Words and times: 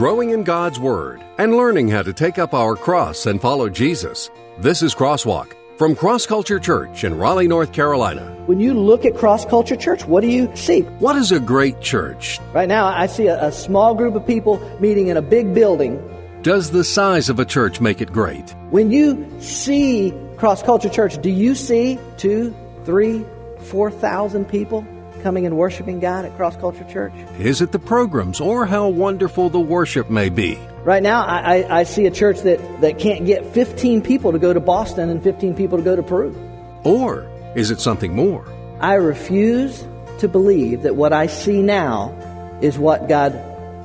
growing 0.00 0.30
in 0.30 0.42
God's 0.42 0.80
Word 0.80 1.22
and 1.36 1.54
learning 1.54 1.86
how 1.86 2.02
to 2.02 2.14
take 2.14 2.38
up 2.38 2.54
our 2.54 2.74
cross 2.74 3.26
and 3.26 3.38
follow 3.38 3.68
Jesus. 3.68 4.30
This 4.56 4.82
is 4.82 4.94
Crosswalk 4.94 5.52
from 5.76 5.94
Cross 5.94 6.24
Culture 6.24 6.58
Church 6.58 7.04
in 7.04 7.18
Raleigh, 7.18 7.46
North 7.46 7.74
Carolina. 7.74 8.22
When 8.46 8.60
you 8.60 8.72
look 8.72 9.04
at 9.04 9.14
Cross 9.14 9.44
Culture 9.44 9.76
Church, 9.76 10.06
what 10.06 10.22
do 10.22 10.28
you 10.28 10.50
see? 10.56 10.80
What 11.00 11.16
is 11.16 11.32
a 11.32 11.38
great 11.38 11.82
church? 11.82 12.38
Right 12.54 12.66
now, 12.66 12.86
I 12.86 13.08
see 13.08 13.26
a, 13.26 13.48
a 13.48 13.52
small 13.52 13.94
group 13.94 14.14
of 14.14 14.26
people 14.26 14.58
meeting 14.80 15.08
in 15.08 15.18
a 15.18 15.22
big 15.22 15.52
building. 15.52 16.00
Does 16.40 16.70
the 16.70 16.82
size 16.82 17.28
of 17.28 17.38
a 17.38 17.44
church 17.44 17.82
make 17.82 18.00
it 18.00 18.10
great? 18.10 18.54
When 18.70 18.90
you 18.90 19.30
see 19.38 20.14
Cross 20.38 20.62
Culture 20.62 20.88
Church, 20.88 21.20
do 21.20 21.28
you 21.28 21.54
see 21.54 21.98
two, 22.16 22.56
three, 22.86 23.22
four 23.64 23.90
thousand 23.90 24.46
people 24.48 24.80
coming 25.22 25.46
and 25.46 25.56
worshiping 25.56 26.00
God 26.00 26.24
at 26.24 26.36
Cross 26.36 26.56
Culture 26.56 26.84
Church? 26.84 27.12
Is 27.38 27.60
it 27.60 27.72
the 27.72 27.78
programs 27.78 28.40
or 28.40 28.66
how 28.66 28.88
wonderful 28.88 29.50
the 29.50 29.60
worship 29.60 30.10
may 30.10 30.28
be? 30.28 30.58
Right 30.84 31.02
now, 31.02 31.24
I, 31.24 31.58
I, 31.58 31.80
I 31.80 31.82
see 31.84 32.06
a 32.06 32.10
church 32.10 32.40
that, 32.40 32.80
that 32.80 32.98
can't 32.98 33.26
get 33.26 33.44
15 33.52 34.02
people 34.02 34.32
to 34.32 34.38
go 34.38 34.52
to 34.52 34.60
Boston 34.60 35.10
and 35.10 35.22
15 35.22 35.54
people 35.54 35.78
to 35.78 35.84
go 35.84 35.94
to 35.94 36.02
Peru. 36.02 36.34
Or 36.84 37.28
is 37.54 37.70
it 37.70 37.80
something 37.80 38.14
more? 38.14 38.46
I 38.80 38.94
refuse 38.94 39.84
to 40.18 40.28
believe 40.28 40.82
that 40.82 40.96
what 40.96 41.12
I 41.12 41.26
see 41.26 41.62
now 41.62 42.16
is 42.62 42.78
what 42.78 43.08
God 43.08 43.34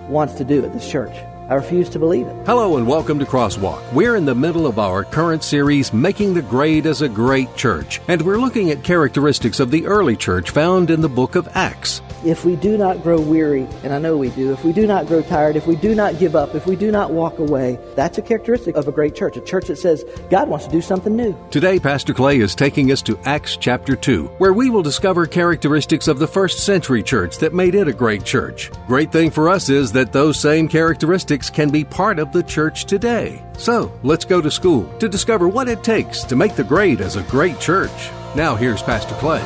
wants 0.10 0.36
to 0.36 0.44
do 0.44 0.64
at 0.64 0.74
this 0.74 0.90
church. 0.90 1.16
I 1.48 1.54
refuse 1.54 1.90
to 1.90 2.00
believe 2.00 2.26
it. 2.26 2.36
Hello 2.48 2.78
and 2.78 2.88
welcome 2.88 3.20
to 3.20 3.26
Crosswalk. 3.26 3.94
We're 3.94 4.16
in 4.16 4.26
the 4.26 4.34
middle 4.34 4.66
of 4.66 4.80
our 4.80 5.04
current 5.04 5.44
series, 5.44 5.94
Making 5.94 6.34
the 6.34 6.42
Grade 6.42 6.88
as 6.88 7.04
a 7.04 7.10
Great 7.10 7.56
Church, 7.56 8.02
and 8.08 8.20
we're 8.24 8.40
looking 8.40 8.72
at 8.72 8.84
characteristics 8.84 9.60
of 9.60 9.70
the 9.70 9.86
early 9.86 10.16
church 10.16 10.50
found 10.50 10.90
in 10.90 11.02
the 11.02 11.10
book 11.10 11.36
of 11.36 11.48
Acts. 11.54 12.02
If 12.26 12.44
we 12.44 12.56
do 12.56 12.76
not 12.76 13.04
grow 13.04 13.22
weary, 13.22 13.68
and 13.84 13.94
I 13.94 14.00
know 14.00 14.18
we 14.18 14.32
do, 14.32 14.52
if 14.52 14.66
we 14.66 14.74
do 14.74 14.88
not 14.88 15.06
grow 15.06 15.22
tired, 15.22 15.56
if 15.56 15.68
we 15.68 15.76
do 15.76 15.94
not 15.94 16.18
give 16.18 16.36
up, 16.36 16.56
if 16.56 16.66
we 16.66 16.76
do 16.76 16.90
not 16.90 17.12
walk 17.12 17.38
away, 17.38 17.78
that's 17.96 18.18
a 18.18 18.24
characteristic 18.24 18.76
of 18.76 18.88
a 18.88 18.92
great 18.92 19.14
church, 19.14 19.38
a 19.38 19.42
church 19.42 19.68
that 19.68 19.76
says 19.76 20.04
God 20.32 20.50
wants 20.50 20.66
to 20.66 20.72
do 20.72 20.82
something 20.82 21.16
new. 21.16 21.38
Today, 21.52 21.80
Pastor 21.80 22.16
Clay 22.16 22.40
is 22.40 22.56
taking 22.56 22.92
us 22.92 23.04
to 23.04 23.20
Acts 23.26 23.56
chapter 23.58 23.96
2, 23.96 24.26
where 24.40 24.54
we 24.54 24.72
will 24.72 24.82
discover 24.82 25.28
characteristics 25.28 26.08
of 26.08 26.18
the 26.18 26.26
first 26.26 26.66
century 26.66 27.04
church 27.04 27.38
that 27.38 27.54
made 27.54 27.76
it 27.76 27.88
a 27.88 27.94
great 27.94 28.24
church. 28.24 28.72
Great 28.88 29.12
thing 29.12 29.30
for 29.30 29.48
us 29.48 29.70
is 29.70 29.92
that 29.92 30.12
those 30.12 30.40
same 30.40 30.68
characteristics 30.68 31.35
can 31.44 31.70
be 31.70 31.84
part 31.84 32.20
of 32.20 32.32
the 32.32 32.44
church 32.44 32.86
today. 32.86 33.44
So, 33.58 33.92
let's 34.04 34.26
go 34.26 34.42
to 34.42 34.50
school 34.50 34.86
to 35.00 35.10
discover 35.10 35.48
what 35.48 35.68
it 35.68 35.84
takes 35.84 36.24
to 36.24 36.36
make 36.36 36.56
the 36.56 36.64
grade 36.64 37.02
as 37.02 37.16
a 37.16 37.24
great 37.24 37.60
church. 37.60 38.10
Now, 38.36 38.56
here's 38.56 38.82
Pastor 38.82 39.16
Clay. 39.16 39.42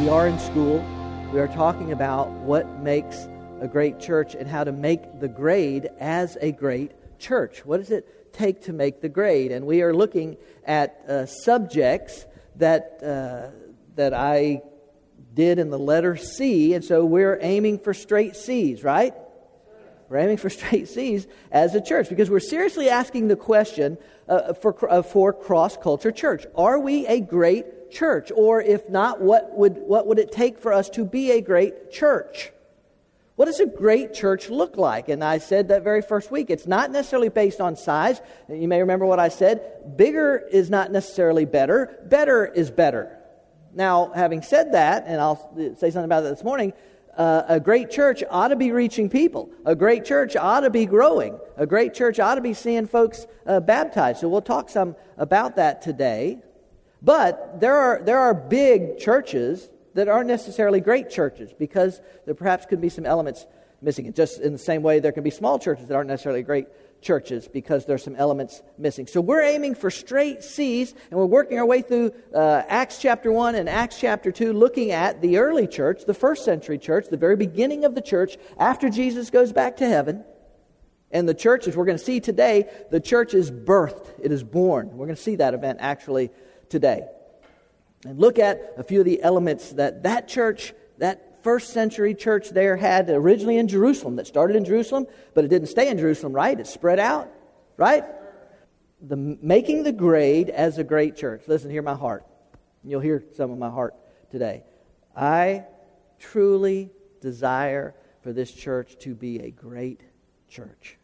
We 0.00 0.08
are 0.08 0.28
in 0.28 0.38
school. 0.38 0.84
We 1.32 1.40
are 1.40 1.48
talking 1.48 1.92
about 1.92 2.30
what 2.30 2.68
makes 2.80 3.28
a 3.60 3.66
great 3.66 3.98
church 3.98 4.34
and 4.34 4.48
how 4.48 4.64
to 4.64 4.72
make 4.72 5.20
the 5.20 5.28
grade 5.28 5.88
as 5.98 6.36
a 6.40 6.52
great 6.52 6.92
church. 7.18 7.64
What 7.64 7.78
does 7.78 7.90
it 7.90 8.32
take 8.32 8.62
to 8.64 8.72
make 8.72 9.00
the 9.00 9.08
grade? 9.08 9.50
And 9.50 9.66
we 9.66 9.82
are 9.82 9.94
looking 9.94 10.36
at 10.64 11.00
uh, 11.08 11.26
subjects 11.26 12.26
that, 12.56 13.00
uh, 13.02 13.65
that 13.96 14.14
I 14.14 14.62
did 15.34 15.58
in 15.58 15.70
the 15.70 15.78
letter 15.78 16.16
C, 16.16 16.74
and 16.74 16.84
so 16.84 17.04
we're 17.04 17.38
aiming 17.40 17.80
for 17.80 17.92
straight 17.92 18.36
C's, 18.36 18.82
right? 18.82 19.14
We're 20.08 20.18
aiming 20.18 20.36
for 20.36 20.50
straight 20.50 20.88
C's 20.88 21.26
as 21.50 21.74
a 21.74 21.80
church 21.80 22.08
because 22.08 22.30
we're 22.30 22.40
seriously 22.40 22.88
asking 22.88 23.28
the 23.28 23.36
question 23.36 23.98
uh, 24.28 24.54
for, 24.54 24.90
uh, 24.90 25.02
for 25.02 25.32
cross 25.32 25.76
culture 25.76 26.12
church. 26.12 26.46
Are 26.56 26.78
we 26.78 27.06
a 27.06 27.20
great 27.20 27.90
church? 27.90 28.30
Or 28.34 28.60
if 28.60 28.88
not, 28.88 29.20
what 29.20 29.56
would, 29.56 29.78
what 29.78 30.06
would 30.06 30.18
it 30.18 30.32
take 30.32 30.58
for 30.58 30.72
us 30.72 30.88
to 30.90 31.04
be 31.04 31.32
a 31.32 31.40
great 31.40 31.90
church? 31.90 32.52
What 33.36 33.46
does 33.46 33.60
a 33.60 33.66
great 33.66 34.14
church 34.14 34.48
look 34.48 34.78
like? 34.78 35.10
And 35.10 35.22
I 35.22 35.38
said 35.38 35.68
that 35.68 35.84
very 35.84 36.00
first 36.00 36.30
week. 36.30 36.48
It's 36.48 36.66
not 36.66 36.90
necessarily 36.90 37.28
based 37.28 37.60
on 37.60 37.76
size. 37.76 38.20
You 38.48 38.66
may 38.66 38.80
remember 38.80 39.04
what 39.04 39.20
I 39.20 39.28
said. 39.28 39.96
Bigger 39.96 40.42
is 40.50 40.70
not 40.70 40.90
necessarily 40.90 41.44
better, 41.44 41.98
better 42.06 42.46
is 42.46 42.70
better. 42.70 43.15
Now, 43.76 44.10
having 44.14 44.40
said 44.40 44.72
that, 44.72 45.04
and 45.06 45.20
I'll 45.20 45.54
say 45.54 45.90
something 45.90 46.06
about 46.06 46.22
that 46.22 46.30
this 46.30 46.42
morning, 46.42 46.72
uh, 47.14 47.42
a 47.46 47.60
great 47.60 47.90
church 47.90 48.24
ought 48.30 48.48
to 48.48 48.56
be 48.56 48.72
reaching 48.72 49.10
people. 49.10 49.50
A 49.66 49.74
great 49.74 50.06
church 50.06 50.34
ought 50.34 50.60
to 50.60 50.70
be 50.70 50.86
growing. 50.86 51.38
A 51.58 51.66
great 51.66 51.92
church 51.92 52.18
ought 52.18 52.36
to 52.36 52.40
be 52.40 52.54
seeing 52.54 52.86
folks 52.86 53.26
uh, 53.46 53.60
baptized. 53.60 54.20
So 54.20 54.30
we'll 54.30 54.40
talk 54.40 54.70
some 54.70 54.96
about 55.18 55.56
that 55.56 55.82
today. 55.82 56.38
But 57.02 57.60
there 57.60 57.76
are, 57.76 58.00
there 58.02 58.18
are 58.18 58.32
big 58.32 58.98
churches 58.98 59.68
that 59.92 60.08
aren't 60.08 60.28
necessarily 60.28 60.80
great 60.80 61.10
churches 61.10 61.52
because 61.52 62.00
there 62.24 62.34
perhaps 62.34 62.64
could 62.64 62.80
be 62.80 62.88
some 62.88 63.04
elements 63.04 63.44
missing. 63.86 64.04
It 64.04 64.14
just 64.14 64.40
in 64.40 64.52
the 64.52 64.58
same 64.58 64.82
way, 64.82 64.98
there 65.00 65.12
can 65.12 65.22
be 65.22 65.30
small 65.30 65.58
churches 65.58 65.86
that 65.86 65.94
aren't 65.94 66.08
necessarily 66.08 66.42
great 66.42 66.66
churches 67.00 67.48
because 67.48 67.86
there's 67.86 68.02
some 68.02 68.16
elements 68.16 68.60
missing. 68.76 69.06
So 69.06 69.20
we're 69.20 69.42
aiming 69.42 69.76
for 69.76 69.90
straight 69.90 70.42
C's, 70.42 70.92
and 71.10 71.18
we're 71.18 71.24
working 71.24 71.58
our 71.58 71.64
way 71.64 71.80
through 71.80 72.12
uh, 72.34 72.62
Acts 72.68 72.98
chapter 73.00 73.32
1 73.32 73.54
and 73.54 73.68
Acts 73.68 73.98
chapter 73.98 74.32
2, 74.32 74.52
looking 74.52 74.90
at 74.90 75.22
the 75.22 75.38
early 75.38 75.66
church, 75.66 76.04
the 76.04 76.14
first 76.14 76.44
century 76.44 76.78
church, 76.78 77.06
the 77.08 77.16
very 77.16 77.36
beginning 77.36 77.84
of 77.84 77.94
the 77.94 78.02
church 78.02 78.36
after 78.58 78.90
Jesus 78.90 79.30
goes 79.30 79.52
back 79.52 79.76
to 79.78 79.88
heaven. 79.88 80.24
And 81.12 81.28
the 81.28 81.34
church, 81.34 81.68
as 81.68 81.76
we're 81.76 81.84
going 81.84 81.98
to 81.98 82.04
see 82.04 82.18
today, 82.18 82.68
the 82.90 83.00
church 83.00 83.32
is 83.32 83.50
birthed, 83.50 84.08
it 84.20 84.32
is 84.32 84.42
born. 84.42 84.90
We're 84.90 85.06
going 85.06 85.16
to 85.16 85.22
see 85.22 85.36
that 85.36 85.54
event 85.54 85.78
actually 85.80 86.30
today. 86.68 87.06
And 88.04 88.18
look 88.18 88.38
at 88.38 88.74
a 88.76 88.82
few 88.82 89.00
of 89.00 89.04
the 89.04 89.22
elements 89.22 89.70
that 89.72 90.02
that 90.02 90.28
church, 90.28 90.74
that 90.98 91.25
first 91.46 91.72
century 91.72 92.12
church 92.12 92.50
there 92.50 92.76
had 92.76 93.08
originally 93.08 93.56
in 93.56 93.68
Jerusalem, 93.68 94.16
that 94.16 94.26
started 94.26 94.56
in 94.56 94.64
Jerusalem, 94.64 95.06
but 95.32 95.44
it 95.44 95.48
didn't 95.48 95.68
stay 95.68 95.88
in 95.88 95.96
Jerusalem, 95.96 96.32
right? 96.32 96.58
It 96.58 96.66
spread 96.66 96.98
out, 96.98 97.30
right? 97.76 98.02
The, 99.00 99.14
making 99.14 99.84
the 99.84 99.92
grade 99.92 100.50
as 100.50 100.78
a 100.78 100.82
great 100.82 101.14
church. 101.14 101.44
Listen, 101.46 101.70
hear 101.70 101.82
my 101.82 101.94
heart. 101.94 102.26
You'll 102.82 103.00
hear 103.00 103.22
some 103.36 103.52
of 103.52 103.58
my 103.58 103.70
heart 103.70 103.94
today. 104.32 104.64
I 105.14 105.66
truly 106.18 106.90
desire 107.20 107.94
for 108.22 108.32
this 108.32 108.50
church 108.50 108.98
to 109.02 109.14
be 109.14 109.38
a 109.38 109.52
great 109.52 110.00
church. 110.48 110.98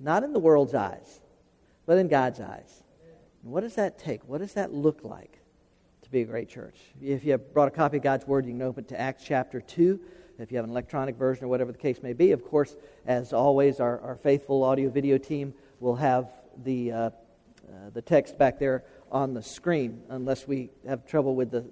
Not 0.00 0.24
in 0.24 0.32
the 0.32 0.40
world's 0.40 0.72
eyes, 0.72 1.20
but 1.84 1.98
in 1.98 2.08
God's 2.08 2.40
eyes. 2.40 2.84
What 3.42 3.60
does 3.60 3.74
that 3.74 3.98
take? 3.98 4.26
What 4.26 4.38
does 4.38 4.54
that 4.54 4.72
look 4.72 5.00
like 5.04 5.37
to 6.08 6.12
be 6.12 6.22
a 6.22 6.24
great 6.24 6.48
church? 6.48 6.78
If 7.02 7.22
you 7.22 7.32
have 7.32 7.52
brought 7.52 7.68
a 7.68 7.70
copy 7.70 7.98
of 7.98 8.02
God's 8.02 8.26
Word, 8.26 8.46
you 8.46 8.52
can 8.52 8.62
open 8.62 8.84
to 8.84 8.98
Acts 8.98 9.22
chapter 9.24 9.60
2. 9.60 10.00
If 10.38 10.50
you 10.50 10.56
have 10.56 10.64
an 10.64 10.70
electronic 10.70 11.16
version 11.16 11.44
or 11.44 11.48
whatever 11.48 11.70
the 11.70 11.78
case 11.78 12.02
may 12.02 12.14
be, 12.14 12.32
of 12.32 12.44
course, 12.44 12.76
as 13.06 13.34
always, 13.34 13.78
our, 13.78 14.00
our 14.00 14.16
faithful 14.16 14.64
audio 14.64 14.88
video 14.88 15.18
team 15.18 15.52
will 15.80 15.96
have 15.96 16.30
the, 16.64 16.92
uh, 16.92 16.96
uh, 16.96 17.10
the 17.92 18.00
text 18.00 18.38
back 18.38 18.58
there 18.58 18.84
on 19.12 19.34
the 19.34 19.42
screen, 19.42 20.02
unless 20.08 20.48
we 20.48 20.70
have 20.86 21.04
trouble 21.06 21.34
with 21.34 21.50
the 21.50 21.66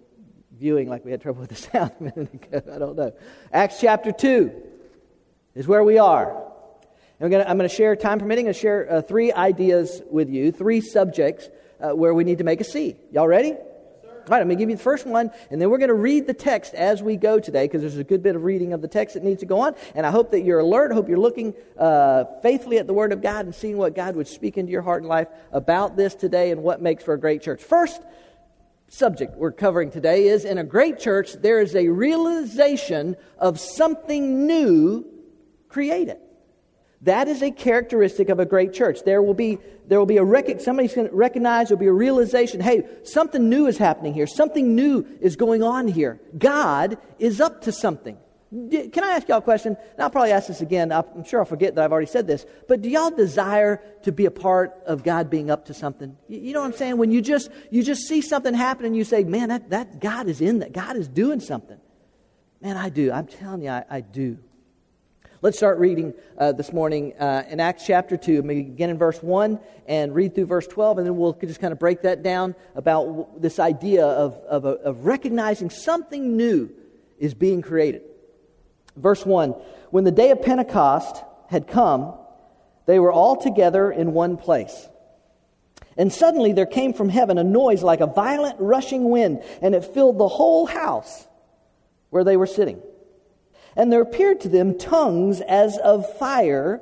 viewing 0.58 0.88
like 0.88 1.04
we 1.04 1.12
had 1.12 1.22
trouble 1.22 1.40
with 1.40 1.50
the 1.50 1.56
sound 1.70 1.92
a 1.98 2.02
minute 2.02 2.34
ago. 2.34 2.62
I 2.74 2.78
don't 2.78 2.96
know. 2.96 3.14
Acts 3.52 3.80
chapter 3.80 4.12
2 4.12 4.52
is 5.54 5.66
where 5.66 5.82
we 5.82 5.98
are. 5.98 6.44
I'm 7.20 7.30
going, 7.30 7.42
to, 7.42 7.48
I'm 7.48 7.56
going 7.56 7.70
to 7.70 7.74
share, 7.74 7.96
time 7.96 8.18
permitting, 8.18 8.48
i 8.48 8.52
share 8.52 8.86
uh, 8.90 9.00
three 9.00 9.32
ideas 9.32 10.02
with 10.10 10.28
you, 10.28 10.52
three 10.52 10.82
subjects 10.82 11.48
uh, 11.80 11.96
where 11.96 12.12
we 12.12 12.24
need 12.24 12.38
to 12.38 12.44
make 12.44 12.60
a 12.60 12.64
C. 12.64 12.96
Y'all 13.10 13.26
ready? 13.26 13.54
All 14.26 14.32
right, 14.32 14.40
I'm 14.40 14.48
going 14.48 14.58
to 14.58 14.62
give 14.62 14.70
you 14.70 14.76
the 14.76 14.82
first 14.82 15.06
one, 15.06 15.30
and 15.52 15.62
then 15.62 15.70
we're 15.70 15.78
going 15.78 15.86
to 15.86 15.94
read 15.94 16.26
the 16.26 16.34
text 16.34 16.74
as 16.74 17.00
we 17.00 17.14
go 17.14 17.38
today 17.38 17.66
because 17.66 17.80
there's 17.80 17.96
a 17.96 18.02
good 18.02 18.24
bit 18.24 18.34
of 18.34 18.42
reading 18.42 18.72
of 18.72 18.82
the 18.82 18.88
text 18.88 19.14
that 19.14 19.22
needs 19.22 19.38
to 19.38 19.46
go 19.46 19.60
on. 19.60 19.76
And 19.94 20.04
I 20.04 20.10
hope 20.10 20.32
that 20.32 20.40
you're 20.40 20.58
alert. 20.58 20.90
I 20.90 20.96
hope 20.96 21.08
you're 21.08 21.16
looking 21.16 21.54
uh, 21.78 22.24
faithfully 22.42 22.78
at 22.78 22.88
the 22.88 22.92
Word 22.92 23.12
of 23.12 23.22
God 23.22 23.44
and 23.44 23.54
seeing 23.54 23.76
what 23.76 23.94
God 23.94 24.16
would 24.16 24.26
speak 24.26 24.58
into 24.58 24.72
your 24.72 24.82
heart 24.82 25.02
and 25.02 25.08
life 25.08 25.28
about 25.52 25.96
this 25.96 26.16
today 26.16 26.50
and 26.50 26.64
what 26.64 26.82
makes 26.82 27.04
for 27.04 27.14
a 27.14 27.20
great 27.20 27.40
church. 27.40 27.62
First 27.62 28.02
subject 28.88 29.36
we're 29.36 29.52
covering 29.52 29.92
today 29.92 30.26
is 30.26 30.44
in 30.44 30.58
a 30.58 30.64
great 30.64 30.98
church, 30.98 31.34
there 31.34 31.60
is 31.60 31.76
a 31.76 31.86
realization 31.86 33.14
of 33.38 33.60
something 33.60 34.44
new 34.44 35.06
created. 35.68 36.18
That 37.02 37.28
is 37.28 37.42
a 37.42 37.50
characteristic 37.50 38.28
of 38.28 38.40
a 38.40 38.46
great 38.46 38.72
church. 38.72 39.00
There 39.04 39.22
will 39.22 39.34
be, 39.34 39.58
there 39.86 39.98
will 39.98 40.06
be 40.06 40.16
a 40.16 40.24
rec- 40.24 40.60
somebody's 40.60 40.94
going 40.94 41.08
to 41.08 41.14
recognize, 41.14 41.68
there'll 41.68 41.78
be 41.78 41.86
a 41.86 41.92
realization, 41.92 42.60
hey, 42.60 42.86
something 43.04 43.48
new 43.48 43.66
is 43.66 43.78
happening 43.78 44.14
here. 44.14 44.26
Something 44.26 44.74
new 44.74 45.06
is 45.20 45.36
going 45.36 45.62
on 45.62 45.88
here. 45.88 46.20
God 46.36 46.98
is 47.18 47.40
up 47.40 47.62
to 47.62 47.72
something. 47.72 48.16
Can 48.50 49.02
I 49.02 49.10
ask 49.10 49.28
y'all 49.28 49.38
a 49.38 49.42
question? 49.42 49.76
And 49.76 50.00
I'll 50.00 50.08
probably 50.08 50.30
ask 50.30 50.46
this 50.46 50.60
again. 50.60 50.92
I'm 50.92 51.24
sure 51.24 51.40
I'll 51.40 51.46
forget 51.46 51.74
that 51.74 51.84
I've 51.84 51.92
already 51.92 52.06
said 52.06 52.26
this. 52.26 52.46
But 52.68 52.80
do 52.80 52.88
y'all 52.88 53.10
desire 53.10 53.82
to 54.04 54.12
be 54.12 54.24
a 54.24 54.30
part 54.30 54.72
of 54.86 55.02
God 55.02 55.28
being 55.28 55.50
up 55.50 55.66
to 55.66 55.74
something? 55.74 56.16
You 56.28 56.52
know 56.52 56.60
what 56.60 56.66
I'm 56.66 56.72
saying? 56.72 56.96
When 56.96 57.10
you 57.10 57.20
just, 57.20 57.50
you 57.70 57.82
just 57.82 58.06
see 58.06 58.22
something 58.22 58.54
happen 58.54 58.86
and 58.86 58.96
you 58.96 59.02
say, 59.04 59.24
man, 59.24 59.48
that, 59.48 59.70
that 59.70 60.00
God 60.00 60.28
is 60.28 60.40
in 60.40 60.60
that. 60.60 60.72
God 60.72 60.96
is 60.96 61.08
doing 61.08 61.40
something. 61.40 61.78
Man, 62.62 62.76
I 62.76 62.88
do. 62.88 63.10
I'm 63.10 63.26
telling 63.26 63.62
you, 63.62 63.70
I, 63.70 63.84
I 63.90 64.00
do. 64.00 64.38
Let's 65.46 65.58
start 65.58 65.78
reading 65.78 66.12
uh, 66.36 66.50
this 66.50 66.72
morning 66.72 67.14
uh, 67.20 67.44
in 67.48 67.60
Acts 67.60 67.86
chapter 67.86 68.16
2. 68.16 68.42
Maybe 68.42 68.62
begin 68.62 68.90
in 68.90 68.98
verse 68.98 69.22
1 69.22 69.60
and 69.86 70.12
read 70.12 70.34
through 70.34 70.46
verse 70.46 70.66
12, 70.66 70.98
and 70.98 71.06
then 71.06 71.16
we'll 71.16 71.34
just 71.34 71.60
kind 71.60 71.70
of 71.70 71.78
break 71.78 72.02
that 72.02 72.24
down 72.24 72.56
about 72.74 73.40
this 73.40 73.60
idea 73.60 74.04
of, 74.04 74.34
of, 74.48 74.64
of 74.64 75.04
recognizing 75.04 75.70
something 75.70 76.36
new 76.36 76.70
is 77.20 77.32
being 77.32 77.62
created. 77.62 78.02
Verse 78.96 79.24
1 79.24 79.50
When 79.90 80.02
the 80.02 80.10
day 80.10 80.32
of 80.32 80.42
Pentecost 80.42 81.22
had 81.48 81.68
come, 81.68 82.14
they 82.86 82.98
were 82.98 83.12
all 83.12 83.36
together 83.36 83.92
in 83.92 84.14
one 84.14 84.36
place. 84.38 84.88
And 85.96 86.12
suddenly 86.12 86.54
there 86.54 86.66
came 86.66 86.92
from 86.92 87.08
heaven 87.08 87.38
a 87.38 87.44
noise 87.44 87.84
like 87.84 88.00
a 88.00 88.08
violent 88.08 88.56
rushing 88.58 89.10
wind, 89.10 89.44
and 89.62 89.76
it 89.76 89.84
filled 89.84 90.18
the 90.18 90.26
whole 90.26 90.66
house 90.66 91.24
where 92.10 92.24
they 92.24 92.36
were 92.36 92.48
sitting. 92.48 92.82
And 93.76 93.92
there 93.92 94.00
appeared 94.00 94.40
to 94.40 94.48
them 94.48 94.78
tongues 94.78 95.42
as 95.42 95.76
of 95.78 96.10
fire 96.18 96.80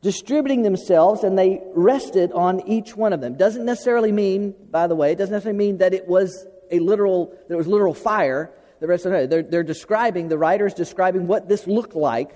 distributing 0.00 0.62
themselves, 0.62 1.22
and 1.22 1.38
they 1.38 1.62
rested 1.74 2.32
on 2.32 2.66
each 2.66 2.96
one 2.96 3.12
of 3.12 3.20
them. 3.20 3.36
Doesn't 3.36 3.64
necessarily 3.64 4.10
mean, 4.10 4.54
by 4.70 4.88
the 4.88 4.96
way, 4.96 5.12
it 5.12 5.18
doesn't 5.18 5.32
necessarily 5.32 5.58
mean 5.58 5.78
that 5.78 5.94
it 5.94 6.08
was 6.08 6.46
a 6.70 6.80
literal, 6.80 7.38
there 7.48 7.56
was 7.56 7.68
literal 7.68 7.94
fire. 7.94 8.50
The 8.80 8.88
rest 8.88 9.06
of 9.06 9.12
it, 9.12 9.30
they're, 9.30 9.42
they're 9.42 9.62
describing, 9.62 10.28
the 10.28 10.38
writer's 10.38 10.74
describing 10.74 11.28
what 11.28 11.48
this 11.48 11.66
looked 11.68 11.94
like 11.94 12.32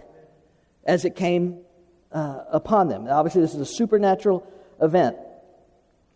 as 0.85 1.05
it 1.05 1.17
came 1.17 1.59
uh, 2.13 2.43
upon 2.53 2.89
them. 2.89 3.09
Obviously, 3.09 3.41
this 3.41 3.55
is 3.55 3.61
a 3.61 3.67
supernatural 3.67 4.47
event, 4.81 5.17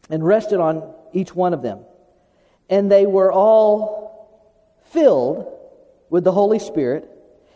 and 0.08 0.24
rested 0.24 0.60
on 0.60 0.94
each 1.12 1.34
one 1.34 1.52
of 1.52 1.62
them. 1.62 1.80
And 2.68 2.92
they 2.92 3.06
were 3.06 3.32
all 3.32 4.78
filled 4.92 5.52
with 6.10 6.22
the 6.22 6.30
Holy 6.30 6.60
Spirit 6.60 7.10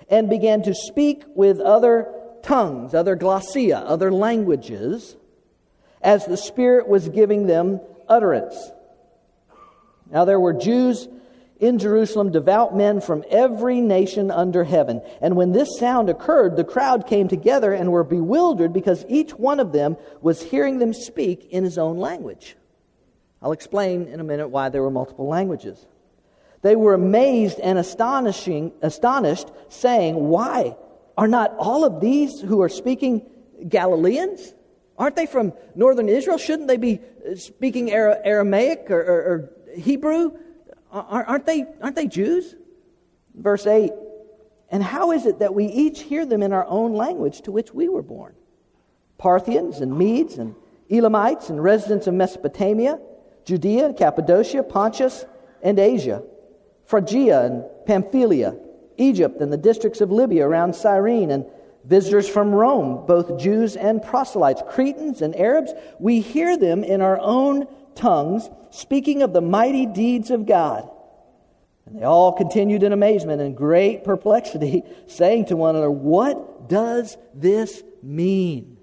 and 0.09 0.29
began 0.29 0.63
to 0.63 0.75
speak 0.75 1.25
with 1.35 1.61
other 1.61 2.13
tongues, 2.43 2.95
other 2.95 3.17
glossia, 3.17 3.83
other 3.87 4.13
languages, 4.13 5.17
as 6.03 6.27
the 6.27 6.37
Spirit 6.37 6.87
was 6.89 7.09
giving 7.09 7.47
them 7.47 7.81
utterance. 8.09 8.71
Now 10.11 10.25
there 10.25 10.39
were 10.39 10.53
Jews 10.53 11.09
in 11.59 11.79
Jerusalem, 11.79 12.31
devout 12.31 12.77
men 12.77 13.01
from 13.01 13.25
every 13.31 13.81
nation 13.81 14.31
under 14.31 14.65
heaven. 14.65 15.01
And 15.23 15.37
when 15.37 15.53
this 15.53 15.79
sound 15.79 16.11
occurred, 16.11 16.57
the 16.57 16.65
crowd 16.65 17.07
came 17.07 17.29
together 17.29 17.73
and 17.73 17.91
were 17.91 18.05
bewildered 18.05 18.73
because 18.73 19.05
each 19.09 19.33
one 19.33 19.61
of 19.61 19.73
them 19.73 19.97
was 20.21 20.43
hearing 20.43 20.79
them 20.79 20.93
speak 20.93 21.47
in 21.51 21.65
his 21.65 21.79
own 21.79 21.97
language. 21.97 22.57
I'll 23.41 23.53
explain 23.53 24.09
in 24.09 24.21
a 24.21 24.25
minute 24.25 24.49
why 24.49 24.69
there 24.69 24.83
were 24.83 24.91
multiple 24.91 25.27
languages. 25.27 25.87
They 26.65 26.77
were 26.77 26.95
amazed 26.95 27.61
and 27.61 27.79
astonishing, 27.79 28.73
astonished, 28.81 29.49
saying, 29.69 30.15
Why? 30.15 30.79
Are 31.15 31.29
not 31.29 31.55
all 31.59 31.85
of 31.85 32.01
these 32.01 32.41
who 32.41 32.63
are 32.63 32.71
speaking 32.71 33.29
Galileans? 33.69 34.55
Aren't 34.97 35.15
they 35.15 35.27
from 35.27 35.53
northern 35.75 36.09
Israel? 36.09 36.39
Shouldn't 36.39 36.69
they 36.69 36.79
be 36.79 37.01
uh, 37.01 37.37
speaking 37.37 37.93
Aramaic 37.93 38.91
or, 38.91 38.99
or, 38.99 39.23
or 39.23 39.51
Hebrew? 39.77 40.39
Aren't 40.91 41.45
they, 41.45 41.67
aren't 41.83 41.97
they 41.97 42.07
Jews? 42.07 42.57
Verse 43.35 43.67
8 43.67 43.93
And 44.71 44.83
how 44.83 45.13
is 45.13 45.27
it 45.27 45.41
that 45.41 45.53
we 45.53 45.67
each 45.67 46.01
hear 46.01 46.25
them 46.25 46.43
in 46.43 46.55
our 46.55 46.65
own 46.67 46.95
language 46.95 47.43
to 47.43 47.53
which 47.53 47.75
we 47.75 47.91
were 47.91 48.03
born? 48.03 48.35
Parthians 49.19 49.81
and 49.81 49.99
Medes 49.99 50.39
and 50.39 50.55
Elamites 50.89 51.51
and 51.51 51.63
residents 51.63 52.07
of 52.07 52.15
Mesopotamia, 52.15 52.99
Judea 53.45 53.85
and 53.85 53.97
Cappadocia, 53.99 54.63
Pontus 54.63 55.27
and 55.63 55.79
Asia 55.79 56.23
Phrygia 56.87 57.43
and 57.45 57.65
Pamphylia, 57.87 58.57
Egypt 58.97 59.41
and 59.41 59.53
the 59.53 59.57
districts 59.57 60.01
of 60.01 60.11
Libya 60.11 60.47
around 60.47 60.75
Cyrene, 60.75 61.31
and 61.31 61.47
visitors 61.85 62.29
from 62.29 62.53
Rome, 62.53 63.05
both 63.07 63.39
Jews 63.39 63.77
and 63.77 64.03
proselytes, 64.03 64.63
Cretans 64.69 65.23
and 65.23 65.37
Arabs. 65.37 65.73
We 65.99 66.21
hear 66.21 66.57
them 66.57 66.85
in 66.85 67.01
our 67.01 67.19
own 67.19 67.67
tongues 67.95 68.49
speaking 68.71 69.23
of 69.23 69.33
the 69.33 69.41
mighty 69.41 69.87
deeds 69.87 70.31
of 70.31 70.47
God. 70.47 70.89
And 71.87 71.99
they 71.99 72.05
all 72.05 72.33
continued 72.33 72.83
in 72.83 72.93
amazement 72.93 73.43
and 73.43 73.57
great 73.57 74.05
perplexity, 74.05 74.83
saying 75.07 75.47
to 75.47 75.57
one 75.57 75.77
another, 75.77 75.91
What 75.91 76.69
does 76.69 77.17
this 77.35 77.83
mean? 78.03 78.79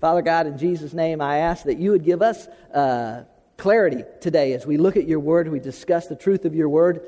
Father 0.00 0.22
God, 0.22 0.46
in 0.46 0.58
Jesus' 0.58 0.92
name, 0.92 1.20
I 1.20 1.38
ask 1.38 1.64
that 1.64 1.78
you 1.78 1.92
would 1.92 2.04
give 2.04 2.22
us 2.22 2.48
uh, 2.74 3.24
clarity 3.56 4.02
today 4.20 4.54
as 4.54 4.66
we 4.66 4.76
look 4.76 4.96
at 4.96 5.06
your 5.06 5.20
word, 5.20 5.48
we 5.48 5.60
discuss 5.60 6.08
the 6.08 6.16
truth 6.16 6.44
of 6.44 6.54
your 6.54 6.68
word. 6.68 7.06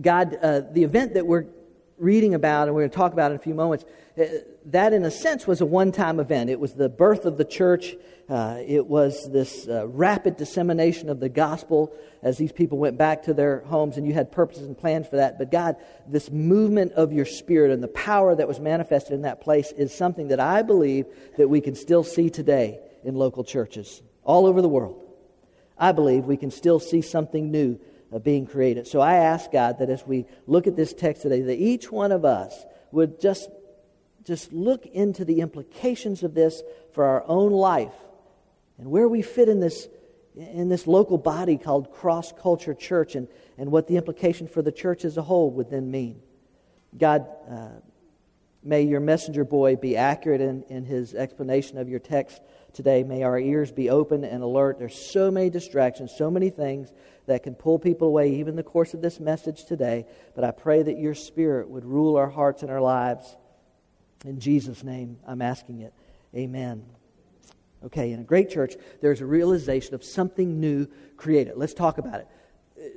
God, 0.00 0.36
uh, 0.42 0.60
the 0.72 0.84
event 0.84 1.14
that 1.14 1.26
we're 1.26 1.46
reading 1.98 2.34
about 2.34 2.66
and 2.66 2.74
we're 2.74 2.82
going 2.82 2.90
to 2.90 2.96
talk 2.96 3.12
about 3.12 3.30
in 3.30 3.36
a 3.36 3.40
few 3.40 3.54
moments, 3.54 3.84
uh, 4.18 4.24
that 4.66 4.92
in 4.92 5.04
a 5.04 5.10
sense 5.10 5.46
was 5.46 5.60
a 5.60 5.66
one 5.66 5.92
time 5.92 6.20
event. 6.20 6.50
It 6.50 6.58
was 6.58 6.74
the 6.74 6.88
birth 6.88 7.24
of 7.24 7.36
the 7.36 7.44
church, 7.44 7.96
uh, 8.28 8.58
it 8.66 8.86
was 8.86 9.28
this 9.30 9.68
uh, 9.68 9.86
rapid 9.88 10.36
dissemination 10.36 11.10
of 11.10 11.20
the 11.20 11.28
gospel 11.28 11.92
as 12.22 12.38
these 12.38 12.52
people 12.52 12.78
went 12.78 12.96
back 12.96 13.24
to 13.24 13.34
their 13.34 13.60
homes, 13.60 13.96
and 13.96 14.06
you 14.06 14.14
had 14.14 14.32
purposes 14.32 14.66
and 14.66 14.76
plans 14.78 15.06
for 15.06 15.16
that. 15.16 15.38
But 15.38 15.50
God, 15.50 15.76
this 16.06 16.30
movement 16.30 16.92
of 16.92 17.12
your 17.12 17.26
spirit 17.26 17.70
and 17.70 17.82
the 17.82 17.88
power 17.88 18.34
that 18.34 18.48
was 18.48 18.60
manifested 18.60 19.12
in 19.12 19.22
that 19.22 19.42
place 19.42 19.72
is 19.72 19.94
something 19.94 20.28
that 20.28 20.40
I 20.40 20.62
believe 20.62 21.06
that 21.36 21.48
we 21.48 21.60
can 21.60 21.74
still 21.74 22.02
see 22.02 22.30
today 22.30 22.80
in 23.04 23.14
local 23.14 23.44
churches 23.44 24.02
all 24.22 24.46
over 24.46 24.62
the 24.62 24.68
world. 24.68 25.02
I 25.76 25.92
believe 25.92 26.24
we 26.24 26.36
can 26.36 26.50
still 26.50 26.78
see 26.78 27.02
something 27.02 27.50
new 27.50 27.78
being 28.22 28.46
created. 28.46 28.86
So 28.86 29.00
I 29.00 29.14
ask 29.14 29.50
God 29.50 29.78
that 29.80 29.90
as 29.90 30.06
we 30.06 30.26
look 30.46 30.66
at 30.66 30.76
this 30.76 30.92
text 30.92 31.22
today, 31.22 31.40
that 31.42 31.56
each 31.58 31.90
one 31.90 32.12
of 32.12 32.24
us 32.24 32.64
would 32.92 33.20
just, 33.20 33.50
just 34.24 34.52
look 34.52 34.86
into 34.86 35.24
the 35.24 35.40
implications 35.40 36.22
of 36.22 36.34
this 36.34 36.62
for 36.92 37.04
our 37.04 37.24
own 37.26 37.50
life 37.50 37.94
and 38.78 38.90
where 38.90 39.08
we 39.08 39.22
fit 39.22 39.48
in 39.48 39.60
this, 39.60 39.88
in 40.34 40.68
this 40.68 40.86
local 40.86 41.18
body 41.18 41.56
called 41.56 41.92
Cross 41.92 42.34
Culture 42.40 42.74
Church 42.74 43.14
and, 43.14 43.28
and 43.58 43.70
what 43.70 43.86
the 43.86 43.96
implication 43.96 44.46
for 44.46 44.62
the 44.62 44.72
church 44.72 45.04
as 45.04 45.16
a 45.16 45.22
whole 45.22 45.50
would 45.52 45.70
then 45.70 45.90
mean. 45.90 46.20
God, 46.96 47.26
uh, 47.50 47.68
may 48.62 48.82
your 48.82 49.00
messenger 49.00 49.44
boy 49.44 49.76
be 49.76 49.96
accurate 49.96 50.40
in, 50.40 50.62
in 50.64 50.84
his 50.84 51.14
explanation 51.14 51.78
of 51.78 51.88
your 51.88 52.00
text 52.00 52.40
today. 52.74 53.02
May 53.02 53.22
our 53.22 53.38
ears 53.38 53.72
be 53.72 53.88
open 53.88 54.24
and 54.24 54.42
alert. 54.42 54.78
There's 54.78 54.94
so 54.98 55.30
many 55.30 55.48
distractions, 55.48 56.12
so 56.16 56.30
many 56.30 56.50
things 56.50 56.92
that 57.26 57.42
can 57.42 57.54
pull 57.54 57.78
people 57.78 58.08
away, 58.08 58.34
even 58.34 58.56
the 58.56 58.62
course 58.62 58.92
of 58.92 59.00
this 59.00 59.18
message 59.18 59.64
today. 59.64 60.06
But 60.34 60.44
I 60.44 60.50
pray 60.50 60.82
that 60.82 60.98
your 60.98 61.14
Spirit 61.14 61.68
would 61.68 61.84
rule 61.84 62.16
our 62.16 62.28
hearts 62.28 62.62
and 62.62 62.70
our 62.70 62.80
lives. 62.80 63.36
In 64.24 64.40
Jesus' 64.40 64.84
name, 64.84 65.18
I'm 65.26 65.40
asking 65.40 65.80
it. 65.80 65.94
Amen. 66.34 66.84
Okay, 67.84 68.12
in 68.12 68.20
a 68.20 68.24
great 68.24 68.50
church, 68.50 68.74
there's 69.00 69.20
a 69.20 69.26
realization 69.26 69.94
of 69.94 70.02
something 70.02 70.58
new 70.60 70.86
created. 71.16 71.54
Let's 71.56 71.74
talk 71.74 71.98
about 71.98 72.20
it. 72.20 72.28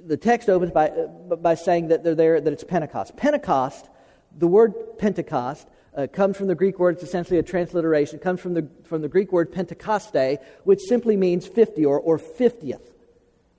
The 0.07 0.18
text 0.18 0.50
opens 0.50 0.71
by, 0.71 0.89
by 0.89 1.56
saying 1.56 1.89
that 1.89 2.03
they're 2.03 2.15
there, 2.15 2.41
that 2.41 2.51
it's 2.51 2.63
Pentecost. 2.63 3.15
Pentecost, 3.15 3.89
the 4.36 4.48
word 4.48 4.98
Pentecost, 4.98 5.67
uh, 5.96 6.08
comes 6.08 6.38
from 6.38 6.48
the 6.48 6.56
Greek 6.56 6.79
word, 6.79 6.96
it's 6.96 7.03
essentially 7.03 7.39
a 7.39 7.44
transliteration, 7.44 8.17
it 8.17 8.22
comes 8.22 8.39
from 8.39 8.53
the, 8.53 8.67
from 8.84 9.01
the 9.01 9.08
Greek 9.08 9.32
word 9.32 9.51
Pentecoste, 9.51 10.39
which 10.63 10.82
simply 10.82 11.17
means 11.17 11.48
50 11.48 11.86
or, 11.86 12.00
or 12.00 12.17
50th. 12.17 12.82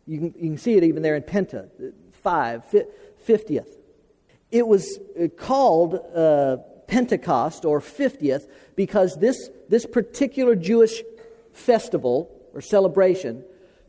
You 0.06 0.18
can, 0.18 0.34
you 0.36 0.50
can 0.50 0.58
see 0.58 0.76
it 0.76 0.84
even 0.84 1.02
there 1.02 1.16
in 1.16 1.22
Penta, 1.22 1.68
5, 2.22 2.74
50th. 3.26 3.68
It 4.50 4.66
was 4.66 4.98
uh, 5.20 5.28
called 5.28 5.94
uh, 5.94 6.58
Pentecost 6.86 7.64
or 7.64 7.80
50th 7.80 8.48
because 8.74 9.16
this, 9.16 9.50
this 9.68 9.84
particular 9.84 10.54
Jewish 10.56 11.02
festival 11.52 12.30
or 12.54 12.60
celebration 12.60 13.44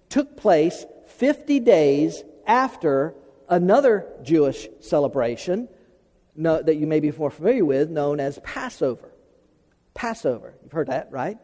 took 0.09 0.35
place 0.35 0.85
50 1.07 1.59
days 1.61 2.23
after 2.45 3.13
another 3.47 4.07
Jewish 4.23 4.67
celebration 4.81 5.69
no, 6.39 6.61
that 6.61 6.75
you 6.75 6.87
may 6.87 7.01
be 7.01 7.11
more 7.11 7.29
familiar 7.29 7.65
with, 7.65 7.89
known 7.89 8.21
as 8.21 8.39
Passover. 8.39 9.11
Passover. 9.93 10.53
You've 10.63 10.71
heard 10.71 10.87
that, 10.87 11.11
right? 11.11 11.37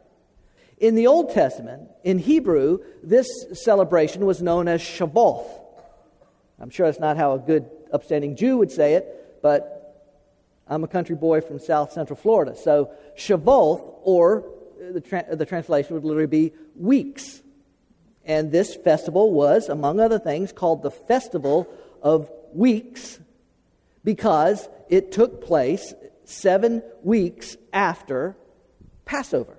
In 0.78 0.96
the 0.96 1.08
Old 1.08 1.34
Testament, 1.34 1.90
in 2.06 2.18
Hebrew, 2.18 2.80
this 3.04 3.28
celebration 3.54 4.26
was 4.26 4.42
known 4.42 4.70
as 4.70 4.82
Shavuot. 4.82 5.46
I'm 6.60 6.70
sure 6.70 6.86
that's 6.86 7.00
not 7.00 7.18
how 7.18 7.34
a 7.34 7.40
good, 7.40 7.70
upstanding 7.92 8.38
Jew 8.38 8.58
would 8.58 8.72
say 8.72 8.94
it, 8.94 9.40
but 9.42 10.06
I'm 10.66 10.86
a 10.86 10.88
country 10.88 11.16
boy 11.16 11.42
from 11.42 11.60
south 11.60 11.92
central 11.92 12.16
Florida. 12.16 12.56
So 12.56 12.92
Shavuot, 13.18 14.00
or 14.04 14.46
uh, 14.82 14.94
the, 14.94 15.02
tra- 15.02 15.26
uh, 15.30 15.36
the 15.36 15.46
translation 15.46 15.94
would 15.94 16.06
literally 16.06 16.28
be 16.28 16.54
weeks. 16.74 17.42
And 18.24 18.50
this 18.50 18.76
festival 18.76 19.34
was, 19.34 19.68
among 19.68 20.00
other 20.00 20.20
things, 20.20 20.54
called 20.54 20.84
the 20.84 20.92
Festival 20.92 21.68
of 22.02 22.32
Weeks 22.54 23.20
because 24.06 24.70
it 24.88 25.12
took 25.12 25.44
place 25.44 25.94
seven 26.24 26.82
weeks 27.04 27.58
after 27.74 28.38
Passover. 29.04 29.58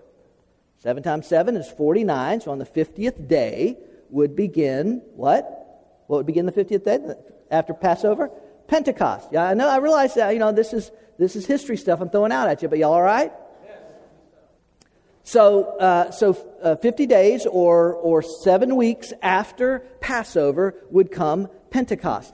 Seven 0.79 1.03
times 1.03 1.27
seven 1.27 1.57
is 1.57 1.69
49, 1.69 2.41
so 2.41 2.53
on 2.53 2.59
the 2.59 2.65
50th 2.65 3.29
day 3.29 3.77
would 4.09 4.37
begin 4.37 5.03
what? 5.17 6.05
What 6.07 6.19
would 6.19 6.27
begin 6.27 6.47
the 6.47 6.53
50th 6.53 6.85
day 6.85 7.01
after 7.51 7.75
Passover? 7.75 8.31
Pentecost. 8.69 9.29
Yeah, 9.33 9.45
I 9.45 9.55
know, 9.55 9.69
I 9.69 9.79
realize 9.79 10.15
that, 10.15 10.33
you 10.33 10.39
know, 10.39 10.53
this 10.53 10.73
is, 10.73 10.91
this 11.19 11.37
is 11.37 11.45
history 11.45 11.77
stuff 11.77 12.01
I'm 12.01 12.09
throwing 12.09 12.33
out 12.33 12.49
at 12.49 12.63
you, 12.63 12.69
but 12.69 12.79
y'all 12.79 12.95
all 12.95 13.03
right? 13.03 13.33
So, 15.25 15.77
uh, 15.79 16.13
so 16.13 16.37
uh, 16.63 16.77
50 16.77 17.07
days 17.07 17.47
or, 17.47 17.95
or 17.95 18.23
seven 18.23 18.77
weeks 18.77 19.13
after 19.23 19.81
Passover 20.01 20.77
would 20.91 21.11
come 21.11 21.49
Pentecost 21.71 22.33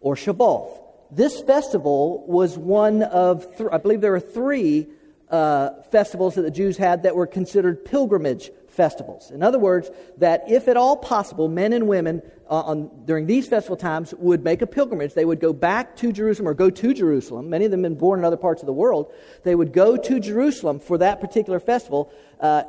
or 0.00 0.14
Shavuot. 0.14 0.83
This 1.14 1.40
festival 1.40 2.24
was 2.26 2.58
one 2.58 3.02
of, 3.02 3.56
th- 3.56 3.68
I 3.70 3.78
believe 3.78 4.00
there 4.00 4.12
were 4.12 4.20
three 4.20 4.88
uh, 5.30 5.82
festivals 5.90 6.34
that 6.34 6.42
the 6.42 6.50
Jews 6.50 6.76
had 6.76 7.04
that 7.04 7.14
were 7.14 7.26
considered 7.26 7.84
pilgrimage 7.84 8.50
festivals. 8.68 9.30
In 9.30 9.42
other 9.42 9.58
words, 9.58 9.90
that 10.18 10.44
if 10.50 10.66
at 10.66 10.76
all 10.76 10.96
possible, 10.96 11.48
men 11.48 11.72
and 11.72 11.86
women 11.86 12.20
uh, 12.50 12.60
on, 12.60 12.90
during 13.04 13.26
these 13.26 13.46
festival 13.46 13.76
times 13.76 14.12
would 14.18 14.44
make 14.44 14.60
a 14.60 14.66
pilgrimage. 14.66 15.14
They 15.14 15.24
would 15.24 15.40
go 15.40 15.52
back 15.52 15.96
to 15.96 16.12
Jerusalem 16.12 16.48
or 16.48 16.54
go 16.54 16.68
to 16.68 16.92
Jerusalem. 16.92 17.48
Many 17.48 17.64
of 17.64 17.70
them 17.70 17.82
been 17.82 17.94
born 17.94 18.18
in 18.18 18.24
other 18.24 18.36
parts 18.36 18.62
of 18.62 18.66
the 18.66 18.72
world. 18.72 19.12
They 19.44 19.54
would 19.54 19.72
go 19.72 19.96
to 19.96 20.20
Jerusalem 20.20 20.80
for 20.80 20.98
that 20.98 21.20
particular 21.20 21.60
festival 21.60 22.12
uh, 22.40 22.64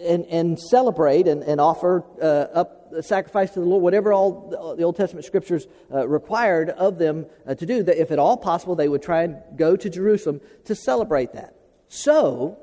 and, 0.00 0.24
and, 0.26 0.58
celebrate 0.58 1.28
and, 1.28 1.42
and 1.42 1.60
offer 1.60 2.04
uh, 2.22 2.24
up 2.54 2.77
sacrifice 3.00 3.50
to 3.52 3.60
the 3.60 3.66
Lord, 3.66 3.82
whatever 3.82 4.12
all 4.12 4.74
the 4.76 4.82
Old 4.82 4.96
Testament 4.96 5.24
scriptures 5.26 5.66
uh, 5.92 6.06
required 6.06 6.70
of 6.70 6.98
them 6.98 7.26
uh, 7.46 7.54
to 7.54 7.66
do. 7.66 7.82
That 7.82 8.00
if 8.00 8.10
at 8.10 8.18
all 8.18 8.36
possible, 8.36 8.74
they 8.74 8.88
would 8.88 9.02
try 9.02 9.22
and 9.22 9.38
go 9.56 9.76
to 9.76 9.90
Jerusalem 9.90 10.40
to 10.64 10.74
celebrate 10.74 11.32
that. 11.32 11.54
So, 11.88 12.58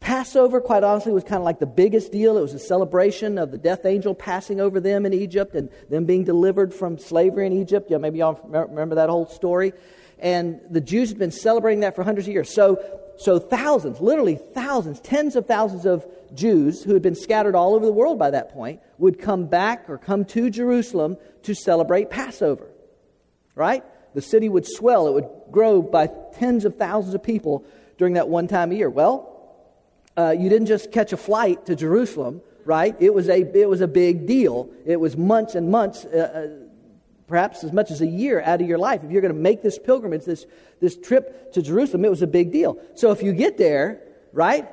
Passover, 0.00 0.60
quite 0.60 0.84
honestly, 0.84 1.12
was 1.12 1.24
kind 1.24 1.36
of 1.36 1.44
like 1.44 1.60
the 1.60 1.66
biggest 1.66 2.12
deal. 2.12 2.36
It 2.36 2.42
was 2.42 2.52
a 2.52 2.58
celebration 2.58 3.38
of 3.38 3.50
the 3.50 3.58
death 3.58 3.86
angel 3.86 4.14
passing 4.14 4.60
over 4.60 4.78
them 4.78 5.06
in 5.06 5.14
Egypt 5.14 5.54
and 5.54 5.70
them 5.88 6.04
being 6.04 6.24
delivered 6.24 6.74
from 6.74 6.98
slavery 6.98 7.46
in 7.46 7.52
Egypt. 7.54 7.90
Yeah, 7.90 7.96
maybe 7.96 8.18
y'all 8.18 8.38
remember 8.44 8.96
that 8.96 9.08
whole 9.08 9.26
story. 9.26 9.72
And 10.18 10.60
the 10.70 10.80
Jews 10.80 11.08
had 11.08 11.18
been 11.18 11.30
celebrating 11.30 11.80
that 11.80 11.94
for 11.94 12.02
hundreds 12.02 12.28
of 12.28 12.34
years. 12.34 12.52
So, 12.52 12.82
so 13.16 13.38
thousands, 13.38 14.00
literally 14.00 14.36
thousands, 14.36 15.00
tens 15.00 15.36
of 15.36 15.46
thousands 15.46 15.86
of 15.86 16.06
Jews 16.34 16.82
who 16.82 16.94
had 16.94 17.02
been 17.02 17.14
scattered 17.14 17.54
all 17.54 17.74
over 17.74 17.84
the 17.86 17.92
world 17.92 18.18
by 18.18 18.30
that 18.30 18.52
point 18.52 18.80
would 18.98 19.18
come 19.18 19.46
back 19.46 19.88
or 19.88 19.98
come 19.98 20.24
to 20.26 20.50
Jerusalem 20.50 21.16
to 21.42 21.54
celebrate 21.54 22.10
Passover. 22.10 22.66
Right? 23.54 23.84
The 24.14 24.22
city 24.22 24.48
would 24.48 24.66
swell, 24.66 25.08
it 25.08 25.12
would 25.12 25.28
grow 25.50 25.82
by 25.82 26.08
tens 26.34 26.64
of 26.64 26.76
thousands 26.76 27.14
of 27.14 27.22
people 27.22 27.64
during 27.98 28.14
that 28.14 28.28
one 28.28 28.48
time 28.48 28.72
a 28.72 28.74
year. 28.74 28.90
Well, 28.90 29.30
uh, 30.16 30.34
you 30.38 30.48
didn't 30.48 30.66
just 30.66 30.92
catch 30.92 31.12
a 31.12 31.16
flight 31.16 31.66
to 31.66 31.74
Jerusalem, 31.74 32.40
right? 32.64 32.94
It 33.00 33.12
was 33.12 33.28
a, 33.28 33.40
it 33.40 33.68
was 33.68 33.80
a 33.80 33.88
big 33.88 34.26
deal. 34.26 34.70
It 34.86 35.00
was 35.00 35.16
months 35.16 35.54
and 35.54 35.70
months, 35.70 36.04
uh, 36.04 36.18
uh, 36.18 36.63
perhaps 37.26 37.64
as 37.64 37.72
much 37.72 37.90
as 37.90 38.00
a 38.00 38.06
year 38.06 38.42
out 38.42 38.60
of 38.60 38.68
your 38.68 38.78
life. 38.78 39.02
If 39.02 39.10
you're 39.10 39.22
going 39.22 39.34
to 39.34 39.40
make 39.40 39.62
this 39.62 39.78
pilgrimage, 39.78 40.24
this, 40.24 40.46
this 40.80 40.96
trip 40.96 41.52
to 41.52 41.62
Jerusalem, 41.62 42.04
it 42.04 42.10
was 42.10 42.22
a 42.22 42.26
big 42.26 42.52
deal. 42.52 42.78
So 42.94 43.10
if 43.12 43.22
you 43.22 43.32
get 43.32 43.56
there, 43.56 44.02
right? 44.32 44.68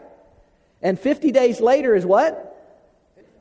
And 0.81 0.99
50 0.99 1.31
days 1.31 1.61
later 1.61 1.95
is 1.95 2.05
what? 2.05 2.47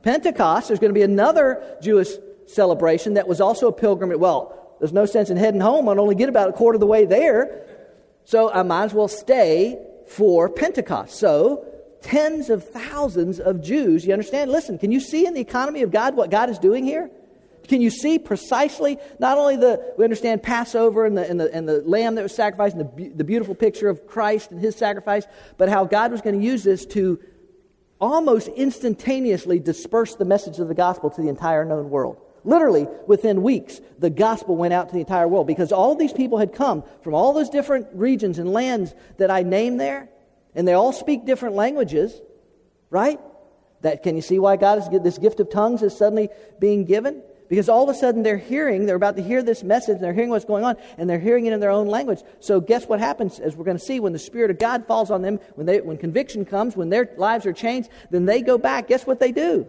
Pentecost. 0.03 0.67
There's 0.67 0.79
going 0.79 0.93
to 0.93 0.97
be 0.97 1.03
another 1.03 1.77
Jewish 1.81 2.09
celebration 2.47 3.15
that 3.15 3.27
was 3.27 3.41
also 3.41 3.67
a 3.67 3.73
pilgrimage. 3.73 4.17
Well, 4.17 4.75
there's 4.79 4.93
no 4.93 5.05
sense 5.05 5.29
in 5.29 5.37
heading 5.37 5.61
home. 5.61 5.87
I'd 5.89 5.97
only 5.97 6.15
get 6.15 6.29
about 6.29 6.49
a 6.49 6.53
quarter 6.53 6.75
of 6.75 6.79
the 6.79 6.87
way 6.87 7.05
there. 7.05 7.67
So 8.23 8.51
I 8.51 8.63
might 8.63 8.85
as 8.85 8.93
well 8.93 9.07
stay 9.07 9.79
for 10.07 10.49
Pentecost. 10.49 11.15
So 11.15 11.65
tens 12.01 12.49
of 12.49 12.67
thousands 12.67 13.39
of 13.39 13.61
Jews. 13.61 14.05
You 14.05 14.13
understand? 14.13 14.51
Listen, 14.51 14.77
can 14.77 14.91
you 14.91 14.99
see 14.99 15.25
in 15.25 15.33
the 15.33 15.41
economy 15.41 15.81
of 15.81 15.91
God 15.91 16.15
what 16.15 16.29
God 16.29 16.49
is 16.49 16.59
doing 16.59 16.83
here? 16.83 17.09
Can 17.67 17.81
you 17.81 17.89
see 17.89 18.19
precisely 18.19 18.97
not 19.19 19.37
only 19.37 19.55
the 19.55 19.93
we 19.97 20.03
understand 20.03 20.43
Passover 20.43 21.05
and 21.05 21.17
the 21.17 21.29
and 21.29 21.39
the, 21.39 21.53
and 21.53 21.67
the 21.67 21.81
lamb 21.81 22.15
that 22.15 22.23
was 22.23 22.35
sacrificed 22.35 22.75
and 22.75 22.89
the, 22.97 23.09
the 23.09 23.23
beautiful 23.23 23.55
picture 23.55 23.87
of 23.87 24.07
Christ 24.07 24.51
and 24.51 24.59
his 24.59 24.75
sacrifice, 24.75 25.25
but 25.57 25.69
how 25.69 25.85
God 25.85 26.11
was 26.11 26.21
going 26.21 26.39
to 26.39 26.45
use 26.45 26.63
this 26.63 26.85
to 26.87 27.19
almost 27.99 28.47
instantaneously 28.47 29.59
disperse 29.59 30.15
the 30.15 30.25
message 30.25 30.59
of 30.59 30.67
the 30.67 30.73
gospel 30.73 31.09
to 31.11 31.21
the 31.21 31.29
entire 31.29 31.63
known 31.63 31.89
world. 31.89 32.19
Literally, 32.43 32.87
within 33.05 33.43
weeks, 33.43 33.79
the 33.99 34.09
gospel 34.09 34.55
went 34.55 34.73
out 34.73 34.89
to 34.89 34.93
the 34.95 34.99
entire 34.99 35.27
world 35.27 35.45
because 35.45 35.71
all 35.71 35.95
these 35.95 36.11
people 36.11 36.39
had 36.39 36.53
come 36.53 36.83
from 37.03 37.13
all 37.13 37.33
those 37.33 37.49
different 37.49 37.87
regions 37.93 38.39
and 38.39 38.51
lands 38.51 38.95
that 39.17 39.29
I 39.29 39.43
named 39.43 39.79
there, 39.79 40.09
and 40.55 40.67
they 40.67 40.73
all 40.73 40.91
speak 40.91 41.25
different 41.25 41.55
languages, 41.55 42.19
right? 42.89 43.19
That 43.81 44.01
can 44.01 44.15
you 44.15 44.23
see 44.23 44.39
why 44.39 44.57
God 44.57 44.79
is 44.79 45.03
this 45.03 45.19
gift 45.19 45.39
of 45.39 45.51
tongues 45.51 45.83
is 45.83 45.95
suddenly 45.95 46.29
being 46.59 46.85
given? 46.85 47.21
Because 47.51 47.67
all 47.67 47.83
of 47.83 47.93
a 47.93 47.99
sudden 47.99 48.23
they're 48.23 48.37
hearing, 48.37 48.85
they're 48.85 48.95
about 48.95 49.17
to 49.17 49.21
hear 49.21 49.43
this 49.43 49.61
message, 49.61 49.95
and 49.95 50.01
they're 50.01 50.13
hearing 50.13 50.29
what's 50.29 50.45
going 50.45 50.63
on, 50.63 50.77
and 50.97 51.09
they're 51.09 51.19
hearing 51.19 51.47
it 51.47 51.51
in 51.51 51.59
their 51.59 51.69
own 51.69 51.87
language. 51.87 52.21
So 52.39 52.61
guess 52.61 52.85
what 52.85 53.01
happens, 53.01 53.41
as 53.41 53.57
we're 53.57 53.65
going 53.65 53.77
to 53.77 53.83
see, 53.83 53.99
when 53.99 54.13
the 54.13 54.19
Spirit 54.19 54.51
of 54.51 54.57
God 54.57 54.87
falls 54.87 55.11
on 55.11 55.21
them, 55.21 55.37
when, 55.55 55.67
they, 55.67 55.81
when 55.81 55.97
conviction 55.97 56.45
comes, 56.45 56.77
when 56.77 56.87
their 56.87 57.09
lives 57.17 57.45
are 57.45 57.51
changed, 57.51 57.89
then 58.09 58.23
they 58.23 58.41
go 58.41 58.57
back. 58.57 58.87
Guess 58.87 59.05
what 59.05 59.19
they 59.19 59.33
do? 59.33 59.67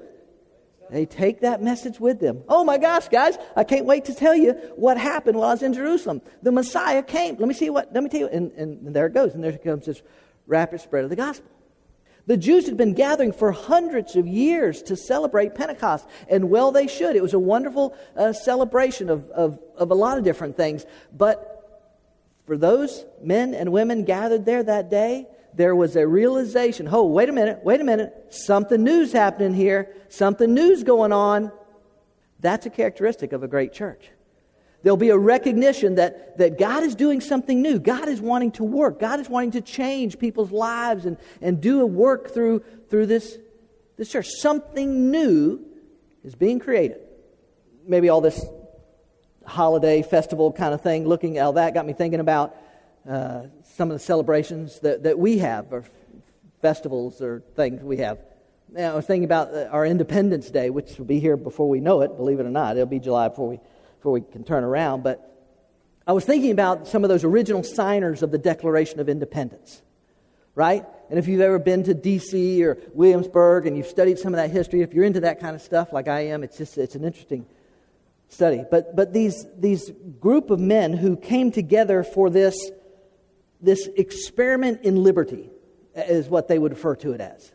They 0.93 1.07
take 1.07 1.41
that 1.41 1.61
message 1.61 1.99
with 1.99 2.21
them. 2.21 2.45
Oh 2.49 2.63
my 2.63 2.79
gosh, 2.79 3.09
guys, 3.09 3.37
I 3.57 3.65
can't 3.65 3.85
wait 3.85 4.05
to 4.05 4.15
tell 4.15 4.37
you 4.37 4.53
what 4.77 4.97
happened 4.97 5.37
while 5.37 5.49
I 5.49 5.55
was 5.55 5.65
in 5.65 5.73
Jerusalem. 5.73 6.23
The 6.41 6.53
Messiah 6.53 7.03
came. 7.03 7.35
Let 7.35 7.49
me 7.49 7.55
see 7.55 7.69
what, 7.69 7.93
let 7.93 8.05
me 8.05 8.09
tell 8.09 8.21
you. 8.21 8.29
And, 8.29 8.53
and, 8.53 8.87
and 8.87 8.95
there 8.95 9.07
it 9.07 9.13
goes. 9.13 9.35
And 9.35 9.43
there 9.43 9.59
comes 9.59 9.87
this 9.87 10.03
rapid 10.47 10.83
spread 10.83 11.03
of 11.03 11.11
the 11.11 11.17
gospel. 11.17 11.51
The 12.27 12.37
Jews 12.37 12.67
had 12.67 12.77
been 12.77 12.95
gathering 12.95 13.33
for 13.33 13.51
hundreds 13.53 14.15
of 14.15 14.27
years 14.27 14.83
to 14.85 14.97
celebrate 14.97 15.55
Pentecost, 15.55 16.07
and 16.29 16.51
well, 16.51 16.71
they 16.71 16.87
should. 16.87 17.17
It 17.17 17.23
was 17.23 17.35
a 17.35 17.39
wonderful 17.39 17.97
uh, 18.17 18.33
celebration 18.33 19.11
of, 19.11 19.29
of, 19.31 19.59
of 19.77 19.91
a 19.91 19.95
lot 19.95 20.19
of 20.19 20.25
different 20.25 20.57
things. 20.57 20.87
But 21.13 21.49
for 22.47 22.57
those 22.57 23.05
men 23.23 23.55
and 23.55 23.73
women 23.73 24.05
gathered 24.05 24.45
there 24.45 24.63
that 24.63 24.89
day, 24.89 25.27
there 25.55 25.75
was 25.75 25.97
a 25.97 26.07
realization 26.07 26.89
oh, 26.91 27.05
wait 27.07 27.29
a 27.29 27.33
minute, 27.33 27.61
wait 27.63 27.81
a 27.81 27.85
minute, 27.85 28.27
something 28.31 28.83
new's 28.83 29.13
happening 29.13 29.55
here, 29.55 29.95
something 30.09 30.55
new's 30.55 30.85
going 30.85 31.13
on. 31.13 31.53
That's 32.41 32.67
a 32.67 32.71
characteristic 32.71 33.33
of 33.33 33.43
a 33.43 33.49
great 33.49 33.73
church. 33.73 34.11
There'll 34.83 34.97
be 34.97 35.11
a 35.11 35.19
recognition 35.19 35.95
that, 35.97 36.39
that 36.39 36.59
God 36.59 36.83
is 36.83 36.95
doing 36.95 37.21
something 37.21 37.63
new. 37.63 37.79
God 37.79 38.09
is 38.09 38.21
wanting 38.21 38.51
to 38.53 38.65
work. 38.65 38.99
God 38.99 39.21
is 39.21 39.29
wanting 39.29 39.53
to 39.53 39.61
change 39.61 40.19
people's 40.19 40.51
lives 40.51 41.07
and, 41.07 41.17
and 41.41 41.61
do 41.61 41.81
a 41.81 41.87
work 41.87 42.35
through, 42.35 42.65
through 42.91 43.07
this, 43.07 43.39
this 43.97 44.11
church. 44.11 44.27
Something 44.29 45.11
new 45.11 45.61
is 46.25 46.35
being 46.35 46.59
created. 46.59 46.99
Maybe 47.87 48.09
all 48.09 48.21
this 48.21 48.45
holiday, 49.45 50.03
festival 50.03 50.53
kind 50.53 50.75
of 50.75 50.81
thing, 50.81 51.07
looking 51.07 51.39
at 51.39 51.47
all 51.47 51.53
that 51.55 51.75
got 51.75 51.87
me 51.87 51.93
thinking 51.93 52.21
about 52.21 52.57
uh, 53.09 53.43
some 53.75 53.91
of 53.91 53.99
the 53.99 54.05
celebrations 54.05 54.79
that, 54.81 55.03
that 55.03 55.19
we 55.19 55.39
have, 55.39 55.73
or 55.73 55.85
festivals 56.61 57.21
or 57.21 57.43
things 57.57 57.83
we 57.83 57.99
have. 57.99 58.19
Now, 58.71 58.93
I 58.93 58.95
was 58.95 59.05
thinking 59.05 59.25
about 59.25 59.53
uh, 59.53 59.69
our 59.71 59.85
Independence 59.85 60.51
Day, 60.51 60.71
which 60.71 60.97
will 60.97 61.05
be 61.05 61.19
here 61.19 61.37
before 61.37 61.69
we 61.69 61.81
know 61.81 62.01
it, 62.01 62.17
believe 62.17 62.41
it 62.41 62.47
or 62.47 62.51
not. 62.51 62.77
It'll 62.77 62.87
be 62.87 63.01
July 63.01 63.29
before 63.29 63.49
we 63.49 63.61
before 64.03 64.11
we 64.11 64.21
can 64.21 64.43
turn 64.43 64.65
around. 64.65 65.05
But 65.05 65.33
I 66.09 66.13
was 66.13 66.25
thinking 66.25 66.51
about 66.51 66.89
some 66.89 67.05
of 67.05 67.09
those 67.09 67.23
original 67.23 67.63
signers 67.63 68.25
of 68.25 68.33
the 68.33 68.39
Declaration 68.39 68.99
of 68.99 69.09
Independence, 69.09 69.81
right? 70.57 70.85
And 71.09 71.21
if 71.21 71.29
you've 71.29 71.41
ever 71.41 71.61
been 71.61 71.85
to 71.85 71.95
D.C. 71.95 72.65
or 72.65 72.79
Williamsburg 72.95 73.65
and 73.65 73.77
you've 73.77 73.87
studied 73.87 74.19
some 74.19 74.35
of 74.35 74.39
that 74.39 74.51
history, 74.51 74.81
if 74.81 74.93
you're 74.93 75.05
into 75.05 75.21
that 75.21 75.39
kind 75.39 75.55
of 75.55 75.63
stuff 75.63 75.93
like 75.93 76.09
I 76.09 76.23
am, 76.27 76.43
it's 76.43 76.59
just 76.59 76.77
it's 76.79 76.97
an 76.97 77.05
interesting 77.05 77.47
study. 78.29 78.65
But 78.69 78.97
but 78.97 79.13
these 79.13 79.47
these 79.57 79.93
group 80.19 80.51
of 80.51 80.59
men 80.59 80.95
who 80.95 81.17
came 81.17 81.53
together 81.53 82.03
for 82.03 82.29
this 82.29 82.73
this 83.61 83.89
experiment 83.97 84.81
in 84.83 85.05
liberty 85.05 85.49
uh, 85.97 86.01
is 86.01 86.29
what 86.29 86.49
they 86.49 86.59
would 86.59 86.73
refer 86.73 86.97
to 86.97 87.13
it 87.13 87.21
as. 87.21 87.53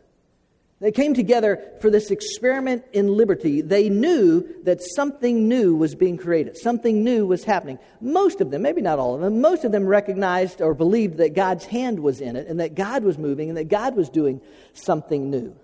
They 0.80 0.92
came 0.92 1.12
together 1.12 1.60
for 1.80 1.90
this 1.90 2.12
experiment 2.12 2.84
in 2.92 3.08
liberty. 3.08 3.62
They 3.62 3.88
knew 3.88 4.46
that 4.62 4.80
something 4.80 5.48
new 5.48 5.74
was 5.74 5.96
being 5.96 6.16
created, 6.16 6.56
something 6.56 7.02
new 7.02 7.26
was 7.26 7.42
happening. 7.42 7.80
Most 8.00 8.40
of 8.40 8.52
them, 8.52 8.62
maybe 8.62 8.80
not 8.80 9.00
all 9.00 9.16
of 9.16 9.20
them, 9.20 9.40
most 9.40 9.64
of 9.64 9.72
them 9.72 9.86
recognized 9.86 10.60
or 10.60 10.74
believed 10.74 11.16
that 11.16 11.34
God's 11.34 11.64
hand 11.64 11.98
was 11.98 12.20
in 12.20 12.36
it 12.36 12.46
and 12.46 12.60
that 12.60 12.76
God 12.76 13.02
was 13.02 13.18
moving 13.18 13.48
and 13.48 13.58
that 13.58 13.68
God 13.68 13.96
was 13.96 14.08
doing 14.08 14.40
something 14.72 15.30
new. 15.30 15.56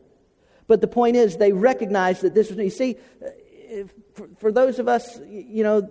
But 0.66 0.80
the 0.80 0.88
point 0.88 1.14
is, 1.14 1.36
they 1.36 1.52
recognized 1.52 2.22
that 2.22 2.34
this 2.34 2.48
was 2.48 2.56
new. 2.56 2.64
You 2.64 2.70
see, 2.70 2.96
for, 4.14 4.28
for 4.38 4.50
those 4.50 4.80
of 4.80 4.88
us, 4.88 5.20
you 5.28 5.62
know, 5.62 5.88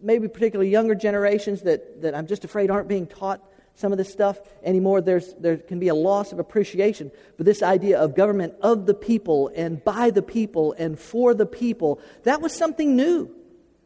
maybe 0.00 0.28
particularly 0.28 0.70
younger 0.70 0.94
generations 0.94 1.62
that, 1.62 2.00
that 2.00 2.14
I'm 2.14 2.26
just 2.26 2.44
afraid 2.44 2.70
aren't 2.70 2.88
being 2.88 3.06
taught 3.06 3.42
some 3.80 3.92
of 3.92 3.98
this 3.98 4.12
stuff 4.12 4.38
anymore. 4.62 5.00
There's, 5.00 5.34
there 5.34 5.56
can 5.56 5.78
be 5.78 5.88
a 5.88 5.94
loss 5.94 6.32
of 6.32 6.38
appreciation 6.38 7.10
for 7.36 7.44
this 7.44 7.62
idea 7.62 7.98
of 7.98 8.14
government 8.14 8.54
of 8.60 8.84
the 8.84 8.94
people 8.94 9.50
and 9.56 9.82
by 9.82 10.10
the 10.10 10.22
people 10.22 10.74
and 10.78 10.98
for 10.98 11.32
the 11.34 11.46
people. 11.46 11.98
That 12.24 12.42
was 12.42 12.54
something 12.54 12.94
new. 12.94 13.30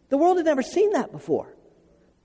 The 0.09 0.19
world 0.19 0.37
had 0.37 0.47
never 0.47 0.63
seen 0.63 0.93
that 0.93 1.13
before. 1.13 1.55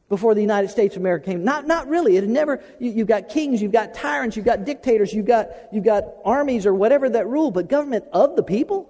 Before 0.10 0.34
the 0.34 0.42
United 0.42 0.70
States 0.70 0.96
of 0.96 1.04
America 1.04 1.28
came. 1.28 1.44
Not, 1.44 1.68
not 1.68 1.88
really. 1.88 2.18
It 2.18 2.24
had 2.24 2.32
never, 2.32 2.64
you, 2.80 2.90
you've 2.90 3.08
got 3.08 3.30
kings, 3.30 3.62
you've 3.62 3.72
got 3.72 3.94
tyrants, 3.94 4.36
you've 4.36 4.46
got 4.46 4.66
dictators, 4.66 5.14
you've 5.14 5.28
got, 5.28 5.50
you've 5.72 5.84
got 5.84 6.06
armies 6.26 6.66
or 6.66 6.74
whatever 6.74 7.08
that 7.12 7.28
rule, 7.28 7.52
but 7.52 7.70
government 7.70 8.06
of 8.12 8.36
the 8.36 8.42
people? 8.42 8.90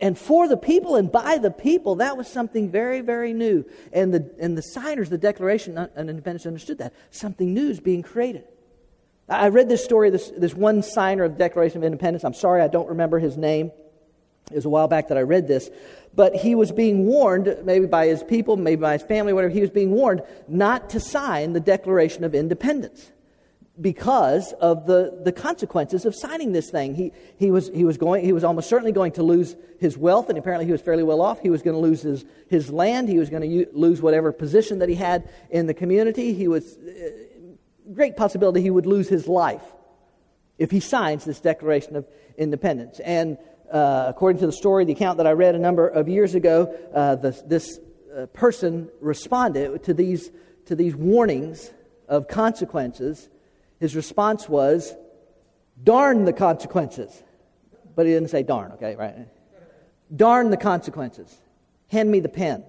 And 0.00 0.18
for 0.18 0.46
the 0.46 0.56
people 0.56 0.96
and 0.96 1.10
by 1.10 1.38
the 1.38 1.50
people, 1.50 1.96
that 1.96 2.16
was 2.16 2.28
something 2.28 2.70
very, 2.70 3.00
very 3.00 3.32
new. 3.32 3.64
And 3.92 4.12
the, 4.12 4.30
and 4.38 4.56
the 4.56 4.62
signers, 4.62 5.08
the 5.08 5.18
Declaration 5.18 5.78
of 5.78 5.90
Independence 5.96 6.44
understood 6.44 6.78
that. 6.78 6.92
Something 7.10 7.54
new 7.54 7.70
is 7.70 7.80
being 7.80 8.02
created. 8.02 8.44
I 9.28 9.48
read 9.48 9.68
this 9.68 9.82
story, 9.82 10.10
this, 10.10 10.30
this 10.36 10.54
one 10.54 10.82
signer 10.82 11.24
of 11.24 11.32
the 11.32 11.38
Declaration 11.38 11.78
of 11.78 11.84
Independence. 11.84 12.24
I'm 12.24 12.34
sorry 12.34 12.62
I 12.62 12.68
don't 12.68 12.88
remember 12.88 13.18
his 13.18 13.36
name. 13.36 13.72
It 14.50 14.54
was 14.54 14.66
a 14.66 14.68
while 14.68 14.86
back 14.86 15.08
that 15.08 15.18
I 15.18 15.22
read 15.22 15.48
this. 15.48 15.70
But 16.14 16.36
he 16.36 16.54
was 16.54 16.70
being 16.70 17.06
warned, 17.06 17.56
maybe 17.64 17.86
by 17.86 18.06
his 18.06 18.22
people, 18.22 18.56
maybe 18.56 18.80
by 18.80 18.92
his 18.92 19.02
family, 19.02 19.32
whatever, 19.32 19.52
he 19.52 19.60
was 19.60 19.70
being 19.70 19.90
warned 19.90 20.22
not 20.46 20.90
to 20.90 21.00
sign 21.00 21.54
the 21.54 21.60
Declaration 21.60 22.22
of 22.22 22.34
Independence 22.34 23.10
because 23.80 24.52
of 24.54 24.86
the, 24.86 25.20
the 25.22 25.32
consequences 25.32 26.06
of 26.06 26.14
signing 26.14 26.52
this 26.52 26.70
thing. 26.70 26.94
He, 26.94 27.12
he, 27.36 27.50
was, 27.50 27.70
he, 27.74 27.84
was 27.84 27.98
going, 27.98 28.24
he 28.24 28.32
was 28.32 28.44
almost 28.44 28.68
certainly 28.68 28.92
going 28.92 29.12
to 29.12 29.22
lose 29.22 29.54
his 29.78 29.98
wealth, 29.98 30.28
and 30.30 30.38
apparently 30.38 30.64
he 30.64 30.72
was 30.72 30.80
fairly 30.80 31.02
well 31.02 31.20
off. 31.20 31.40
He 31.40 31.50
was 31.50 31.62
going 31.62 31.74
to 31.74 31.80
lose 31.80 32.02
his, 32.02 32.24
his 32.48 32.70
land. 32.70 33.08
He 33.08 33.18
was 33.18 33.28
going 33.28 33.42
to 33.42 33.48
u- 33.48 33.68
lose 33.72 34.00
whatever 34.00 34.32
position 34.32 34.78
that 34.78 34.88
he 34.88 34.94
had 34.94 35.28
in 35.50 35.66
the 35.66 35.74
community. 35.74 36.32
He 36.32 36.48
was, 36.48 36.78
uh, 36.78 37.10
great 37.92 38.16
possibility 38.16 38.62
he 38.62 38.70
would 38.70 38.86
lose 38.86 39.08
his 39.08 39.28
life 39.28 39.62
if 40.58 40.70
he 40.70 40.80
signs 40.80 41.24
this 41.24 41.40
Declaration 41.40 41.96
of 41.96 42.06
Independence. 42.38 43.00
And 43.00 43.38
uh, 43.70 44.06
according 44.08 44.40
to 44.40 44.46
the 44.46 44.52
story, 44.52 44.84
the 44.84 44.92
account 44.92 45.18
that 45.18 45.26
I 45.26 45.32
read 45.32 45.54
a 45.54 45.58
number 45.58 45.86
of 45.86 46.08
years 46.08 46.34
ago, 46.34 46.74
uh, 46.94 47.16
the, 47.16 47.42
this 47.46 47.78
uh, 48.16 48.26
person 48.26 48.88
responded 49.00 49.84
to 49.84 49.94
these, 49.94 50.30
to 50.66 50.74
these 50.74 50.96
warnings 50.96 51.70
of 52.08 52.28
consequences 52.28 53.28
his 53.80 53.94
response 53.96 54.48
was, 54.48 54.94
Darn 55.82 56.24
the 56.24 56.32
consequences. 56.32 57.22
But 57.94 58.06
he 58.06 58.12
didn't 58.12 58.30
say 58.30 58.42
darn, 58.42 58.72
okay, 58.72 58.94
right? 58.96 59.28
Darn 60.14 60.50
the 60.50 60.56
consequences. 60.56 61.34
Hand 61.88 62.10
me 62.10 62.20
the 62.20 62.28
pen. 62.28 62.64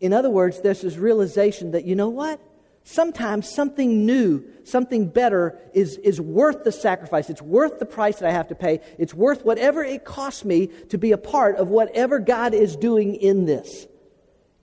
In 0.00 0.12
other 0.12 0.30
words, 0.30 0.60
there's 0.60 0.82
this 0.82 0.96
realization 0.96 1.72
that, 1.72 1.84
you 1.84 1.96
know 1.96 2.08
what? 2.08 2.40
Sometimes 2.84 3.52
something 3.52 4.06
new, 4.06 4.44
something 4.62 5.08
better 5.08 5.58
is, 5.74 5.96
is 5.98 6.20
worth 6.20 6.62
the 6.62 6.70
sacrifice. 6.70 7.28
It's 7.28 7.42
worth 7.42 7.80
the 7.80 7.86
price 7.86 8.20
that 8.20 8.28
I 8.28 8.32
have 8.32 8.48
to 8.48 8.54
pay. 8.54 8.80
It's 8.98 9.12
worth 9.12 9.44
whatever 9.44 9.82
it 9.82 10.04
costs 10.04 10.44
me 10.44 10.68
to 10.90 10.98
be 10.98 11.10
a 11.10 11.18
part 11.18 11.56
of 11.56 11.68
whatever 11.68 12.20
God 12.20 12.54
is 12.54 12.76
doing 12.76 13.16
in 13.16 13.44
this. 13.44 13.88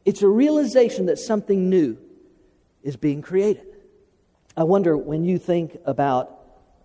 It's 0.06 0.22
a 0.22 0.28
realization 0.28 1.08
that 1.08 1.20
something 1.20 1.70
new 1.70 1.98
is 2.82 2.96
being 2.96 3.22
created. 3.22 3.73
I 4.56 4.64
wonder 4.64 4.96
when 4.96 5.26
you 5.26 5.40
think 5.40 5.78
about 5.86 6.40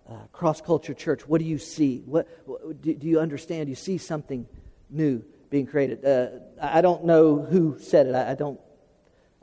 uh, 0.09 0.15
cross 0.31 0.59
culture 0.59 0.95
church, 0.95 1.27
what 1.27 1.39
do 1.39 1.45
you 1.45 1.59
see? 1.59 2.01
What, 2.05 2.27
what 2.45 2.81
do, 2.81 2.95
do, 2.95 3.07
you 3.07 3.19
understand? 3.19 3.69
You 3.69 3.75
see 3.75 3.99
something 3.99 4.47
new 4.89 5.23
being 5.51 5.67
created. 5.67 6.03
Uh, 6.03 6.29
I 6.59 6.81
don't 6.81 7.05
know 7.05 7.41
who 7.41 7.77
said 7.79 8.07
it. 8.07 8.15
I, 8.15 8.31
I 8.31 8.35
don't. 8.35 8.59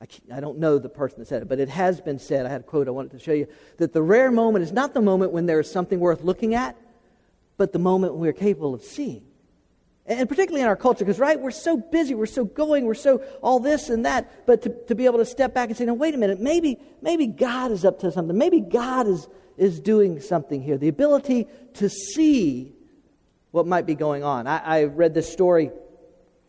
I, 0.01 0.07
I 0.37 0.41
don't 0.41 0.59
know 0.59 0.79
the 0.79 0.91
person 0.91 1.21
that 1.21 1.29
said 1.29 1.41
it, 1.41 1.49
but 1.49 1.59
it 1.59 1.71
has 1.71 2.01
been 2.01 2.19
said. 2.19 2.45
I 2.45 2.51
had 2.51 2.61
a 2.63 2.65
quote 2.65 2.87
I 2.87 2.91
wanted 2.91 3.13
to 3.13 3.19
show 3.19 3.33
you 3.33 3.47
that 3.79 3.95
the 3.95 4.03
rare 4.03 4.31
moment 4.31 4.63
is 4.65 4.73
not 4.73 4.93
the 4.93 5.01
moment 5.01 5.33
when 5.33 5.47
there 5.47 5.59
is 5.59 5.71
something 5.71 6.01
worth 6.01 6.23
looking 6.23 6.55
at, 6.55 6.77
but 7.57 7.73
the 7.73 7.79
moment 7.79 8.13
when 8.13 8.23
we're 8.23 8.35
capable 8.35 8.75
of 8.75 8.83
seeing. 8.83 9.26
And 10.09 10.29
particularly 10.29 10.63
in 10.63 10.69
our 10.69 10.77
culture, 10.77 11.05
because, 11.05 11.19
right, 11.19 11.39
we're 11.39 11.51
so 11.51 11.77
busy, 11.77 12.15
we're 12.15 12.27
so 12.27 12.45
going, 12.45 12.85
we're 12.85 12.95
so 12.95 13.19
all 13.43 13.59
this 13.59 13.89
and 13.89 14.05
that. 14.07 14.47
But 14.47 14.63
to, 14.63 14.69
to 14.87 14.95
be 14.95 15.05
able 15.05 15.19
to 15.19 15.25
step 15.25 15.53
back 15.53 15.69
and 15.69 15.77
say, 15.77 15.85
no, 15.85 15.95
wait 15.95 16.15
a 16.15 16.19
minute, 16.19 16.41
maybe, 16.41 16.79
maybe 17.03 17.27
God 17.27 17.73
is 17.73 17.85
up 17.85 17.99
to 18.01 18.13
something. 18.13 18.37
Maybe 18.37 18.61
God 18.61 19.09
is, 19.09 19.27
is 19.57 19.81
doing 19.81 20.21
something 20.21 20.63
here. 20.63 20.79
The 20.79 20.89
ability 20.89 21.49
to 21.75 21.89
see 21.89 22.73
what 23.51 23.67
might 23.67 23.85
be 23.85 23.95
going 23.95 24.23
on. 24.23 24.47
I, 24.47 24.59
I 24.59 24.85
read 24.85 25.13
this 25.13 25.33
story 25.33 25.71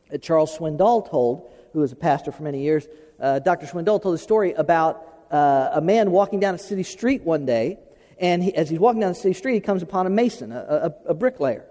that 0.09 0.21
Charles 0.21 0.55
Swindoll 0.55 1.09
told, 1.09 1.49
who 1.73 1.79
was 1.79 1.91
a 1.91 1.95
pastor 1.95 2.31
for 2.31 2.43
many 2.43 2.61
years. 2.61 2.87
Uh, 3.19 3.39
Dr. 3.39 3.65
Swindoll 3.65 4.01
told 4.01 4.13
a 4.13 4.19
story 4.19 4.53
about 4.53 5.03
uh, 5.31 5.69
a 5.73 5.81
man 5.81 6.11
walking 6.11 6.39
down 6.39 6.53
a 6.55 6.59
city 6.59 6.83
street 6.83 7.23
one 7.23 7.45
day, 7.45 7.79
and 8.19 8.43
he, 8.43 8.53
as 8.55 8.69
he's 8.69 8.79
walking 8.79 9.01
down 9.01 9.09
the 9.09 9.15
city 9.15 9.33
street, 9.33 9.55
he 9.55 9.59
comes 9.61 9.81
upon 9.81 10.05
a 10.05 10.09
mason, 10.09 10.51
a, 10.51 10.93
a, 11.07 11.11
a 11.11 11.13
bricklayer. 11.13 11.65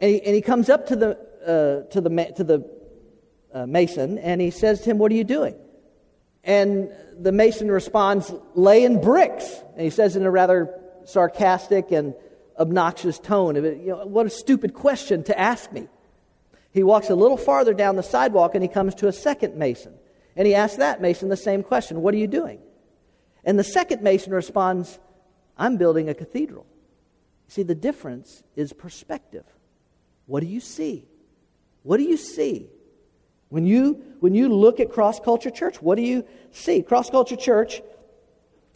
And 0.00 0.10
he, 0.10 0.22
and 0.22 0.34
he 0.34 0.42
comes 0.42 0.68
up 0.68 0.88
to 0.88 0.96
the, 0.96 1.10
uh, 1.46 1.90
to 1.92 2.00
the, 2.00 2.32
to 2.36 2.44
the 2.44 2.70
uh, 3.52 3.66
mason 3.66 4.18
and 4.18 4.40
he 4.40 4.50
says 4.50 4.82
to 4.82 4.90
him, 4.90 4.98
What 4.98 5.10
are 5.10 5.14
you 5.14 5.24
doing? 5.24 5.56
And 6.44 6.90
the 7.18 7.32
mason 7.32 7.70
responds, 7.70 8.32
Laying 8.54 9.00
bricks. 9.00 9.50
And 9.72 9.80
he 9.80 9.90
says 9.90 10.16
in 10.16 10.24
a 10.24 10.30
rather 10.30 10.78
sarcastic 11.04 11.90
and 11.92 12.14
obnoxious 12.58 13.18
tone, 13.18 13.56
you 13.56 13.86
know, 13.86 14.06
What 14.06 14.26
a 14.26 14.30
stupid 14.30 14.74
question 14.74 15.24
to 15.24 15.38
ask 15.38 15.72
me. 15.72 15.88
He 16.72 16.82
walks 16.82 17.08
a 17.08 17.14
little 17.14 17.38
farther 17.38 17.72
down 17.72 17.96
the 17.96 18.02
sidewalk 18.02 18.54
and 18.54 18.62
he 18.62 18.68
comes 18.68 18.94
to 18.96 19.08
a 19.08 19.12
second 19.12 19.56
mason. 19.56 19.94
And 20.36 20.46
he 20.46 20.54
asks 20.54 20.76
that 20.76 21.00
mason 21.00 21.30
the 21.30 21.36
same 21.36 21.62
question 21.62 22.02
What 22.02 22.12
are 22.12 22.18
you 22.18 22.26
doing? 22.26 22.60
And 23.44 23.58
the 23.58 23.64
second 23.64 24.02
mason 24.02 24.34
responds, 24.34 24.98
I'm 25.56 25.78
building 25.78 26.10
a 26.10 26.14
cathedral. 26.14 26.66
See, 27.48 27.62
the 27.62 27.74
difference 27.74 28.42
is 28.56 28.72
perspective. 28.72 29.44
What 30.26 30.40
do 30.40 30.46
you 30.46 30.60
see? 30.60 31.04
What 31.82 31.98
do 31.98 32.02
you 32.02 32.16
see? 32.16 32.68
When 33.48 33.64
you, 33.64 34.02
when 34.20 34.34
you 34.34 34.48
look 34.48 34.80
at 34.80 34.90
Cross 34.90 35.20
Culture 35.20 35.50
Church, 35.50 35.80
what 35.80 35.96
do 35.96 36.02
you 36.02 36.24
see? 36.50 36.82
Cross 36.82 37.10
Culture 37.10 37.36
Church 37.36 37.80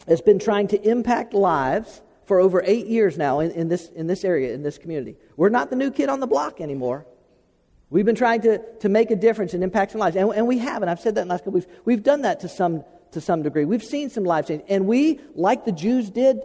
has 0.07 0.21
been 0.21 0.39
trying 0.39 0.67
to 0.69 0.81
impact 0.81 1.33
lives 1.33 2.01
for 2.25 2.39
over 2.39 2.63
eight 2.65 2.87
years 2.87 3.17
now 3.17 3.41
in, 3.41 3.51
in, 3.51 3.67
this, 3.67 3.89
in 3.89 4.07
this 4.07 4.23
area, 4.23 4.53
in 4.53 4.63
this 4.63 4.77
community. 4.77 5.17
We're 5.35 5.49
not 5.49 5.69
the 5.69 5.75
new 5.75 5.91
kid 5.91 6.07
on 6.07 6.21
the 6.21 6.27
block 6.27 6.61
anymore. 6.61 7.05
We've 7.89 8.05
been 8.05 8.15
trying 8.15 8.41
to, 8.43 8.59
to 8.79 8.87
make 8.87 9.11
a 9.11 9.17
difference 9.17 9.53
and 9.53 9.63
impact 9.63 9.91
some 9.91 9.99
lives. 9.99 10.15
And, 10.15 10.31
and 10.31 10.47
we 10.47 10.59
have, 10.59 10.81
and 10.81 10.89
I've 10.89 11.01
said 11.01 11.15
that 11.15 11.23
in 11.23 11.27
the 11.27 11.33
last 11.33 11.43
couple 11.43 11.59
weeks. 11.59 11.67
We've 11.83 12.01
done 12.01 12.21
that 12.21 12.39
to 12.39 12.47
some, 12.47 12.85
to 13.11 13.19
some 13.19 13.43
degree. 13.43 13.65
We've 13.65 13.83
seen 13.83 14.09
some 14.09 14.23
lives 14.23 14.47
change. 14.47 14.63
And 14.69 14.87
we, 14.87 15.19
like 15.35 15.65
the 15.65 15.73
Jews 15.73 16.09
did, 16.09 16.39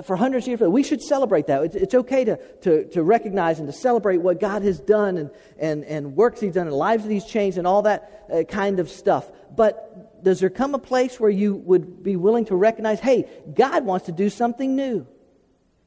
for 0.00 0.16
hundreds 0.16 0.46
of 0.46 0.60
years. 0.60 0.70
We 0.70 0.82
should 0.82 1.02
celebrate 1.02 1.46
that. 1.48 1.62
It's, 1.64 1.74
it's 1.74 1.94
okay 1.94 2.24
to, 2.24 2.36
to, 2.62 2.84
to, 2.90 3.02
recognize 3.02 3.58
and 3.58 3.68
to 3.68 3.72
celebrate 3.72 4.18
what 4.18 4.40
God 4.40 4.62
has 4.62 4.80
done 4.80 5.18
and, 5.18 5.30
and, 5.58 5.84
and 5.84 6.16
works 6.16 6.40
He's 6.40 6.54
done 6.54 6.66
and 6.66 6.76
lives 6.76 7.04
that 7.04 7.12
He's 7.12 7.24
changed 7.24 7.58
and 7.58 7.66
all 7.66 7.82
that 7.82 8.26
uh, 8.32 8.42
kind 8.44 8.80
of 8.80 8.88
stuff. 8.88 9.30
But 9.54 10.22
does 10.24 10.40
there 10.40 10.50
come 10.50 10.74
a 10.74 10.78
place 10.78 11.20
where 11.20 11.30
you 11.30 11.56
would 11.56 12.02
be 12.02 12.16
willing 12.16 12.46
to 12.46 12.56
recognize, 12.56 13.00
hey, 13.00 13.28
God 13.54 13.84
wants 13.84 14.06
to 14.06 14.12
do 14.12 14.30
something 14.30 14.74
new? 14.74 15.06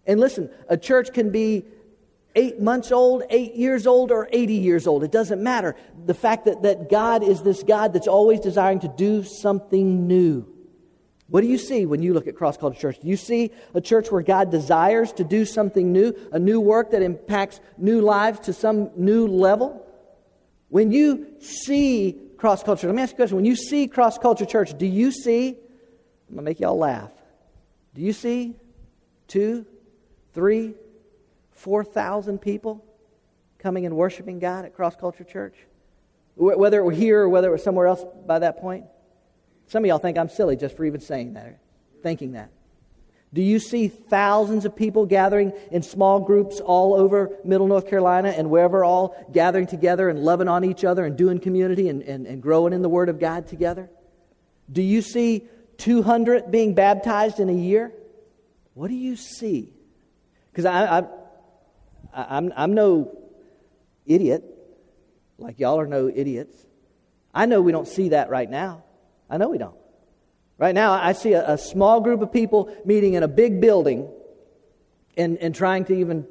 And 0.06 0.20
listen, 0.20 0.50
a 0.70 0.78
church 0.78 1.14
can 1.14 1.32
be 1.32 1.66
eight 2.36 2.60
months 2.60 2.92
old, 2.92 3.24
eight 3.30 3.56
years 3.56 3.88
old, 3.88 4.12
or 4.12 4.28
80 4.32 4.54
years 4.54 4.88
old. 4.88 5.04
It 5.04 5.12
doesn't 5.12 5.42
matter. 5.42 5.76
The 6.06 6.14
fact 6.14 6.46
that, 6.46 6.64
that 6.64 6.90
God 6.90 7.24
is 7.24 7.42
this 7.42 7.64
God 7.64 7.94
that's 7.94 8.08
always 8.08 8.40
desiring 8.40 8.80
to 8.82 8.88
do 8.90 9.24
something 9.24 10.08
new. 10.08 10.46
What 11.28 11.42
do 11.42 11.48
you 11.48 11.58
see 11.58 11.86
when 11.86 12.04
you 12.04 12.14
look 12.14 12.28
at 12.28 12.36
Cross 12.36 12.58
Culture 12.58 12.80
Church? 12.80 13.00
Do 13.00 13.08
you 13.08 13.18
see 13.18 13.52
a 13.74 13.82
church 13.82 14.12
where 14.12 14.22
God 14.22 14.52
desires 14.52 15.12
to 15.14 15.24
do 15.24 15.44
something 15.44 15.92
new, 15.92 16.14
a 16.32 16.38
new 16.38 16.62
work 16.62 16.92
that 16.92 17.02
impacts 17.02 17.60
new 17.78 18.02
lives 18.02 18.42
to 18.42 18.54
some 18.54 18.92
new 18.96 19.28
level? 19.28 19.86
When 20.70 20.92
you 20.92 21.28
see 21.40 22.20
Cross 22.38 22.64
Culture, 22.64 22.88
let 22.88 22.96
me 22.96 23.02
ask 23.02 23.12
you 23.12 23.16
a 23.16 23.18
question. 23.18 23.38
When 23.38 23.46
you 23.46 23.56
see 23.56 23.88
Cross 23.88 24.20
Culture 24.20 24.46
Church, 24.46 24.78
do 24.78 24.86
you 24.86 25.12
see, 25.12 25.50
I'm 25.50 26.36
going 26.36 26.38
to 26.38 26.42
make 26.44 26.60
y'all 26.60 26.78
laugh, 26.78 27.12
do 27.96 28.02
you 28.02 28.14
see 28.14 28.56
two, 29.28 29.66
three, 30.34 30.76
four 31.52 31.84
thousand 31.84 32.40
people 32.40 32.86
coming 33.58 33.88
and 33.88 33.96
worshiping 33.96 34.38
God 34.38 34.66
at 34.66 34.76
Cross 34.76 34.98
Culture 34.98 35.24
Church? 35.24 35.56
Whether 36.36 36.80
it 36.80 36.84
were 36.84 36.92
here 36.92 37.22
or 37.22 37.30
whether 37.30 37.48
it 37.48 37.52
was 37.52 37.64
somewhere 37.64 37.88
else 37.88 38.04
by 38.28 38.40
that 38.40 38.60
point? 38.60 38.86
Some 39.68 39.84
of 39.84 39.88
y'all 39.88 39.98
think 39.98 40.18
I'm 40.18 40.30
silly 40.30 40.56
just 40.56 40.78
for 40.78 40.86
even 40.86 41.02
saying 41.02 41.34
that, 41.34 41.60
thinking 42.04 42.34
that. 42.34 42.52
Do 43.36 43.42
you 43.42 43.60
see 43.60 43.90
thousands 43.90 44.64
of 44.64 44.78
people 44.78 45.06
gathering 45.06 45.52
in 45.70 45.82
small 45.82 46.22
groups 46.22 46.62
all 46.62 46.94
over 46.94 47.32
Middle 47.44 47.68
North 47.68 47.90
Carolina 47.90 48.30
and 48.30 48.50
wherever 48.50 48.86
all 48.86 49.14
gathering 49.34 49.68
together 49.68 50.08
and 50.08 50.20
loving 50.20 50.48
on 50.48 50.64
each 50.64 50.86
other 50.86 51.04
and 51.06 51.18
doing 51.18 51.40
community 51.40 51.90
and, 51.90 52.02
and, 52.04 52.26
and 52.28 52.42
growing 52.42 52.72
in 52.72 52.82
the 52.82 52.88
Word 52.88 53.10
of 53.10 53.20
God 53.20 53.48
together? 53.48 53.90
Do 54.72 54.82
you 54.82 55.02
see 55.02 55.44
200 55.80 56.50
being 56.50 56.76
baptized 56.76 57.42
in 57.42 57.50
a 57.50 57.54
year? 57.54 57.92
What 58.74 58.88
do 58.88 58.96
you 58.96 59.18
see? 59.18 59.74
Because 60.50 60.64
I, 60.64 61.00
I, 61.00 61.06
I'm, 62.14 62.54
I'm 62.56 62.74
no 62.74 63.18
idiot, 64.06 64.46
like 65.38 65.60
y'all 65.60 65.78
are 65.78 65.88
no 65.88 66.08
idiots. 66.08 66.56
I 67.34 67.48
know 67.48 67.62
we 67.62 67.74
don't 67.74 67.88
see 67.88 68.10
that 68.10 68.30
right 68.30 68.50
now. 68.50 68.85
I 69.36 69.38
know 69.38 69.50
we 69.50 69.58
don't. 69.58 69.76
Right 70.58 70.74
now, 70.74 70.94
I 70.94 71.12
see 71.12 71.34
a, 71.34 71.56
a 71.56 71.58
small 71.58 72.00
group 72.00 72.22
of 72.22 72.32
people 72.32 72.74
meeting 72.86 73.16
in 73.16 73.24
a 73.24 73.28
big 73.28 73.60
building 73.60 74.08
and, 75.18 75.38
and 75.40 75.54
trying 75.54 75.84
to 75.86 75.94
even 75.94 76.26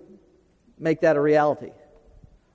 make 0.78 1.02
that 1.02 1.16
a 1.16 1.20
reality. 1.20 1.72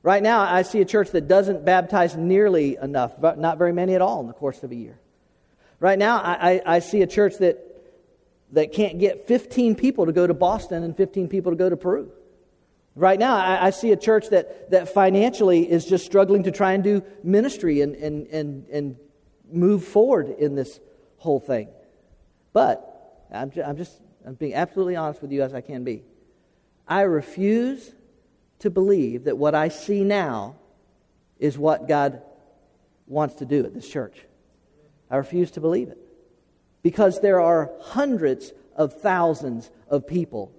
Right 0.02 0.24
now, 0.24 0.42
I 0.42 0.64
see 0.64 0.82
a 0.82 0.86
church 0.86 1.12
that 1.12 1.28
doesn't 1.28 1.66
baptize 1.66 2.18
nearly 2.18 2.78
enough, 2.82 3.14
but 3.22 3.38
not 3.38 3.60
very 3.60 3.74
many 3.74 3.94
at 3.94 4.02
all 4.02 4.22
in 4.22 4.28
the 4.28 4.34
course 4.34 4.64
of 4.64 4.72
a 4.72 4.76
year. 4.76 5.00
Right 5.80 6.00
now, 6.00 6.18
I, 6.20 6.54
I, 6.54 6.62
I 6.66 6.80
see 6.80 7.04
a 7.04 7.08
church 7.08 7.38
that, 7.38 7.60
that 8.54 8.74
can't 8.74 8.98
get 8.98 9.28
15 9.28 9.76
people 9.76 10.08
to 10.08 10.12
go 10.12 10.26
to 10.26 10.34
Boston 10.34 10.82
and 10.82 10.98
15 10.98 11.28
people 11.28 11.52
to 11.52 11.56
go 11.56 11.70
to 11.70 11.78
Peru. 11.78 12.12
Right 12.96 13.20
now, 13.20 13.36
I, 13.36 13.68
I, 13.68 13.70
see 13.70 13.92
a 13.92 13.96
church 13.96 14.30
that, 14.30 14.72
that 14.72 14.90
financially 14.96 15.70
is 15.70 15.86
just 15.86 16.08
struggling 16.08 16.44
to 16.44 16.52
try 16.52 16.74
and 16.74 16.84
do 16.84 17.04
ministry 17.24 17.82
and, 17.82 17.94
and, 17.96 18.26
and, 18.28 18.66
and 18.70 18.96
move 19.52 19.84
forward 19.84 20.30
in 20.30 20.56
this 20.56 20.80
whole 21.18 21.40
thing. 21.40 21.70
But 22.54 23.26
I'm, 23.32 23.52
just, 23.52 23.68
I'm 23.68 23.78
just 23.78 24.02
I'm 24.26 24.34
being 24.36 24.54
absolutely 24.54 24.96
honest 24.96 25.22
with 25.22 25.32
you 25.32 25.42
as 25.44 25.54
I 25.54 25.62
can 25.62 25.84
be. 25.84 26.04
I 26.88 27.02
refuse 27.02 27.94
to 28.60 28.70
believe 28.70 29.26
that 29.26 29.38
what 29.38 29.56
I 29.56 29.70
see 29.70 30.04
now 30.04 30.56
is 31.38 31.58
what 31.58 31.88
God 31.88 32.22
wants 33.08 33.36
to 33.36 33.46
do 33.46 33.66
at 33.66 33.74
this 33.74 33.88
church. 33.88 34.18
I 35.10 35.18
refuse 35.18 35.52
to 35.52 35.62
believe 35.62 35.90
it. 35.90 35.98
Because 36.84 37.22
there 37.22 37.42
are 37.42 37.72
hundreds 37.82 38.54
of 38.76 39.02
thousands 39.02 39.70
of 39.88 40.08
people 40.08 40.52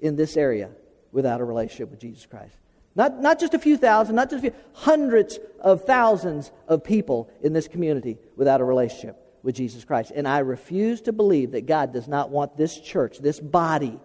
in 0.00 0.16
this 0.16 0.36
area 0.36 0.70
without 1.12 1.40
a 1.40 1.44
relationship 1.44 1.90
with 1.90 2.00
Jesus 2.00 2.26
Christ. 2.26 2.56
Not, 2.94 3.20
not 3.20 3.38
just 3.38 3.54
a 3.54 3.58
few 3.58 3.76
thousand, 3.76 4.16
not 4.16 4.30
just 4.30 4.42
few, 4.42 4.54
hundreds 4.72 5.38
of 5.60 5.84
thousands 5.84 6.50
of 6.66 6.82
people 6.82 7.30
in 7.40 7.52
this 7.52 7.68
community 7.68 8.18
without 8.36 8.60
a 8.60 8.64
relationship 8.64 9.16
with 9.42 9.54
Jesus 9.54 9.84
Christ. 9.84 10.12
And 10.14 10.26
I 10.26 10.38
refuse 10.38 11.00
to 11.02 11.12
believe 11.12 11.52
that 11.52 11.66
God 11.66 11.92
does 11.92 12.08
not 12.08 12.30
want 12.30 12.56
this 12.56 12.78
church, 12.78 13.18
this 13.18 13.38
body, 13.40 13.98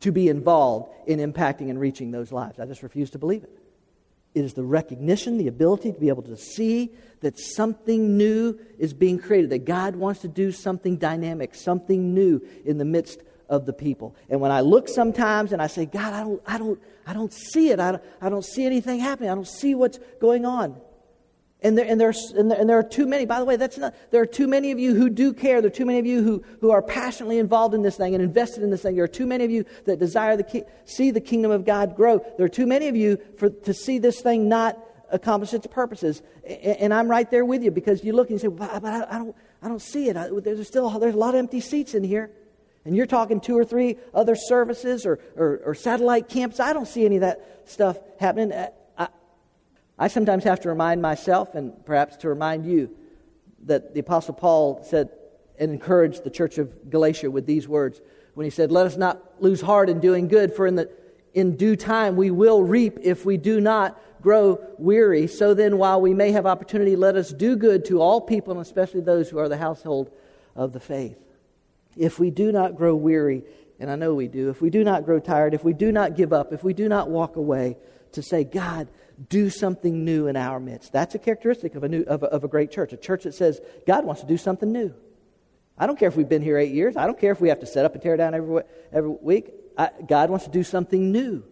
to 0.00 0.12
be 0.12 0.28
involved 0.28 0.92
in 1.06 1.18
impacting 1.18 1.70
and 1.70 1.80
reaching 1.80 2.10
those 2.10 2.30
lives. 2.30 2.60
I 2.60 2.66
just 2.66 2.82
refuse 2.82 3.10
to 3.10 3.18
believe 3.18 3.42
it. 3.42 3.58
It 4.34 4.44
is 4.44 4.54
the 4.54 4.64
recognition, 4.64 5.38
the 5.38 5.48
ability 5.48 5.92
to 5.92 5.98
be 5.98 6.08
able 6.08 6.24
to 6.24 6.36
see 6.36 6.90
that 7.20 7.38
something 7.38 8.18
new 8.18 8.58
is 8.78 8.92
being 8.92 9.18
created, 9.18 9.50
that 9.50 9.64
God 9.64 9.96
wants 9.96 10.20
to 10.22 10.28
do 10.28 10.50
something 10.50 10.96
dynamic, 10.96 11.54
something 11.54 12.12
new 12.12 12.42
in 12.64 12.78
the 12.78 12.84
midst 12.84 13.20
of 13.48 13.66
the 13.66 13.72
people. 13.72 14.16
And 14.28 14.40
when 14.40 14.50
I 14.50 14.60
look 14.60 14.88
sometimes 14.88 15.52
and 15.52 15.60
I 15.60 15.66
say, 15.66 15.86
God, 15.86 16.12
I 16.12 16.20
don't, 16.22 16.42
I 16.46 16.58
don't, 16.58 16.80
I 17.06 17.12
don't 17.12 17.32
see 17.32 17.70
it. 17.70 17.80
I 17.80 17.92
don't, 17.92 18.02
I 18.20 18.28
don't 18.28 18.44
see 18.44 18.64
anything 18.64 19.00
happening. 19.00 19.30
I 19.30 19.34
don't 19.34 19.48
see 19.48 19.74
what's 19.74 19.98
going 20.20 20.44
on. 20.44 20.80
And 21.64 21.78
there, 21.78 21.86
and, 21.86 22.00
and, 22.02 22.50
there, 22.50 22.60
and 22.60 22.68
there 22.68 22.78
are 22.78 22.82
too 22.82 23.06
many, 23.06 23.24
by 23.24 23.38
the 23.38 23.46
way, 23.46 23.56
that's 23.56 23.78
not, 23.78 23.94
there 24.10 24.20
are 24.20 24.26
too 24.26 24.46
many 24.46 24.70
of 24.70 24.78
you 24.78 24.94
who 24.94 25.08
do 25.08 25.32
care. 25.32 25.62
There 25.62 25.68
are 25.68 25.74
too 25.74 25.86
many 25.86 25.98
of 25.98 26.04
you 26.04 26.22
who, 26.22 26.44
who 26.60 26.70
are 26.70 26.82
passionately 26.82 27.38
involved 27.38 27.74
in 27.74 27.80
this 27.80 27.96
thing 27.96 28.14
and 28.14 28.22
invested 28.22 28.62
in 28.62 28.70
this 28.70 28.82
thing. 28.82 28.96
There 28.96 29.04
are 29.04 29.08
too 29.08 29.24
many 29.24 29.44
of 29.44 29.50
you 29.50 29.64
that 29.86 29.98
desire 29.98 30.36
to 30.36 30.66
see 30.84 31.10
the 31.10 31.22
kingdom 31.22 31.50
of 31.50 31.64
God 31.64 31.96
grow. 31.96 32.18
There 32.36 32.44
are 32.44 32.50
too 32.50 32.66
many 32.66 32.88
of 32.88 32.96
you 32.96 33.18
for, 33.38 33.48
to 33.48 33.72
see 33.72 33.98
this 33.98 34.20
thing 34.20 34.46
not 34.46 34.78
accomplish 35.10 35.54
its 35.54 35.66
purposes. 35.66 36.20
And, 36.46 36.76
and 36.78 36.94
I'm 36.94 37.08
right 37.08 37.30
there 37.30 37.46
with 37.46 37.62
you 37.62 37.70
because 37.70 38.04
you 38.04 38.12
look 38.12 38.28
and 38.28 38.42
you 38.42 38.50
say, 38.50 38.54
but 38.54 38.84
I, 38.84 39.06
I, 39.08 39.18
don't, 39.18 39.36
I 39.62 39.68
don't 39.68 39.80
see 39.80 40.10
it. 40.10 40.18
I, 40.18 40.28
there's 40.30 40.66
still 40.66 40.90
there's 40.98 41.14
a 41.14 41.18
lot 41.18 41.34
of 41.34 41.38
empty 41.38 41.60
seats 41.60 41.94
in 41.94 42.04
here. 42.04 42.30
And 42.84 42.94
you're 42.94 43.06
talking 43.06 43.40
two 43.40 43.56
or 43.56 43.64
three 43.64 43.96
other 44.12 44.36
services 44.36 45.06
or, 45.06 45.18
or, 45.36 45.60
or 45.64 45.74
satellite 45.74 46.28
camps. 46.28 46.60
I 46.60 46.72
don't 46.72 46.86
see 46.86 47.06
any 47.06 47.16
of 47.16 47.22
that 47.22 47.62
stuff 47.64 47.98
happening. 48.20 48.52
I 49.98 50.08
sometimes 50.08 50.44
have 50.44 50.60
to 50.60 50.68
remind 50.68 51.02
myself, 51.02 51.54
and 51.54 51.72
perhaps 51.84 52.16
to 52.18 52.28
remind 52.28 52.66
you, 52.66 52.90
that 53.66 53.94
the 53.94 54.00
Apostle 54.00 54.34
Paul 54.34 54.84
said 54.84 55.10
and 55.58 55.70
encouraged 55.70 56.24
the 56.24 56.30
church 56.30 56.58
of 56.58 56.90
Galatia 56.90 57.30
with 57.30 57.46
these 57.46 57.68
words 57.68 58.00
when 58.34 58.44
he 58.44 58.50
said, 58.50 58.72
Let 58.72 58.86
us 58.86 58.96
not 58.96 59.22
lose 59.40 59.60
heart 59.60 59.88
in 59.88 60.00
doing 60.00 60.26
good, 60.26 60.52
for 60.52 60.66
in, 60.66 60.74
the, 60.74 60.90
in 61.32 61.56
due 61.56 61.76
time 61.76 62.16
we 62.16 62.30
will 62.30 62.62
reap 62.64 62.98
if 63.02 63.24
we 63.24 63.36
do 63.36 63.60
not 63.60 64.00
grow 64.20 64.58
weary. 64.78 65.28
So 65.28 65.54
then, 65.54 65.78
while 65.78 66.00
we 66.00 66.12
may 66.12 66.32
have 66.32 66.44
opportunity, 66.44 66.96
let 66.96 67.14
us 67.14 67.32
do 67.32 67.56
good 67.56 67.84
to 67.86 68.00
all 68.00 68.20
people, 68.20 68.52
and 68.52 68.60
especially 68.60 69.00
those 69.00 69.30
who 69.30 69.38
are 69.38 69.48
the 69.48 69.56
household 69.56 70.10
of 70.56 70.72
the 70.72 70.80
faith. 70.80 71.23
If 71.96 72.18
we 72.18 72.30
do 72.30 72.52
not 72.52 72.76
grow 72.76 72.94
weary, 72.94 73.44
and 73.78 73.90
I 73.90 73.96
know 73.96 74.14
we 74.14 74.28
do, 74.28 74.50
if 74.50 74.60
we 74.60 74.70
do 74.70 74.84
not 74.84 75.04
grow 75.04 75.18
tired, 75.20 75.54
if 75.54 75.64
we 75.64 75.72
do 75.72 75.92
not 75.92 76.16
give 76.16 76.32
up, 76.32 76.52
if 76.52 76.64
we 76.64 76.74
do 76.74 76.88
not 76.88 77.10
walk 77.10 77.36
away, 77.36 77.76
to 78.12 78.22
say, 78.22 78.44
God, 78.44 78.88
do 79.28 79.50
something 79.50 80.04
new 80.04 80.26
in 80.26 80.36
our 80.36 80.58
midst. 80.58 80.92
That's 80.92 81.14
a 81.14 81.18
characteristic 81.18 81.74
of 81.74 81.84
a, 81.84 81.88
new, 81.88 82.02
of 82.02 82.22
a, 82.22 82.26
of 82.26 82.44
a 82.44 82.48
great 82.48 82.70
church, 82.70 82.92
a 82.92 82.96
church 82.96 83.24
that 83.24 83.34
says, 83.34 83.60
God 83.86 84.04
wants 84.04 84.22
to 84.22 84.26
do 84.26 84.36
something 84.36 84.70
new. 84.70 84.94
I 85.76 85.86
don't 85.86 85.98
care 85.98 86.08
if 86.08 86.16
we've 86.16 86.28
been 86.28 86.42
here 86.42 86.56
eight 86.56 86.72
years. 86.72 86.96
I 86.96 87.06
don't 87.06 87.18
care 87.18 87.32
if 87.32 87.40
we 87.40 87.48
have 87.48 87.60
to 87.60 87.66
set 87.66 87.84
up 87.84 87.94
and 87.94 88.02
tear 88.02 88.16
down 88.16 88.34
every, 88.34 88.62
every 88.92 89.10
week. 89.10 89.52
I, 89.76 89.90
God 90.06 90.30
wants 90.30 90.44
to 90.44 90.50
do 90.50 90.62
something 90.62 91.10
new. 91.10 91.42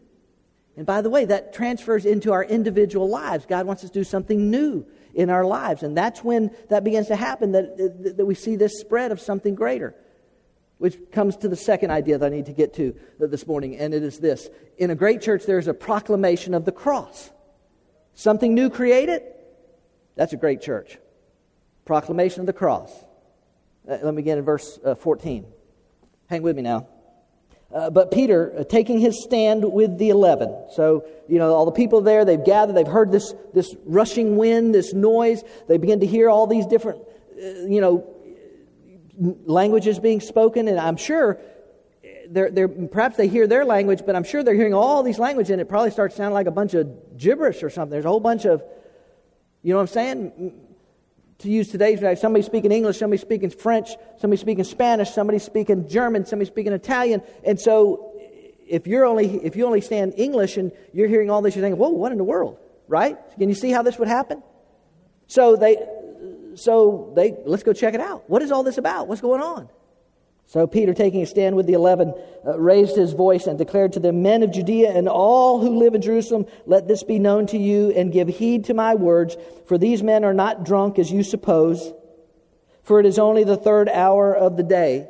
And 0.76 0.86
by 0.86 1.02
the 1.02 1.10
way, 1.10 1.24
that 1.24 1.52
transfers 1.52 2.06
into 2.06 2.32
our 2.32 2.44
individual 2.44 3.08
lives. 3.08 3.44
God 3.46 3.66
wants 3.66 3.84
us 3.84 3.90
to 3.90 3.98
do 3.98 4.04
something 4.04 4.50
new 4.50 4.86
in 5.12 5.28
our 5.28 5.44
lives. 5.44 5.82
And 5.82 5.96
that's 5.96 6.24
when 6.24 6.50
that 6.70 6.84
begins 6.84 7.08
to 7.08 7.16
happen, 7.16 7.52
that, 7.52 7.76
that, 7.76 8.16
that 8.16 8.24
we 8.24 8.34
see 8.34 8.56
this 8.56 8.78
spread 8.78 9.12
of 9.12 9.20
something 9.20 9.54
greater. 9.54 9.94
Which 10.82 10.98
comes 11.12 11.36
to 11.36 11.48
the 11.48 11.54
second 11.54 11.92
idea 11.92 12.18
that 12.18 12.26
I 12.26 12.34
need 12.34 12.46
to 12.46 12.52
get 12.52 12.74
to 12.74 12.96
this 13.20 13.46
morning, 13.46 13.76
and 13.76 13.94
it 13.94 14.02
is 14.02 14.18
this. 14.18 14.50
In 14.78 14.90
a 14.90 14.96
great 14.96 15.22
church, 15.22 15.44
there's 15.46 15.68
a 15.68 15.74
proclamation 15.74 16.54
of 16.54 16.64
the 16.64 16.72
cross. 16.72 17.30
Something 18.14 18.52
new 18.52 18.68
created? 18.68 19.22
That's 20.16 20.32
a 20.32 20.36
great 20.36 20.60
church. 20.60 20.98
Proclamation 21.84 22.40
of 22.40 22.46
the 22.46 22.52
cross. 22.52 22.90
Uh, 23.88 23.98
let 24.02 24.06
me 24.06 24.22
begin 24.22 24.38
in 24.38 24.44
verse 24.44 24.80
uh, 24.84 24.96
14. 24.96 25.46
Hang 26.26 26.42
with 26.42 26.56
me 26.56 26.62
now. 26.62 26.88
Uh, 27.72 27.88
but 27.88 28.10
Peter, 28.10 28.52
uh, 28.58 28.64
taking 28.64 28.98
his 28.98 29.22
stand 29.22 29.72
with 29.72 29.98
the 29.98 30.10
eleven, 30.10 30.52
so, 30.74 31.06
you 31.28 31.38
know, 31.38 31.54
all 31.54 31.64
the 31.64 31.70
people 31.70 32.00
there, 32.00 32.24
they've 32.24 32.44
gathered, 32.44 32.74
they've 32.74 32.88
heard 32.88 33.12
this, 33.12 33.32
this 33.54 33.72
rushing 33.84 34.36
wind, 34.36 34.74
this 34.74 34.92
noise, 34.92 35.44
they 35.68 35.76
begin 35.76 36.00
to 36.00 36.06
hear 36.06 36.28
all 36.28 36.48
these 36.48 36.66
different, 36.66 37.02
uh, 37.40 37.66
you 37.68 37.80
know, 37.80 38.11
languages 39.18 39.98
being 39.98 40.20
spoken, 40.20 40.68
and 40.68 40.78
I'm 40.78 40.96
sure 40.96 41.38
they're, 42.28 42.50
they're, 42.50 42.68
perhaps 42.68 43.16
they 43.16 43.28
hear 43.28 43.46
their 43.46 43.64
language, 43.64 44.02
but 44.06 44.16
I'm 44.16 44.24
sure 44.24 44.42
they're 44.42 44.54
hearing 44.54 44.74
all 44.74 45.02
these 45.02 45.18
languages, 45.18 45.50
and 45.50 45.60
it 45.60 45.68
probably 45.68 45.90
starts 45.90 46.16
sounding 46.16 46.34
like 46.34 46.46
a 46.46 46.52
bunch 46.52 46.74
of 46.74 47.16
gibberish 47.16 47.62
or 47.62 47.70
something. 47.70 47.90
There's 47.90 48.04
a 48.04 48.08
whole 48.08 48.20
bunch 48.20 48.44
of, 48.44 48.62
you 49.62 49.72
know 49.72 49.76
what 49.76 49.82
I'm 49.82 49.88
saying? 49.88 50.52
To 51.38 51.50
use 51.50 51.68
today's, 51.68 52.00
language, 52.00 52.20
somebody 52.20 52.42
speaking 52.44 52.72
English, 52.72 52.98
somebody 52.98 53.20
speaking 53.20 53.50
French, 53.50 53.90
somebody 54.18 54.40
speaking 54.40 54.64
Spanish, 54.64 55.10
somebody 55.10 55.38
speaking 55.38 55.88
German, 55.88 56.24
somebody 56.24 56.48
speaking 56.48 56.72
Italian, 56.72 57.22
and 57.44 57.60
so 57.60 58.12
if 58.66 58.86
you're 58.86 59.04
only 59.04 59.44
if 59.44 59.56
you 59.56 59.66
only 59.66 59.80
stand 59.80 60.14
English 60.16 60.56
and 60.56 60.72
you're 60.92 61.08
hearing 61.08 61.30
all 61.30 61.42
this, 61.42 61.54
you're 61.54 61.62
thinking, 61.62 61.78
"Whoa, 61.78 61.90
what 61.90 62.12
in 62.12 62.18
the 62.18 62.24
world?" 62.24 62.58
Right? 62.88 63.18
Can 63.38 63.48
you 63.48 63.54
see 63.54 63.70
how 63.70 63.82
this 63.82 63.98
would 63.98 64.08
happen? 64.08 64.42
So 65.26 65.56
they, 65.56 65.76
so 66.56 67.12
they 67.16 67.34
let's 67.44 67.62
go 67.62 67.72
check 67.72 67.94
it 67.94 68.00
out. 68.00 68.28
What 68.28 68.42
is 68.42 68.52
all 68.52 68.62
this 68.62 68.78
about? 68.78 69.08
What's 69.08 69.20
going 69.20 69.40
on? 69.40 69.68
So 70.46 70.66
Peter, 70.66 70.92
taking 70.92 71.22
a 71.22 71.26
stand 71.26 71.56
with 71.56 71.66
the 71.66 71.72
eleven, 71.72 72.14
uh, 72.46 72.58
raised 72.58 72.96
his 72.96 73.12
voice 73.12 73.46
and 73.46 73.56
declared 73.56 73.94
to 73.94 74.00
them, 74.00 74.22
Men 74.22 74.42
of 74.42 74.52
Judea 74.52 74.90
and 74.90 75.08
all 75.08 75.60
who 75.60 75.78
live 75.78 75.94
in 75.94 76.02
Jerusalem, 76.02 76.46
let 76.66 76.88
this 76.88 77.02
be 77.04 77.18
known 77.18 77.46
to 77.46 77.58
you 77.58 77.90
and 77.92 78.12
give 78.12 78.28
heed 78.28 78.66
to 78.66 78.74
my 78.74 78.94
words, 78.94 79.36
for 79.66 79.78
these 79.78 80.02
men 80.02 80.24
are 80.24 80.34
not 80.34 80.64
drunk 80.64 80.98
as 80.98 81.10
you 81.10 81.22
suppose, 81.22 81.92
for 82.82 83.00
it 83.00 83.06
is 83.06 83.18
only 83.18 83.44
the 83.44 83.56
third 83.56 83.88
hour 83.88 84.34
of 84.34 84.56
the 84.56 84.62
day. 84.62 85.08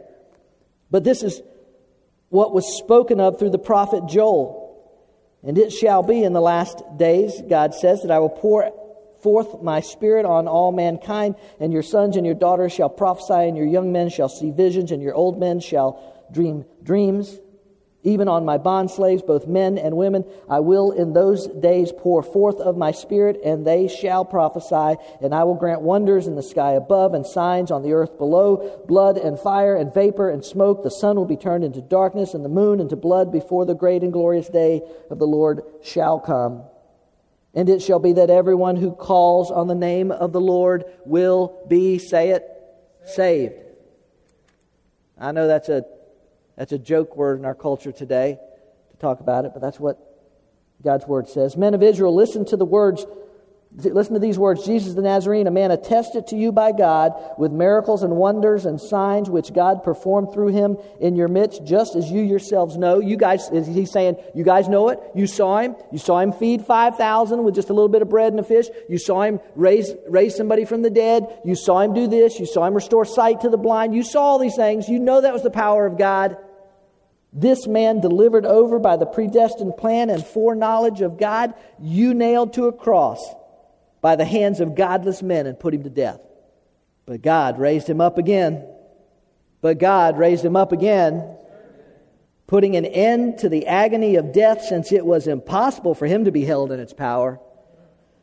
But 0.90 1.02
this 1.02 1.22
is 1.22 1.40
what 2.28 2.52
was 2.52 2.78
spoken 2.78 3.18
of 3.18 3.38
through 3.38 3.50
the 3.50 3.58
prophet 3.58 4.04
Joel. 4.08 4.60
And 5.42 5.58
it 5.58 5.72
shall 5.72 6.04
be 6.04 6.22
in 6.22 6.34
the 6.34 6.40
last 6.40 6.82
days, 6.96 7.42
God 7.48 7.74
says, 7.74 8.02
that 8.02 8.12
I 8.12 8.20
will 8.20 8.28
pour 8.28 8.70
forth 9.22 9.62
my 9.62 9.80
spirit 9.80 10.24
on 10.24 10.48
all 10.48 10.72
mankind, 10.72 11.36
and 11.60 11.72
your 11.72 11.82
sons 11.82 12.16
and 12.16 12.26
your 12.26 12.34
daughters 12.34 12.72
shall 12.72 12.88
prophesy, 12.88 13.48
and 13.48 13.56
your 13.56 13.66
young 13.66 13.92
men 13.92 14.08
shall 14.08 14.28
see 14.28 14.50
visions, 14.50 14.90
and 14.90 15.02
your 15.02 15.14
old 15.14 15.38
men 15.38 15.60
shall 15.60 16.26
dream 16.32 16.64
dreams. 16.82 17.38
Even 18.04 18.26
on 18.26 18.44
my 18.44 18.58
bond 18.58 18.90
slaves, 18.90 19.22
both 19.22 19.46
men 19.46 19.78
and 19.78 19.96
women, 19.96 20.24
I 20.48 20.58
will 20.58 20.90
in 20.90 21.12
those 21.12 21.46
days 21.46 21.92
pour 21.96 22.24
forth 22.24 22.56
of 22.56 22.76
my 22.76 22.90
spirit, 22.90 23.40
and 23.44 23.64
they 23.64 23.86
shall 23.86 24.24
prophesy. 24.24 25.00
And 25.20 25.32
I 25.32 25.44
will 25.44 25.54
grant 25.54 25.82
wonders 25.82 26.26
in 26.26 26.34
the 26.34 26.42
sky 26.42 26.72
above 26.72 27.14
and 27.14 27.24
signs 27.24 27.70
on 27.70 27.82
the 27.82 27.92
earth 27.92 28.18
below 28.18 28.82
blood 28.88 29.18
and 29.18 29.38
fire 29.38 29.76
and 29.76 29.94
vapor 29.94 30.30
and 30.30 30.44
smoke. 30.44 30.82
The 30.82 30.90
sun 30.90 31.14
will 31.16 31.26
be 31.26 31.36
turned 31.36 31.62
into 31.62 31.80
darkness, 31.80 32.34
and 32.34 32.44
the 32.44 32.48
moon 32.48 32.80
into 32.80 32.96
blood 32.96 33.30
before 33.30 33.66
the 33.66 33.74
great 33.74 34.02
and 34.02 34.12
glorious 34.12 34.48
day 34.48 34.82
of 35.08 35.20
the 35.20 35.26
Lord 35.26 35.62
shall 35.84 36.18
come. 36.18 36.64
And 37.54 37.68
it 37.68 37.82
shall 37.82 37.98
be 37.98 38.14
that 38.14 38.30
everyone 38.30 38.76
who 38.76 38.92
calls 38.92 39.50
on 39.50 39.66
the 39.66 39.74
name 39.74 40.10
of 40.10 40.32
the 40.32 40.40
Lord 40.40 40.84
will 41.04 41.64
be, 41.68 41.98
say 41.98 42.30
it, 42.30 42.44
saved. 43.04 43.54
I 45.18 45.32
know 45.32 45.46
that's 45.46 45.68
a, 45.68 45.84
that's 46.56 46.72
a 46.72 46.78
joke 46.78 47.16
word 47.16 47.38
in 47.38 47.44
our 47.44 47.54
culture 47.54 47.92
today 47.92 48.38
to 48.90 48.96
talk 48.96 49.20
about 49.20 49.44
it, 49.44 49.52
but 49.52 49.60
that's 49.60 49.78
what 49.78 49.98
God's 50.82 51.06
word 51.06 51.28
says. 51.28 51.56
Men 51.56 51.74
of 51.74 51.82
Israel, 51.82 52.14
listen 52.14 52.44
to 52.46 52.56
the 52.56 52.64
words 52.64 53.06
Listen 53.74 54.12
to 54.12 54.20
these 54.20 54.38
words 54.38 54.66
Jesus 54.66 54.92
the 54.92 55.00
Nazarene, 55.00 55.46
a 55.46 55.50
man 55.50 55.70
attested 55.70 56.26
to 56.26 56.36
you 56.36 56.52
by 56.52 56.72
God 56.72 57.14
with 57.38 57.52
miracles 57.52 58.02
and 58.02 58.16
wonders 58.16 58.66
and 58.66 58.78
signs 58.78 59.30
which 59.30 59.54
God 59.54 59.82
performed 59.82 60.30
through 60.34 60.48
him 60.48 60.76
in 61.00 61.16
your 61.16 61.28
midst, 61.28 61.64
just 61.64 61.96
as 61.96 62.10
you 62.10 62.20
yourselves 62.20 62.76
know. 62.76 63.00
You 63.00 63.16
guys, 63.16 63.48
he's 63.48 63.90
saying, 63.90 64.16
you 64.34 64.44
guys 64.44 64.68
know 64.68 64.90
it. 64.90 65.00
You 65.14 65.26
saw 65.26 65.60
him. 65.60 65.74
You 65.90 65.98
saw 65.98 66.18
him 66.18 66.32
feed 66.32 66.66
5,000 66.66 67.44
with 67.44 67.54
just 67.54 67.70
a 67.70 67.72
little 67.72 67.88
bit 67.88 68.02
of 68.02 68.10
bread 68.10 68.34
and 68.34 68.40
a 68.40 68.44
fish. 68.44 68.66
You 68.90 68.98
saw 68.98 69.22
him 69.22 69.40
raise, 69.54 69.90
raise 70.06 70.36
somebody 70.36 70.66
from 70.66 70.82
the 70.82 70.90
dead. 70.90 71.26
You 71.42 71.54
saw 71.54 71.80
him 71.80 71.94
do 71.94 72.06
this. 72.06 72.38
You 72.38 72.44
saw 72.44 72.66
him 72.66 72.74
restore 72.74 73.06
sight 73.06 73.40
to 73.40 73.48
the 73.48 73.56
blind. 73.56 73.94
You 73.94 74.02
saw 74.02 74.20
all 74.20 74.38
these 74.38 74.56
things. 74.56 74.86
You 74.86 74.98
know 74.98 75.22
that 75.22 75.32
was 75.32 75.42
the 75.42 75.50
power 75.50 75.86
of 75.86 75.96
God. 75.96 76.36
This 77.32 77.66
man 77.66 78.00
delivered 78.00 78.44
over 78.44 78.78
by 78.78 78.98
the 78.98 79.06
predestined 79.06 79.78
plan 79.78 80.10
and 80.10 80.22
foreknowledge 80.22 81.00
of 81.00 81.18
God, 81.18 81.54
you 81.80 82.12
nailed 82.12 82.52
to 82.54 82.66
a 82.66 82.72
cross 82.72 83.34
by 84.02 84.16
the 84.16 84.26
hands 84.26 84.60
of 84.60 84.74
godless 84.74 85.22
men 85.22 85.46
and 85.46 85.58
put 85.58 85.72
him 85.72 85.84
to 85.84 85.90
death. 85.90 86.20
But 87.06 87.22
God 87.22 87.58
raised 87.58 87.88
him 87.88 88.02
up 88.02 88.18
again. 88.18 88.66
But 89.62 89.78
God 89.78 90.18
raised 90.18 90.44
him 90.44 90.56
up 90.56 90.72
again, 90.72 91.36
putting 92.48 92.76
an 92.76 92.84
end 92.84 93.38
to 93.38 93.48
the 93.48 93.68
agony 93.68 94.16
of 94.16 94.32
death 94.32 94.62
since 94.62 94.90
it 94.92 95.06
was 95.06 95.28
impossible 95.28 95.94
for 95.94 96.06
him 96.06 96.24
to 96.24 96.32
be 96.32 96.44
held 96.44 96.72
in 96.72 96.80
its 96.80 96.92
power. 96.92 97.40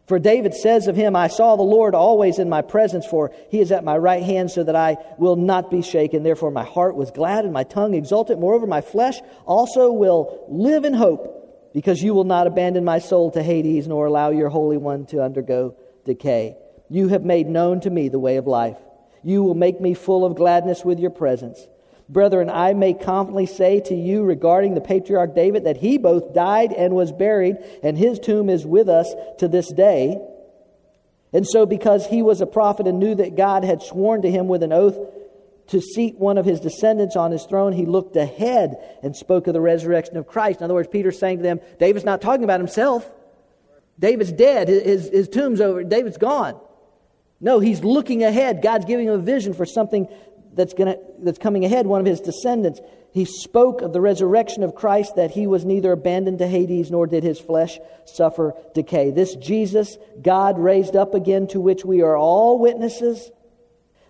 For 0.06 0.20
David 0.20 0.54
says 0.54 0.88
of 0.88 0.96
him, 0.96 1.16
I 1.16 1.28
saw 1.28 1.56
the 1.56 1.62
Lord 1.62 1.96
always 1.96 2.40
in 2.40 2.50
my 2.50 2.62
presence, 2.62 3.06
for 3.06 3.32
he 3.52 3.60
is 3.60 3.72
at 3.72 3.84
my 3.84 3.96
right 3.96 4.24
hand, 4.24 4.52
so 4.52 4.64
that 4.64 4.76
I 4.76 4.98
will 5.18 5.36
not 5.36 5.72
be 5.72 5.82
shaken. 5.82 6.24
Therefore, 6.24 6.52
my 6.52 6.64
heart 6.64 6.96
was 6.96 7.12
glad 7.12 7.46
and 7.46 7.54
my 7.54 7.64
tongue 7.64 7.94
exulted. 7.94 8.40
Moreover, 8.40 8.68
my 8.68 8.82
flesh 8.82 9.20
also 9.46 9.92
will 9.92 10.46
live 10.50 10.84
in 10.84 10.96
hope, 10.96 11.39
because 11.74 12.02
you 12.02 12.14
will 12.14 12.24
not 12.24 12.48
abandon 12.48 12.84
my 12.84 13.00
soul 13.00 13.32
to 13.32 13.44
Hades, 13.44 13.88
nor 13.88 14.06
allow 14.06 14.30
your 14.30 14.50
Holy 14.50 14.78
One 14.78 15.06
to 15.08 15.24
undergo 15.24 15.76
decay. 16.06 16.58
You 16.90 17.10
have 17.10 17.24
made 17.24 17.48
known 17.48 17.82
to 17.82 17.90
me 17.90 18.10
the 18.10 18.20
way 18.20 18.38
of 18.38 18.48
life. 18.48 18.78
You 19.24 19.44
will 19.44 19.56
make 19.56 19.80
me 19.80 19.94
full 19.94 20.26
of 20.26 20.36
gladness 20.36 20.84
with 20.84 21.00
your 21.00 21.12
presence. 21.12 21.68
Brethren, 22.08 22.50
I 22.50 22.74
may 22.74 22.96
confidently 22.96 23.46
say 23.46 23.82
to 23.82 23.94
you 23.94 24.24
regarding 24.24 24.74
the 24.74 24.82
patriarch 24.82 25.36
David 25.36 25.66
that 25.66 25.78
he 25.78 26.00
both 26.00 26.34
died 26.34 26.74
and 26.74 26.96
was 26.96 27.12
buried, 27.12 27.58
and 27.84 27.96
his 27.96 28.18
tomb 28.18 28.50
is 28.50 28.66
with 28.66 28.90
us 28.90 29.14
to 29.38 29.48
this 29.48 29.72
day. 29.72 30.20
And 31.32 31.46
so, 31.46 31.68
because 31.68 32.08
he 32.08 32.24
was 32.24 32.42
a 32.42 32.48
prophet 32.48 32.88
and 32.88 33.00
knew 33.00 33.14
that 33.14 33.38
God 33.38 33.64
had 33.64 33.84
sworn 33.84 34.24
to 34.24 34.32
him 34.32 34.48
with 34.48 34.64
an 34.64 34.74
oath 34.74 34.98
to 35.70 35.82
seat 35.82 36.18
one 36.18 36.38
of 36.38 36.46
his 36.46 36.60
descendants 36.60 37.16
on 37.16 37.32
his 37.32 37.46
throne, 37.46 37.74
he 37.74 37.86
looked 37.86 38.16
ahead 38.16 38.76
and 39.02 39.16
spoke 39.16 39.48
of 39.48 39.54
the 39.54 39.62
resurrection 39.62 40.18
of 40.18 40.28
Christ. 40.28 40.60
In 40.60 40.66
other 40.66 40.74
words, 40.74 40.90
Peter's 40.92 41.20
saying 41.20 41.38
to 41.38 41.44
them, 41.44 41.60
David's 41.80 42.06
not 42.06 42.22
talking 42.22 42.44
about 42.44 42.60
himself. 42.60 43.10
David's 44.00 44.32
dead. 44.32 44.68
His, 44.68 45.10
his 45.10 45.28
tomb's 45.28 45.62
over. 45.62 45.84
David's 45.84 46.18
gone. 46.18 46.60
No, 47.40 47.60
he's 47.60 47.84
looking 47.84 48.24
ahead. 48.24 48.62
God's 48.62 48.86
giving 48.86 49.08
him 49.08 49.14
a 49.14 49.20
vision 49.20 49.54
for 49.54 49.66
something 49.66 50.08
that's, 50.54 50.74
gonna, 50.74 50.98
that's 51.20 51.38
coming 51.40 51.66
ahead, 51.66 51.88
one 51.88 52.02
of 52.02 52.06
his 52.06 52.20
descendants, 52.20 52.82
he 53.12 53.26
spoke 53.26 53.82
of 53.82 53.94
the 53.94 54.02
resurrection 54.02 54.64
of 54.64 54.76
Christ, 54.76 55.16
that 55.16 55.32
he 55.32 55.48
was 55.48 55.66
neither 55.66 55.92
abandoned 55.92 56.40
to 56.40 56.48
Hades 56.48 56.92
nor 56.92 57.08
did 57.08 57.24
his 57.24 57.40
flesh 57.40 57.80
suffer 58.06 58.54
decay. 58.76 59.10
This 59.12 59.36
Jesus, 59.36 59.98
God 60.22 60.60
raised 60.60 60.96
up 60.96 61.16
again, 61.16 61.48
to 61.48 61.60
which 61.60 61.84
we 61.84 62.02
are 62.02 62.16
all 62.16 62.60
witnesses. 62.60 63.32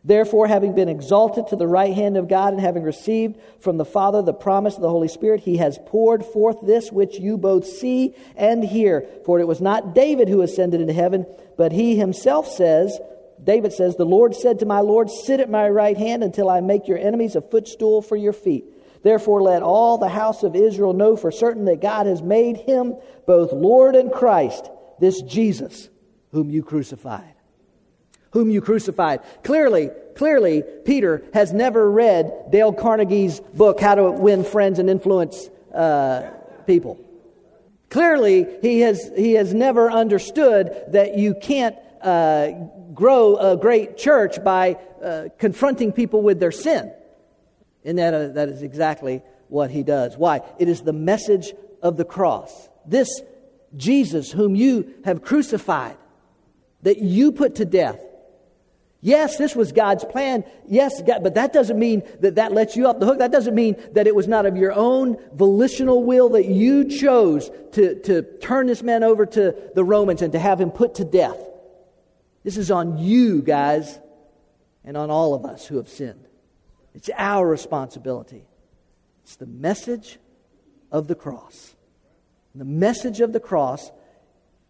Therefore, 0.03 0.47
having 0.47 0.73
been 0.73 0.87
exalted 0.87 1.47
to 1.47 1.55
the 1.55 1.67
right 1.67 1.93
hand 1.93 2.15
of 2.15 2.29
God 2.29 2.53
and 2.53 2.61
having 2.61 2.83
received 2.83 3.37
from 3.59 3.77
the 3.77 3.85
Father 3.85 4.21
the 4.21 4.33
promise 4.33 4.75
of 4.75 4.81
the 4.81 4.89
Holy 4.89 5.09
Spirit, 5.09 5.41
he 5.41 5.57
has 5.57 5.77
poured 5.85 6.25
forth 6.25 6.57
this 6.63 6.91
which 6.91 7.19
you 7.19 7.37
both 7.37 7.65
see 7.65 8.15
and 8.35 8.63
hear. 8.63 9.05
For 9.25 9.39
it 9.39 9.47
was 9.47 9.59
not 9.59 9.93
David 9.93 10.29
who 10.29 10.41
ascended 10.41 10.79
into 10.79 10.93
heaven, 10.93 11.25
but 11.57 11.73
he 11.73 11.97
himself 11.97 12.47
says, 12.47 12.97
David 13.43 13.73
says, 13.73 13.95
The 13.95 14.05
Lord 14.05 14.35
said 14.35 14.59
to 14.59 14.65
my 14.65 14.79
Lord, 14.79 15.09
Sit 15.09 15.41
at 15.41 15.49
my 15.49 15.67
right 15.69 15.97
hand 15.97 16.23
until 16.23 16.49
I 16.49 16.61
make 16.61 16.87
your 16.87 16.97
enemies 16.97 17.35
a 17.35 17.41
footstool 17.41 18.01
for 18.01 18.15
your 18.15 18.33
feet. 18.33 18.65
Therefore, 19.03 19.41
let 19.41 19.63
all 19.63 19.97
the 19.97 20.09
house 20.09 20.43
of 20.43 20.55
Israel 20.55 20.93
know 20.93 21.15
for 21.15 21.31
certain 21.31 21.65
that 21.65 21.81
God 21.81 22.05
has 22.05 22.21
made 22.21 22.57
him 22.57 22.95
both 23.25 23.51
Lord 23.53 23.95
and 23.95 24.11
Christ, 24.11 24.69
this 24.99 25.21
Jesus, 25.21 25.89
whom 26.31 26.49
you 26.49 26.63
crucified. 26.63 27.35
Whom 28.31 28.49
you 28.49 28.61
crucified. 28.61 29.21
Clearly, 29.43 29.89
clearly, 30.15 30.63
Peter 30.85 31.23
has 31.33 31.51
never 31.51 31.89
read 31.89 32.51
Dale 32.51 32.73
Carnegie's 32.73 33.39
book, 33.39 33.79
How 33.79 33.95
to 33.95 34.11
Win 34.11 34.43
Friends 34.43 34.79
and 34.79 34.89
Influence 34.89 35.49
uh, 35.73 36.29
People. 36.67 36.99
Clearly, 37.89 38.45
he 38.61 38.81
has, 38.81 39.11
he 39.17 39.33
has 39.33 39.53
never 39.53 39.89
understood 39.89 40.85
that 40.89 41.17
you 41.17 41.33
can't 41.33 41.75
uh, 42.01 42.51
grow 42.93 43.37
a 43.37 43.57
great 43.57 43.97
church 43.97 44.43
by 44.43 44.77
uh, 45.03 45.29
confronting 45.39 45.91
people 45.91 46.21
with 46.21 46.39
their 46.39 46.51
sin. 46.51 46.93
And 47.83 47.97
that, 47.97 48.13
uh, 48.13 48.27
that 48.29 48.49
is 48.49 48.61
exactly 48.61 49.23
what 49.47 49.71
he 49.71 49.83
does. 49.83 50.17
Why? 50.17 50.41
It 50.59 50.69
is 50.69 50.81
the 50.81 50.93
message 50.93 51.53
of 51.81 51.97
the 51.97 52.05
cross. 52.05 52.69
This 52.85 53.21
Jesus, 53.75 54.31
whom 54.31 54.55
you 54.55 54.93
have 55.05 55.21
crucified, 55.21 55.97
that 56.83 56.99
you 56.99 57.31
put 57.31 57.55
to 57.55 57.65
death. 57.65 57.99
Yes, 59.01 59.37
this 59.37 59.55
was 59.55 59.71
God's 59.71 60.03
plan. 60.03 60.43
Yes, 60.67 61.01
God, 61.01 61.23
but 61.23 61.35
that 61.35 61.53
doesn't 61.53 61.79
mean 61.79 62.03
that 62.19 62.35
that 62.35 62.51
lets 62.51 62.75
you 62.75 62.85
off 62.85 62.99
the 62.99 63.05
hook. 63.05 63.19
That 63.19 63.31
doesn't 63.31 63.55
mean 63.55 63.77
that 63.93 64.07
it 64.07 64.15
was 64.15 64.27
not 64.27 64.45
of 64.45 64.57
your 64.57 64.73
own 64.73 65.17
volitional 65.33 66.03
will 66.03 66.29
that 66.29 66.47
you 66.47 66.83
chose 66.83 67.49
to, 67.73 67.95
to 68.01 68.23
turn 68.39 68.67
this 68.67 68.83
man 68.83 69.03
over 69.03 69.25
to 69.25 69.55
the 69.73 69.85
Romans 69.85 70.21
and 70.21 70.33
to 70.33 70.39
have 70.39 70.59
him 70.59 70.69
put 70.69 70.95
to 70.95 71.05
death. 71.05 71.37
This 72.43 72.57
is 72.57 72.71
on 72.71 72.97
you, 72.97 73.41
guys, 73.41 73.99
and 74.83 74.97
on 74.97 75.09
all 75.09 75.33
of 75.33 75.45
us 75.45 75.65
who 75.65 75.77
have 75.77 75.87
sinned. 75.87 76.27
It's 76.93 77.09
our 77.15 77.47
responsibility. 77.47 78.45
It's 79.23 79.37
the 79.37 79.45
message 79.45 80.19
of 80.91 81.07
the 81.07 81.15
cross. 81.15 81.75
The 82.53 82.65
message 82.65 83.21
of 83.21 83.31
the 83.31 83.39
cross 83.39 83.91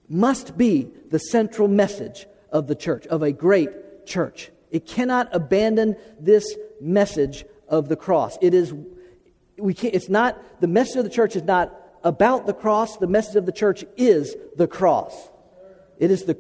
must 0.08 0.56
be 0.56 0.90
the 1.10 1.18
central 1.18 1.68
message 1.68 2.28
of 2.52 2.68
the 2.68 2.76
church, 2.76 3.08
of 3.08 3.24
a 3.24 3.32
great 3.32 3.70
church. 4.10 4.52
It 4.72 4.86
cannot 4.86 5.30
abandon 5.32 5.96
this 6.20 6.46
message 6.82 7.46
of 7.68 7.88
the 7.88 7.96
cross. 7.96 8.38
It 8.42 8.54
is, 8.54 8.74
we 9.58 9.74
can't, 9.74 9.94
it's 9.96 10.10
not, 10.10 10.62
the 10.62 10.68
message 10.68 10.98
of 10.98 11.04
the 11.04 11.10
church 11.10 11.36
is 11.36 11.44
not 11.44 11.74
about 12.04 12.46
the 12.46 12.54
cross. 12.54 12.98
The 12.98 13.08
message 13.08 13.36
of 13.36 13.46
the 13.46 13.52
church 13.52 13.86
is 13.96 14.36
the 14.56 14.68
cross. 14.68 15.30
It 15.98 16.12
is 16.12 16.24
the 16.24 16.38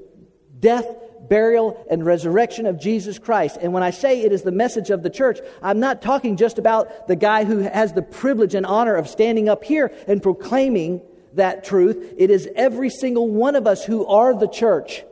death, 0.59 0.85
burial, 1.27 1.85
and 1.89 2.05
resurrection 2.05 2.65
of 2.65 2.79
Jesus 2.79 3.19
Christ. 3.19 3.57
And 3.61 3.73
when 3.73 3.83
I 3.83 3.91
say 3.91 4.21
it 4.21 4.31
is 4.31 4.41
the 4.41 4.51
message 4.51 4.89
of 4.89 5.03
the 5.03 5.09
church, 5.09 5.39
I'm 5.61 5.79
not 5.79 6.01
talking 6.01 6.37
just 6.37 6.57
about 6.57 7.07
the 7.07 7.15
guy 7.15 7.45
who 7.45 7.59
has 7.59 7.93
the 7.93 8.01
privilege 8.01 8.55
and 8.55 8.65
honor 8.65 8.95
of 8.95 9.07
standing 9.07 9.49
up 9.49 9.63
here 9.63 9.93
and 10.07 10.21
proclaiming 10.23 11.01
that 11.33 11.63
truth. 11.63 12.13
It 12.17 12.31
is 12.31 12.49
every 12.55 12.89
single 12.89 13.29
one 13.29 13.55
of 13.55 13.67
us 13.67 13.83
who 13.83 14.05
are 14.05 14.33
the 14.33 14.47
church 14.47 15.03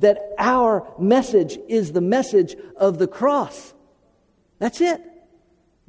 that 0.00 0.34
our 0.38 0.86
message 0.98 1.58
is 1.68 1.92
the 1.92 2.00
message 2.00 2.56
of 2.76 2.98
the 2.98 3.06
cross. 3.06 3.72
That's 4.58 4.80
it. 4.80 5.00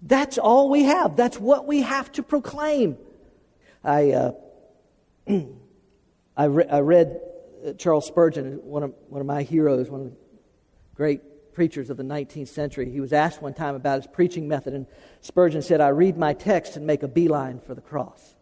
That's 0.02 0.38
all 0.38 0.70
we 0.70 0.84
have. 0.84 1.16
That's 1.16 1.40
what 1.40 1.68
we 1.68 1.82
have 1.82 2.12
to 2.14 2.24
proclaim. 2.24 2.98
I, 3.84 4.12
uh, 4.12 4.32
I, 6.38 6.46
re- 6.46 6.68
I 6.70 6.80
read 6.80 7.20
uh, 7.66 7.74
Charles 7.74 8.08
Spurgeon, 8.08 8.60
one 8.64 8.84
of, 8.84 8.94
one 9.10 9.22
of 9.22 9.28
my 9.28 9.44
heroes, 9.44 9.90
one 9.90 10.02
of 10.02 10.08
the 10.08 10.18
great 10.96 11.54
preachers 11.54 11.90
of 11.90 11.98
the 11.98 12.04
19th 12.04 12.48
century, 12.48 12.90
he 12.90 13.02
was 13.02 13.14
asked 13.14 13.42
one 13.42 13.54
time 13.54 13.76
about 13.76 13.98
his 13.98 14.08
preaching 14.08 14.48
method, 14.48 14.74
and 14.74 14.88
Spurgeon 15.20 15.62
said, 15.62 15.82
I 15.82 15.90
read 15.90 16.18
my 16.18 16.34
text 16.34 16.78
and 16.78 16.88
make 16.88 17.04
a 17.04 17.08
beeline 17.08 17.60
for 17.60 17.76
the 17.76 17.82
cross. 17.82 18.36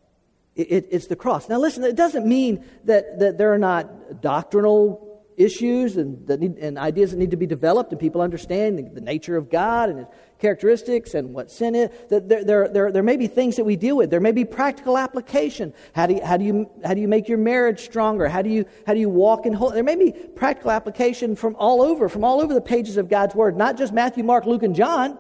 It, 0.56 0.72
it, 0.72 0.88
it's 0.92 1.08
the 1.08 1.16
cross. 1.16 1.50
Now, 1.50 1.58
listen, 1.58 1.84
it 1.84 1.96
doesn't 1.96 2.28
mean 2.28 2.64
that, 2.86 3.20
that 3.20 3.38
there 3.38 3.52
are 3.54 3.58
not 3.58 4.22
doctrinal 4.22 5.09
issues 5.40 5.96
and, 5.96 6.28
need, 6.28 6.58
and 6.58 6.78
ideas 6.78 7.12
that 7.12 7.18
need 7.18 7.32
to 7.32 7.38
be 7.38 7.48
developed 7.48 7.92
and 7.92 8.00
people 8.00 8.22
understand 8.22 8.78
the, 8.78 8.84
the 8.84 9.02
nature 9.02 9.38
of 9.38 9.50
God 9.50 9.90
and 9.90 10.00
His 10.00 10.08
characteristics 10.38 11.14
and 11.14 11.34
what 11.34 11.50
sin 11.50 11.76
is. 11.76 11.90
There, 12.10 12.20
there, 12.20 12.68
there, 12.68 12.92
there 12.92 13.04
may 13.04 13.16
be 13.16 13.28
things 13.28 13.56
that 13.56 13.64
we 13.64 13.78
deal 13.78 13.96
with. 13.96 14.10
There 14.10 14.20
may 14.20 14.34
be 14.34 14.44
practical 14.44 14.98
application. 14.98 15.74
How 15.94 16.08
do 16.08 16.16
you, 16.16 16.26
how 16.26 16.36
do 16.36 16.44
you, 16.44 16.70
how 16.84 16.94
do 16.94 17.00
you 17.00 17.08
make 17.08 17.30
your 17.30 17.38
marriage 17.38 17.80
stronger? 17.80 18.28
How 18.28 18.42
do 18.42 18.50
you, 18.50 18.66
how 18.86 18.94
do 18.94 19.00
you 19.00 19.10
walk 19.10 19.46
in 19.46 19.54
whole? 19.54 19.72
There 19.72 19.84
may 19.84 19.96
be 19.96 20.12
practical 20.12 20.72
application 20.72 21.38
from 21.38 21.56
all 21.56 21.82
over, 21.82 22.10
from 22.10 22.26
all 22.26 22.42
over 22.42 22.54
the 22.54 22.62
pages 22.62 22.98
of 22.98 23.10
God's 23.10 23.34
Word, 23.34 23.56
not 23.56 23.78
just 23.78 23.94
Matthew, 23.94 24.26
Mark, 24.26 24.46
Luke, 24.46 24.64
and 24.64 24.76
John. 24.76 25.18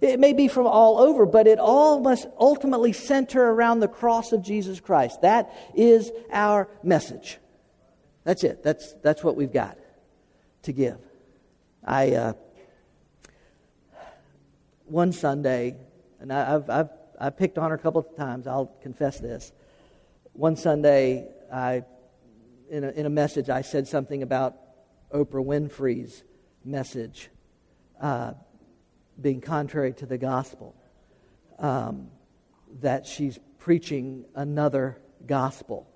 It 0.00 0.18
may 0.18 0.32
be 0.32 0.48
from 0.48 0.66
all 0.66 0.98
over, 0.98 1.24
but 1.24 1.46
it 1.46 1.58
all 1.58 2.00
must 2.00 2.26
ultimately 2.38 2.92
center 2.92 3.42
around 3.42 3.80
the 3.80 3.88
cross 3.88 4.32
of 4.32 4.42
Jesus 4.42 4.80
Christ. 4.80 5.22
That 5.22 5.54
is 5.74 6.10
our 6.30 6.68
message. 6.82 7.38
That's 8.26 8.42
it. 8.42 8.64
That's, 8.64 8.92
that's 9.04 9.22
what 9.22 9.36
we've 9.36 9.52
got 9.52 9.78
to 10.62 10.72
give. 10.72 10.98
I, 11.84 12.10
uh, 12.10 12.32
one 14.86 15.12
Sunday, 15.12 15.76
and 16.18 16.32
I, 16.32 16.44
have 16.50 16.68
I've, 16.68 16.88
I've 17.20 17.36
picked 17.36 17.56
on 17.56 17.70
her 17.70 17.76
a 17.76 17.78
couple 17.78 18.00
of 18.00 18.16
times, 18.16 18.48
I'll 18.48 18.74
confess 18.82 19.20
this. 19.20 19.52
One 20.32 20.56
Sunday, 20.56 21.28
I, 21.52 21.84
in 22.68 22.82
a, 22.82 22.90
in 22.90 23.06
a 23.06 23.10
message, 23.10 23.48
I 23.48 23.62
said 23.62 23.86
something 23.86 24.24
about 24.24 24.56
Oprah 25.14 25.46
Winfrey's 25.46 26.24
message 26.64 27.30
uh, 28.00 28.32
being 29.20 29.40
contrary 29.40 29.92
to 29.92 30.06
the 30.06 30.18
gospel, 30.18 30.74
um, 31.60 32.08
that 32.80 33.06
she's 33.06 33.38
preaching 33.60 34.24
another 34.34 34.98
gospel. 35.26 35.88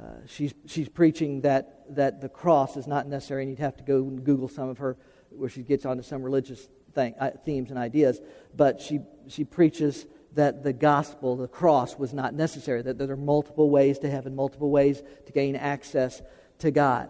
Uh, 0.00 0.08
she's, 0.26 0.54
she's 0.66 0.88
preaching 0.88 1.40
that, 1.40 1.94
that 1.94 2.20
the 2.20 2.28
cross 2.28 2.76
is 2.76 2.86
not 2.86 3.06
necessary, 3.06 3.42
and 3.42 3.50
you'd 3.50 3.58
have 3.58 3.76
to 3.76 3.84
go 3.84 3.96
and 3.98 4.24
Google 4.24 4.48
some 4.48 4.68
of 4.68 4.78
her, 4.78 4.96
where 5.30 5.48
she 5.48 5.62
gets 5.62 5.86
onto 5.86 6.02
some 6.02 6.22
religious 6.22 6.68
thing, 6.94 7.14
uh, 7.18 7.30
themes 7.44 7.70
and 7.70 7.78
ideas. 7.78 8.20
But 8.54 8.80
she, 8.80 9.00
she 9.28 9.44
preaches 9.44 10.06
that 10.34 10.62
the 10.62 10.72
gospel, 10.72 11.36
the 11.36 11.48
cross, 11.48 11.96
was 11.96 12.12
not 12.12 12.34
necessary, 12.34 12.82
that 12.82 12.98
there 12.98 13.10
are 13.10 13.16
multiple 13.16 13.70
ways 13.70 13.98
to 14.00 14.10
heaven, 14.10 14.36
multiple 14.36 14.70
ways 14.70 15.02
to 15.24 15.32
gain 15.32 15.56
access 15.56 16.20
to 16.58 16.70
God. 16.70 17.08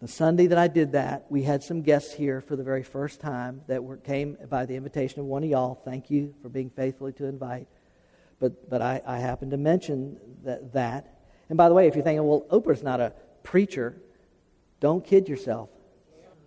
The 0.00 0.08
Sunday 0.08 0.48
that 0.48 0.58
I 0.58 0.66
did 0.66 0.92
that, 0.92 1.26
we 1.30 1.44
had 1.44 1.62
some 1.62 1.82
guests 1.82 2.12
here 2.12 2.40
for 2.40 2.56
the 2.56 2.64
very 2.64 2.82
first 2.82 3.20
time 3.20 3.62
that 3.68 3.84
were, 3.84 3.98
came 3.98 4.36
by 4.50 4.66
the 4.66 4.74
invitation 4.74 5.20
of 5.20 5.26
one 5.26 5.44
of 5.44 5.50
y'all. 5.50 5.76
Thank 5.84 6.10
you 6.10 6.34
for 6.42 6.48
being 6.48 6.70
faithfully 6.70 7.12
to 7.12 7.26
invite. 7.26 7.68
But, 8.40 8.68
but 8.68 8.82
I, 8.82 9.00
I 9.06 9.18
happened 9.18 9.52
to 9.52 9.56
mention 9.56 10.18
that, 10.42 10.72
that. 10.72 11.21
And 11.48 11.56
by 11.56 11.68
the 11.68 11.74
way, 11.74 11.86
if 11.86 11.94
you're 11.94 12.04
thinking, 12.04 12.26
well, 12.26 12.46
Oprah's 12.50 12.82
not 12.82 13.00
a 13.00 13.12
preacher, 13.42 13.96
don't 14.80 15.04
kid 15.04 15.28
yourself. 15.28 15.68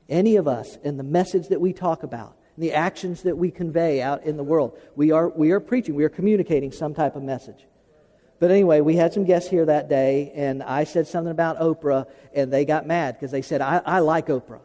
Any 0.09 0.35
of 0.35 0.47
us 0.47 0.77
and 0.83 0.99
the 0.99 1.03
message 1.03 1.47
that 1.49 1.61
we 1.61 1.73
talk 1.73 2.03
about, 2.03 2.37
the 2.57 2.73
actions 2.73 3.23
that 3.23 3.37
we 3.37 3.51
convey 3.51 4.01
out 4.01 4.23
in 4.23 4.37
the 4.37 4.43
world, 4.43 4.77
we 4.95 5.11
are, 5.11 5.29
we 5.29 5.51
are 5.51 5.59
preaching, 5.59 5.95
we 5.95 6.03
are 6.03 6.09
communicating 6.09 6.71
some 6.71 6.93
type 6.93 7.15
of 7.15 7.23
message. 7.23 7.65
But 8.39 8.51
anyway, 8.51 8.81
we 8.81 8.95
had 8.95 9.13
some 9.13 9.23
guests 9.23 9.49
here 9.49 9.65
that 9.65 9.87
day, 9.87 10.31
and 10.35 10.61
I 10.61 10.83
said 10.83 11.07
something 11.07 11.31
about 11.31 11.59
Oprah, 11.59 12.05
and 12.33 12.51
they 12.51 12.65
got 12.65 12.85
mad 12.85 13.15
because 13.15 13.31
they 13.31 13.41
said, 13.41 13.61
I, 13.61 13.81
I 13.85 13.99
like 13.99 14.27
Oprah. 14.27 14.59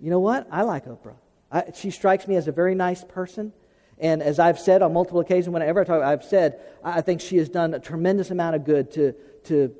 You 0.00 0.10
know 0.10 0.20
what? 0.20 0.46
I 0.50 0.62
like 0.62 0.84
Oprah. 0.84 1.16
I, 1.50 1.64
she 1.74 1.90
strikes 1.90 2.28
me 2.28 2.36
as 2.36 2.48
a 2.48 2.52
very 2.52 2.74
nice 2.74 3.04
person. 3.04 3.52
And 4.02 4.20
as 4.20 4.40
I've 4.40 4.58
said 4.58 4.82
on 4.82 4.92
multiple 4.92 5.20
occasions, 5.20 5.48
whenever 5.48 5.80
I 5.80 5.84
talk, 5.84 6.02
I've 6.02 6.24
said, 6.24 6.60
I 6.82 7.00
think 7.02 7.20
she 7.20 7.36
has 7.36 7.48
done 7.48 7.72
a 7.72 7.78
tremendous 7.78 8.32
amount 8.32 8.56
of 8.56 8.64
good 8.64 8.90
to, 8.92 9.12
to 9.44 9.72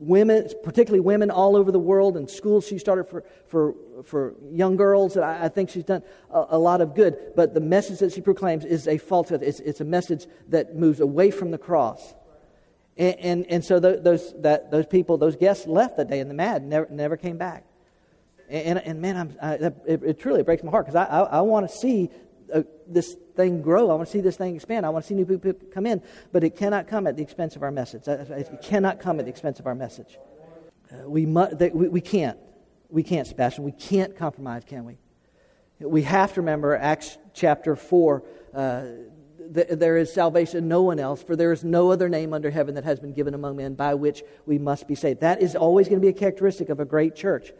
women, 0.00 0.48
particularly 0.64 0.98
women 0.98 1.30
all 1.30 1.54
over 1.54 1.70
the 1.70 1.78
world, 1.78 2.16
and 2.16 2.28
schools 2.28 2.66
she 2.66 2.78
started 2.78 3.04
for, 3.04 3.22
for, 3.46 3.76
for 4.02 4.34
young 4.50 4.76
girls. 4.76 5.16
I, 5.16 5.44
I 5.44 5.48
think 5.48 5.70
she's 5.70 5.84
done 5.84 6.02
a, 6.30 6.46
a, 6.50 6.58
lot 6.58 6.80
of 6.80 6.96
good. 6.96 7.16
But 7.36 7.54
the 7.54 7.60
message 7.60 8.00
that 8.00 8.12
she 8.12 8.20
proclaims 8.20 8.64
is 8.64 8.88
a 8.88 8.98
false, 8.98 9.30
it's, 9.30 9.60
it's 9.60 9.80
a 9.80 9.84
message 9.84 10.26
that 10.48 10.74
moves 10.74 10.98
away 10.98 11.30
from 11.30 11.52
the 11.52 11.58
cross. 11.58 12.12
And, 12.96 13.16
and, 13.20 13.46
and 13.46 13.64
so 13.64 13.78
those, 13.78 14.34
that, 14.42 14.72
those 14.72 14.86
people, 14.86 15.16
those 15.16 15.36
guests 15.36 15.68
left 15.68 15.96
that 15.98 16.10
day 16.10 16.18
in 16.18 16.26
the 16.26 16.34
mad, 16.34 16.64
never, 16.64 16.88
never 16.90 17.16
came 17.16 17.38
back. 17.38 17.64
And, 18.48 18.78
and, 18.78 18.86
and 18.86 19.00
man, 19.00 19.16
I'm, 19.16 19.36
I, 19.40 19.54
it, 19.54 20.02
it, 20.02 20.18
truly 20.18 20.42
breaks 20.42 20.64
my 20.64 20.72
heart 20.72 20.86
because 20.86 20.96
I, 20.96 21.04
I, 21.04 21.20
I 21.22 21.40
want 21.42 21.70
to 21.70 21.74
see 21.74 22.10
uh, 22.52 22.62
this 22.88 23.16
thing 23.34 23.62
grow. 23.62 23.90
I 23.90 23.94
want 23.94 24.06
to 24.06 24.12
see 24.12 24.20
this 24.20 24.36
thing 24.36 24.54
expand. 24.54 24.86
I 24.86 24.88
want 24.88 25.04
to 25.04 25.08
see 25.08 25.14
new 25.14 25.26
people 25.26 25.52
come 25.72 25.86
in. 25.86 26.02
But 26.32 26.44
it 26.44 26.56
cannot 26.56 26.86
come 26.86 27.06
at 27.06 27.16
the 27.16 27.22
expense 27.22 27.56
of 27.56 27.62
our 27.62 27.70
message. 27.70 28.02
It 28.06 28.62
cannot 28.62 29.00
come 29.00 29.18
at 29.18 29.26
the 29.26 29.30
expense 29.30 29.60
of 29.60 29.66
our 29.66 29.74
message. 29.74 30.18
Uh, 30.90 31.08
we, 31.08 31.26
mu- 31.26 31.48
we, 31.72 31.88
we 31.88 32.00
can't. 32.00 32.38
We 32.88 33.02
can't, 33.02 33.26
Sebastian. 33.26 33.64
We 33.64 33.72
can't 33.72 34.16
compromise, 34.16 34.62
can 34.64 34.84
we? 34.84 34.98
We 35.80 36.02
have 36.02 36.34
to 36.34 36.40
remember 36.40 36.76
Acts 36.76 37.18
chapter 37.32 37.74
4. 37.74 38.22
Uh, 38.54 38.84
th- 39.52 39.68
there 39.70 39.96
is 39.96 40.12
salvation 40.12 40.68
no 40.68 40.82
one 40.82 41.00
else, 41.00 41.22
for 41.22 41.34
there 41.34 41.52
is 41.52 41.64
no 41.64 41.90
other 41.90 42.08
name 42.08 42.32
under 42.32 42.50
heaven 42.50 42.74
that 42.76 42.84
has 42.84 43.00
been 43.00 43.12
given 43.12 43.34
among 43.34 43.56
men 43.56 43.74
by 43.74 43.94
which 43.94 44.22
we 44.46 44.58
must 44.58 44.86
be 44.86 44.94
saved. 44.94 45.20
That 45.20 45.42
is 45.42 45.56
always 45.56 45.88
going 45.88 46.00
to 46.00 46.04
be 46.04 46.10
a 46.10 46.18
characteristic 46.18 46.68
of 46.68 46.78
a 46.78 46.84
great 46.84 47.16
church. 47.16 47.52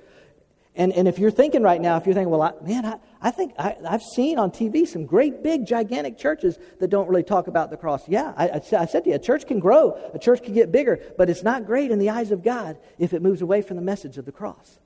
And, 0.76 0.92
and 0.92 1.06
if 1.06 1.20
you're 1.20 1.30
thinking 1.30 1.62
right 1.62 1.80
now, 1.80 1.96
if 1.96 2.04
you're 2.04 2.14
thinking, 2.14 2.30
well, 2.30 2.42
I, 2.42 2.52
man, 2.64 2.84
I, 2.84 2.98
I 3.22 3.30
think 3.30 3.54
I, 3.58 3.76
have 3.88 4.02
seen 4.02 4.38
on 4.38 4.50
TV 4.50 4.87
some 4.88 5.06
great, 5.06 5.42
big, 5.42 5.66
gigantic 5.66 6.18
churches 6.18 6.58
that 6.80 6.88
don't 6.88 7.08
really 7.08 7.22
talk 7.22 7.46
about 7.46 7.70
the 7.70 7.76
cross. 7.76 8.08
Yeah, 8.08 8.32
I, 8.37 8.48
I, 8.48 8.62
I 8.78 8.87
said 8.87 9.04
to 9.04 9.10
you, 9.10 9.14
a 9.14 9.20
church 9.20 9.46
can 9.46 9.60
grow, 9.60 9.96
a 10.12 10.18
church 10.18 10.42
can 10.42 10.52
get 10.52 10.72
bigger, 10.72 11.00
but 11.16 11.30
it's 11.30 11.44
not 11.44 11.64
great 11.64 11.92
in 11.92 12.00
the 12.00 12.10
eyes 12.10 12.32
of 12.32 12.42
God 12.42 12.76
if 12.98 13.12
it 13.12 13.22
moves 13.22 13.40
away 13.40 13.62
from 13.62 13.76
the 13.76 13.82
message 13.82 14.18
of 14.18 14.24
the 14.24 14.32
cross. 14.32 14.78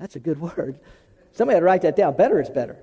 That's 0.00 0.16
a 0.16 0.20
good 0.20 0.40
word. 0.40 0.80
Somebody 1.32 1.54
had 1.54 1.60
to 1.60 1.66
write 1.66 1.82
that 1.82 1.94
down. 1.94 2.16
Better 2.16 2.40
is 2.40 2.50
better. 2.50 2.76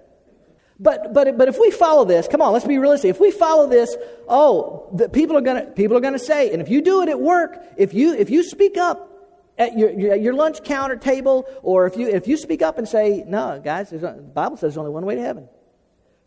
But, 0.80 1.14
but, 1.14 1.38
but 1.38 1.48
if 1.50 1.60
we 1.60 1.72
follow 1.72 2.06
this, 2.06 2.28
come 2.28 2.42
on, 2.42 2.54
let's 2.54 2.66
be 2.66 2.78
realistic. 2.78 3.10
If 3.10 3.20
we 3.20 3.32
follow 3.32 3.68
this, 3.68 3.96
oh, 4.30 4.88
the 4.94 5.10
people 5.10 5.36
are 5.36 5.42
to 5.42 5.72
people 5.76 5.98
are 5.98 6.12
to 6.12 6.20
say, 6.20 6.54
and 6.54 6.62
if 6.62 6.70
you 6.70 6.82
do 6.82 7.02
it 7.02 7.10
at 7.10 7.20
work, 7.20 7.58
if 7.78 7.96
you 7.96 8.14
if 8.14 8.30
you 8.30 8.44
speak 8.44 8.78
up, 8.78 9.17
at 9.58 9.78
your, 9.78 10.16
your, 10.16 10.34
lunch 10.34 10.64
counter 10.64 10.96
table, 10.96 11.48
or 11.64 11.88
if 11.88 11.98
you, 11.98 12.08
if 12.08 12.28
you 12.28 12.38
speak 12.38 12.62
up 12.62 12.78
and 12.78 12.88
say, 12.88 13.24
No, 13.28 13.60
guys, 13.64 13.90
the 13.90 13.98
Bible 14.34 14.58
says 14.58 14.74
there's 14.74 14.78
only 14.78 14.92
one 14.92 15.06
way 15.06 15.16
to 15.16 15.22
heaven 15.22 15.50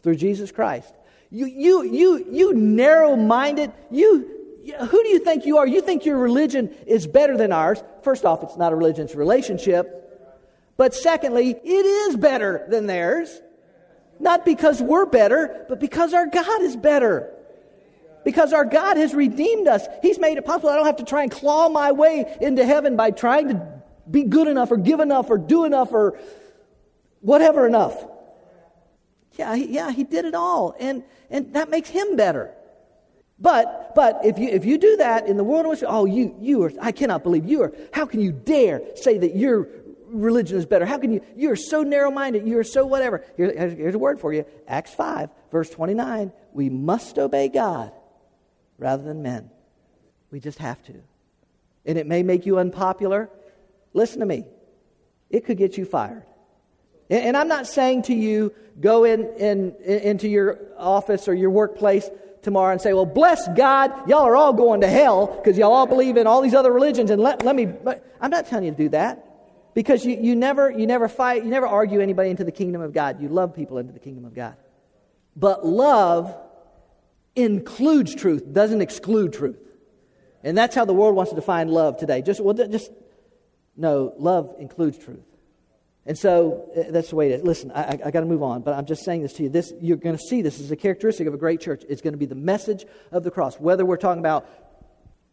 through 0.03 0.17
Jesus 0.17 0.51
Christ. 0.51 0.93
You, 1.31 1.47
you, 1.47 1.83
you, 1.85 2.27
you 2.31 2.55
narrow 2.55 3.15
minded, 3.15 3.73
you, 3.91 4.41
who 4.79 5.03
do 5.03 5.09
you 5.09 5.21
think 5.21 5.47
you 5.47 5.59
are? 5.59 5.67
You 5.67 5.81
think 5.81 6.05
your 6.05 6.19
religion 6.19 6.75
is 6.87 7.07
better 7.07 7.37
than 7.37 7.53
ours. 7.53 7.83
First 8.03 8.25
off, 8.25 8.43
it's 8.43 8.57
not 8.57 8.73
a 8.73 8.77
religion, 8.77 9.05
it's 9.05 9.15
a 9.15 9.19
relationship. 9.19 9.97
But 10.77 10.95
secondly, 10.95 11.51
it 11.51 11.87
is 11.87 12.17
better 12.17 12.67
than 12.69 12.87
theirs. 12.87 13.41
Not 14.19 14.45
because 14.45 14.83
we're 14.83 15.07
better, 15.07 15.65
but 15.69 15.79
because 15.79 16.15
our 16.15 16.27
God 16.27 16.63
is 16.63 16.77
better. 16.77 17.33
Because 18.25 18.53
our 18.53 18.65
God 18.65 18.97
has 18.97 19.15
redeemed 19.15 19.67
us. 19.67 19.87
He's 20.03 20.19
made 20.19 20.37
it 20.37 20.45
possible. 20.45 20.71
I 20.71 20.77
don't 20.77 20.87
have 20.87 20.97
to 20.97 21.05
try 21.05 21.23
and 21.23 21.33
claw 21.33 21.69
my 21.69 21.93
way 21.93 22.37
into 22.41 22.65
heaven 22.65 22.97
by 22.97 23.11
trying 23.11 23.49
to 23.49 23.83
be 24.11 24.25
good 24.25 24.49
enough 24.49 24.71
or 24.71 24.77
give 24.77 25.01
enough 25.01 25.31
or 25.31 25.39
do 25.39 25.65
enough 25.65 25.93
or 25.93 26.19
whatever 27.21 27.67
enough. 27.67 28.05
Yeah, 29.39 29.55
he, 29.57 29.67
yeah, 29.67 29.91
he 29.91 30.05
did 30.05 30.25
it 30.25 30.35
all. 30.35 30.75
And, 30.79 31.03
and 31.31 31.55
that 31.55 31.71
makes 31.71 31.89
him 31.89 32.17
better. 32.17 32.53
But, 33.39 33.95
but 33.95 34.21
if 34.25 34.39
you, 34.39 34.49
if 34.49 34.67
you 34.67 34.77
do 34.77 34.97
that 34.99 35.27
in 35.27 35.39
the 35.39 35.45
world 35.45 35.65
in 35.65 35.71
which, 35.71 35.85
oh, 35.87 36.05
you, 36.05 36.35
you 36.41 36.63
are, 36.65 36.73
I 36.81 36.93
cannot 36.93 37.23
believe 37.23 37.47
you 37.47 37.63
are, 37.63 37.73
how 37.93 38.05
can 38.05 38.21
you 38.21 38.33
dare 38.33 38.83
say 38.97 39.17
that 39.17 39.35
your 39.35 39.69
religion 40.09 40.59
is 40.59 40.67
better? 40.67 40.85
How 40.85 40.99
can 40.99 41.11
you, 41.13 41.23
you 41.37 41.51
are 41.51 41.57
so 41.57 41.83
narrow 41.83 42.11
minded, 42.11 42.47
you 42.47 42.59
are 42.59 42.65
so 42.65 42.85
whatever. 42.85 43.25
Here, 43.39 43.71
here's 43.71 43.95
a 43.95 43.99
word 43.99 44.21
for 44.21 44.35
you 44.35 44.45
Acts 44.69 44.93
5, 44.93 45.31
verse 45.51 45.71
29. 45.71 46.33
We 46.53 46.69
must 46.69 47.19
obey 47.19 47.49
God 47.49 47.93
rather 48.81 49.05
than 49.05 49.23
men. 49.23 49.51
We 50.33 50.41
just 50.41 50.59
have 50.59 50.83
to. 50.85 50.95
And 51.85 51.99
it 51.99 52.07
may 52.07 52.23
make 52.25 52.47
you 52.47 52.59
unpopular. 52.59 53.31
Listen 53.93 54.21
to 54.21 54.27
me, 54.27 54.45
it 55.29 55.45
could 55.45 55.59
get 55.59 55.79
you 55.79 55.85
fired. 55.85 56.25
And, 57.09 57.25
and 57.25 57.37
I'm 57.37 57.49
not 57.49 57.67
saying 57.67 58.03
to 58.05 58.15
you, 58.15 58.53
go 58.81 59.05
in, 59.05 59.27
in, 59.35 59.75
in, 59.85 59.99
into 60.01 60.29
your 60.29 60.59
office 60.79 61.29
or 61.29 61.35
your 61.35 61.51
workplace 61.51 62.09
tomorrow 62.43 62.73
and 62.73 62.81
say, 62.81 62.93
well, 62.93 63.07
bless 63.07 63.47
God, 63.49 64.09
y'all 64.09 64.23
are 64.23 64.37
all 64.37 64.53
going 64.53 64.81
to 64.81 64.89
hell 64.89 65.27
because 65.27 65.59
y'all 65.59 65.73
all 65.73 65.87
believe 65.87 66.17
in 66.17 66.27
all 66.27 66.41
these 66.41 66.55
other 66.55 66.73
religions. 66.73 67.11
And 67.11 67.21
let, 67.21 67.45
let 67.45 67.55
me, 67.55 67.69
I'm 68.21 68.31
not 68.31 68.47
telling 68.47 68.65
you 68.65 68.71
to 68.71 68.77
do 68.77 68.89
that. 68.91 69.27
Because 69.73 70.05
you, 70.05 70.17
you, 70.17 70.35
never, 70.35 70.71
you 70.71 70.87
never 70.87 71.09
fight, 71.09 71.45
you 71.45 71.51
never 71.51 71.67
argue 71.67 72.01
anybody 72.01 72.31
into 72.31 72.43
the 72.43 72.53
kingdom 72.53 72.81
of 72.81 72.93
God. 72.93 73.21
You 73.21 73.29
love 73.29 73.55
people 73.55 73.79
into 73.79 73.93
the 73.93 74.01
kingdom 74.01 74.25
of 74.25 74.35
God. 74.35 74.57
But 75.37 75.65
love 75.65 76.35
includes 77.37 78.15
truth, 78.15 78.45
doesn't 78.53 78.81
exclude 78.81 79.33
truth. 79.33 79.59
And 80.43 80.57
that's 80.57 80.75
how 80.75 80.85
the 80.85 80.95
world 80.95 81.15
wants 81.15 81.31
to 81.31 81.37
define 81.37 81.69
love 81.69 81.99
today. 81.99 82.23
Just, 82.23 82.41
well, 82.41 82.55
just, 82.55 82.91
no, 83.77 84.15
love 84.19 84.55
includes 84.59 84.99
truth. 84.99 85.25
And 86.07 86.19
so 86.19 86.71
uh, 86.77 86.91
that's 86.91 87.11
the 87.11 87.17
way 87.17 87.31
it 87.31 87.41
is. 87.41 87.43
Listen, 87.43 87.71
I, 87.73 87.83
I, 87.83 87.99
I 88.07 88.11
got 88.11 88.21
to 88.21 88.27
move 88.27 88.43
on, 88.43 88.63
but 88.63 88.75
I'm 88.75 88.87
just 88.87 89.05
saying 89.05 89.23
this 89.23 89.35
to 89.35 89.45
you. 89.45 89.49
This, 89.49 89.73
you're 89.81 89.99
going 89.99 90.17
to 90.17 90.23
see 90.23 90.43
this 90.43 90.59
is 90.59 90.71
a 90.71 90.77
characteristic 90.77 91.27
of 91.27 91.35
a 91.35 91.37
great 91.37 91.61
church. 91.61 91.85
It's 91.89 92.01
going 92.01 92.15
to 92.15 92.19
be 92.19 92.27
the 92.27 92.35
message 92.35 92.87
of 93.13 93.23
the 93.23 93.31
cross. 93.31 93.61
Whether 93.61 93.85
we're 93.85 93.99
talking 93.99 94.21
about 94.21 94.49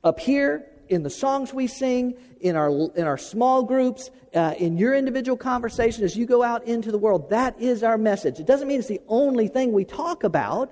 up 0.04 0.20
here 0.20 0.66
in 0.90 1.04
the 1.04 1.10
songs 1.10 1.54
we 1.54 1.68
sing, 1.68 2.16
in 2.40 2.56
our, 2.56 2.70
in 2.96 3.06
our 3.06 3.18
small 3.18 3.64
groups, 3.64 4.10
uh, 4.36 4.54
in 4.58 4.78
your 4.78 4.94
individual 4.94 5.38
conversation 5.38 6.04
as 6.04 6.16
you 6.16 6.26
go 6.26 6.44
out 6.44 6.66
into 6.66 6.92
the 6.92 6.98
world, 6.98 7.30
that 7.30 7.60
is 7.60 7.82
our 7.82 7.98
message. 7.98 8.40
It 8.40 8.46
doesn't 8.46 8.68
mean 8.68 8.80
it's 8.80 8.88
the 8.88 9.02
only 9.08 9.48
thing 9.48 9.72
we 9.72 9.86
talk 9.86 10.24
about. 10.24 10.72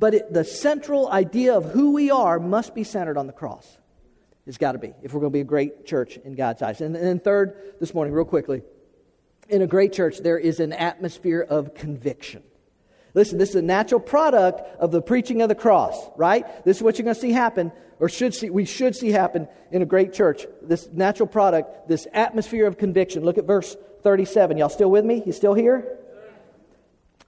But 0.00 0.14
it, 0.14 0.32
the 0.32 0.44
central 0.44 1.10
idea 1.10 1.54
of 1.54 1.66
who 1.66 1.92
we 1.92 2.10
are 2.10 2.40
must 2.40 2.74
be 2.74 2.84
centered 2.84 3.18
on 3.18 3.26
the 3.26 3.34
cross. 3.34 3.76
It's 4.46 4.56
got 4.56 4.72
to 4.72 4.78
be, 4.78 4.94
if 5.02 5.12
we're 5.12 5.20
going 5.20 5.30
to 5.30 5.36
be 5.36 5.42
a 5.42 5.44
great 5.44 5.84
church 5.84 6.16
in 6.16 6.34
God's 6.34 6.62
eyes. 6.62 6.80
And 6.80 6.94
then, 6.94 7.20
third, 7.20 7.74
this 7.80 7.92
morning, 7.92 8.14
real 8.14 8.24
quickly, 8.24 8.62
in 9.50 9.60
a 9.60 9.66
great 9.66 9.92
church, 9.92 10.18
there 10.18 10.38
is 10.38 10.58
an 10.58 10.72
atmosphere 10.72 11.42
of 11.42 11.74
conviction. 11.74 12.42
Listen, 13.12 13.36
this 13.36 13.50
is 13.50 13.56
a 13.56 13.62
natural 13.62 14.00
product 14.00 14.60
of 14.80 14.90
the 14.90 15.02
preaching 15.02 15.42
of 15.42 15.50
the 15.50 15.54
cross, 15.54 15.94
right? 16.16 16.64
This 16.64 16.78
is 16.78 16.82
what 16.82 16.96
you're 16.96 17.04
going 17.04 17.14
to 17.14 17.20
see 17.20 17.32
happen, 17.32 17.70
or 17.98 18.08
should 18.08 18.34
see, 18.34 18.48
we 18.48 18.64
should 18.64 18.96
see 18.96 19.10
happen 19.10 19.48
in 19.70 19.82
a 19.82 19.86
great 19.86 20.14
church. 20.14 20.46
This 20.62 20.88
natural 20.90 21.26
product, 21.26 21.88
this 21.88 22.06
atmosphere 22.14 22.66
of 22.66 22.78
conviction. 22.78 23.22
Look 23.22 23.36
at 23.36 23.44
verse 23.44 23.76
37. 24.02 24.56
Y'all 24.56 24.70
still 24.70 24.90
with 24.90 25.04
me? 25.04 25.22
You 25.26 25.32
still 25.32 25.54
here? 25.54 25.98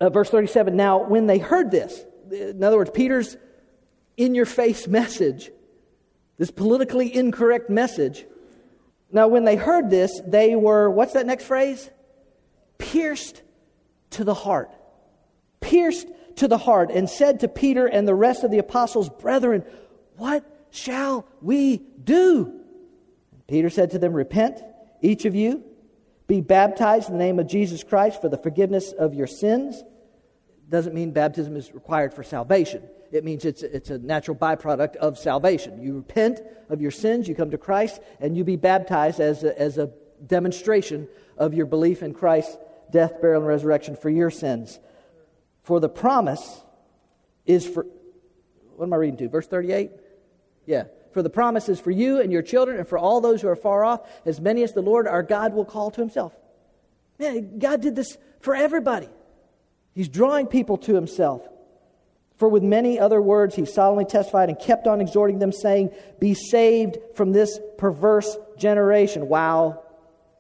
Uh, 0.01 0.09
verse 0.09 0.31
37. 0.31 0.75
Now, 0.75 1.03
when 1.03 1.27
they 1.27 1.39
heard 1.39 1.71
this, 1.71 2.03
in 2.33 2.63
other 2.63 2.77
words, 2.77 2.91
Peter's 2.93 3.37
in 4.17 4.35
your 4.35 4.47
face 4.47 4.89
message, 4.89 5.51
this 6.39 6.51
politically 6.51 7.15
incorrect 7.15 7.71
message. 7.71 8.25
Now, 9.11 9.29
when 9.29 9.45
they 9.45 9.57
heard 9.57 9.91
this, 9.91 10.21
they 10.27 10.57
were, 10.57 10.91
what's 10.91 11.13
that 11.13 11.27
next 11.27 11.45
phrase? 11.45 11.91
Pierced 12.79 13.43
to 14.11 14.25
the 14.25 14.35
heart. 14.35 14.71
Pierced 15.61 16.09
to 16.37 16.49
the 16.49 16.59
heart, 16.59 16.91
and 16.91 17.09
said 17.09 17.41
to 17.41 17.49
Peter 17.49 17.87
and 17.87 18.09
the 18.09 18.15
rest 18.15 18.43
of 18.43 18.51
the 18.51 18.59
apostles, 18.59 19.11
Brethren, 19.11 19.65
what 20.17 20.45
shall 20.71 21.27
we 21.43 21.77
do? 21.77 22.61
Peter 23.47 23.69
said 23.69 23.91
to 23.91 23.99
them, 23.99 24.15
Repent, 24.15 24.63
each 25.03 25.27
of 25.27 25.35
you, 25.35 25.63
be 26.27 26.41
baptized 26.41 27.09
in 27.11 27.19
the 27.19 27.23
name 27.23 27.39
of 27.39 27.47
Jesus 27.47 27.85
Christ 27.85 28.23
for 28.23 28.31
the 28.31 28.39
forgiveness 28.39 28.93
of 28.93 29.15
your 29.15 29.27
sins 29.27 29.83
doesn't 30.73 30.95
mean 30.95 31.13
baptism 31.13 31.55
is 31.55 31.73
required 31.73 32.15
for 32.15 32.23
salvation. 32.23 32.83
It 33.13 33.25
means 33.25 33.45
it's, 33.45 33.63
it's 33.63 33.91
a 33.91 33.99
natural 33.99 34.37
byproduct 34.37 34.97
of 34.97 35.19
salvation. 35.19 35.83
You 35.83 35.97
repent 35.97 36.41
of 36.71 36.81
your 36.81 36.91
sins, 36.91 37.29
you 37.29 37.35
come 37.35 37.51
to 37.51 37.59
Christ, 37.59 38.01
and 38.21 38.35
you 38.35 38.43
be 38.43 38.57
baptized 38.57 39.21
as 39.21 39.45
a, 39.45 39.57
as 39.61 39.77
a 39.77 39.91
demonstration 40.27 41.09
of 41.37 41.53
your 41.53 41.67
belief 41.67 42.03
in 42.03 42.15
Christ's 42.15 42.57
death, 42.91 43.21
burial, 43.21 43.43
and 43.43 43.49
resurrection 43.49 43.97
for 43.97 44.09
your 44.09 44.31
sins. 44.31 44.81
For 45.63 45.79
the 45.79 45.91
promise 45.91 46.63
is 47.45 47.67
for, 47.67 47.87
what 48.75 48.87
am 48.87 48.95
I 48.95 48.97
reading 48.97 49.19
to? 49.19 49.29
Verse 49.29 49.47
38? 49.47 49.91
Yeah. 50.65 50.85
For 51.13 51.23
the 51.23 51.31
promise 51.31 51.69
is 51.69 51.81
for 51.81 51.91
you 51.91 52.19
and 52.19 52.33
your 52.33 52.41
children 52.41 52.79
and 52.79 52.89
for 52.89 52.97
all 52.97 53.21
those 53.21 53.43
who 53.43 53.49
are 53.49 53.57
far 53.57 53.85
off, 53.85 54.09
as 54.25 54.41
many 54.41 54.63
as 54.63 54.73
the 54.73 54.81
Lord 54.81 55.07
our 55.07 55.23
God 55.23 55.53
will 55.53 55.67
call 55.67 55.91
to 55.91 56.01
himself. 56.01 56.35
Man, 57.19 57.59
God 57.59 57.83
did 57.83 57.95
this 57.95 58.17
for 58.41 58.55
everybody. 58.55 59.11
He's 59.95 60.09
drawing 60.09 60.47
people 60.47 60.79
to 60.79 60.95
himself. 60.95 61.47
For 62.37 62.49
with 62.49 62.63
many 62.63 62.99
other 62.99 63.23
words 63.23 63.55
he 63.55 63.65
solemnly 63.65 64.05
testified 64.05 64.49
and 64.49 64.59
kept 64.59 64.87
on 64.87 65.01
exhorting 65.01 65.39
them, 65.39 65.53
saying, 65.53 65.91
Be 66.19 66.35
saved 66.35 66.99
from 67.15 67.33
this 67.33 67.61
perverse 67.79 68.37
generation. 68.59 69.29
Wow. 69.29 69.85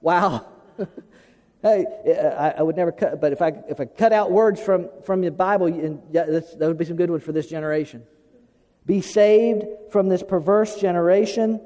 Wow. 0.00 0.46
hey, 1.62 1.86
I, 2.58 2.62
would 2.62 2.76
never 2.76 2.90
cut, 2.90 3.20
but 3.20 3.32
if 3.32 3.40
I, 3.40 3.52
if 3.68 3.78
I 3.78 3.84
cut 3.84 4.12
out 4.12 4.32
words 4.32 4.60
from, 4.60 4.88
from 5.04 5.20
the 5.20 5.30
Bible, 5.30 5.66
and, 5.66 6.02
yeah, 6.10 6.24
that 6.24 6.58
would 6.60 6.78
be 6.78 6.84
some 6.84 6.96
good 6.96 7.10
ones 7.10 7.22
for 7.22 7.32
this 7.32 7.46
generation. 7.46 8.02
Be 8.84 9.00
saved 9.00 9.64
from 9.92 10.08
this 10.08 10.24
perverse 10.24 10.80
generation. 10.80 11.60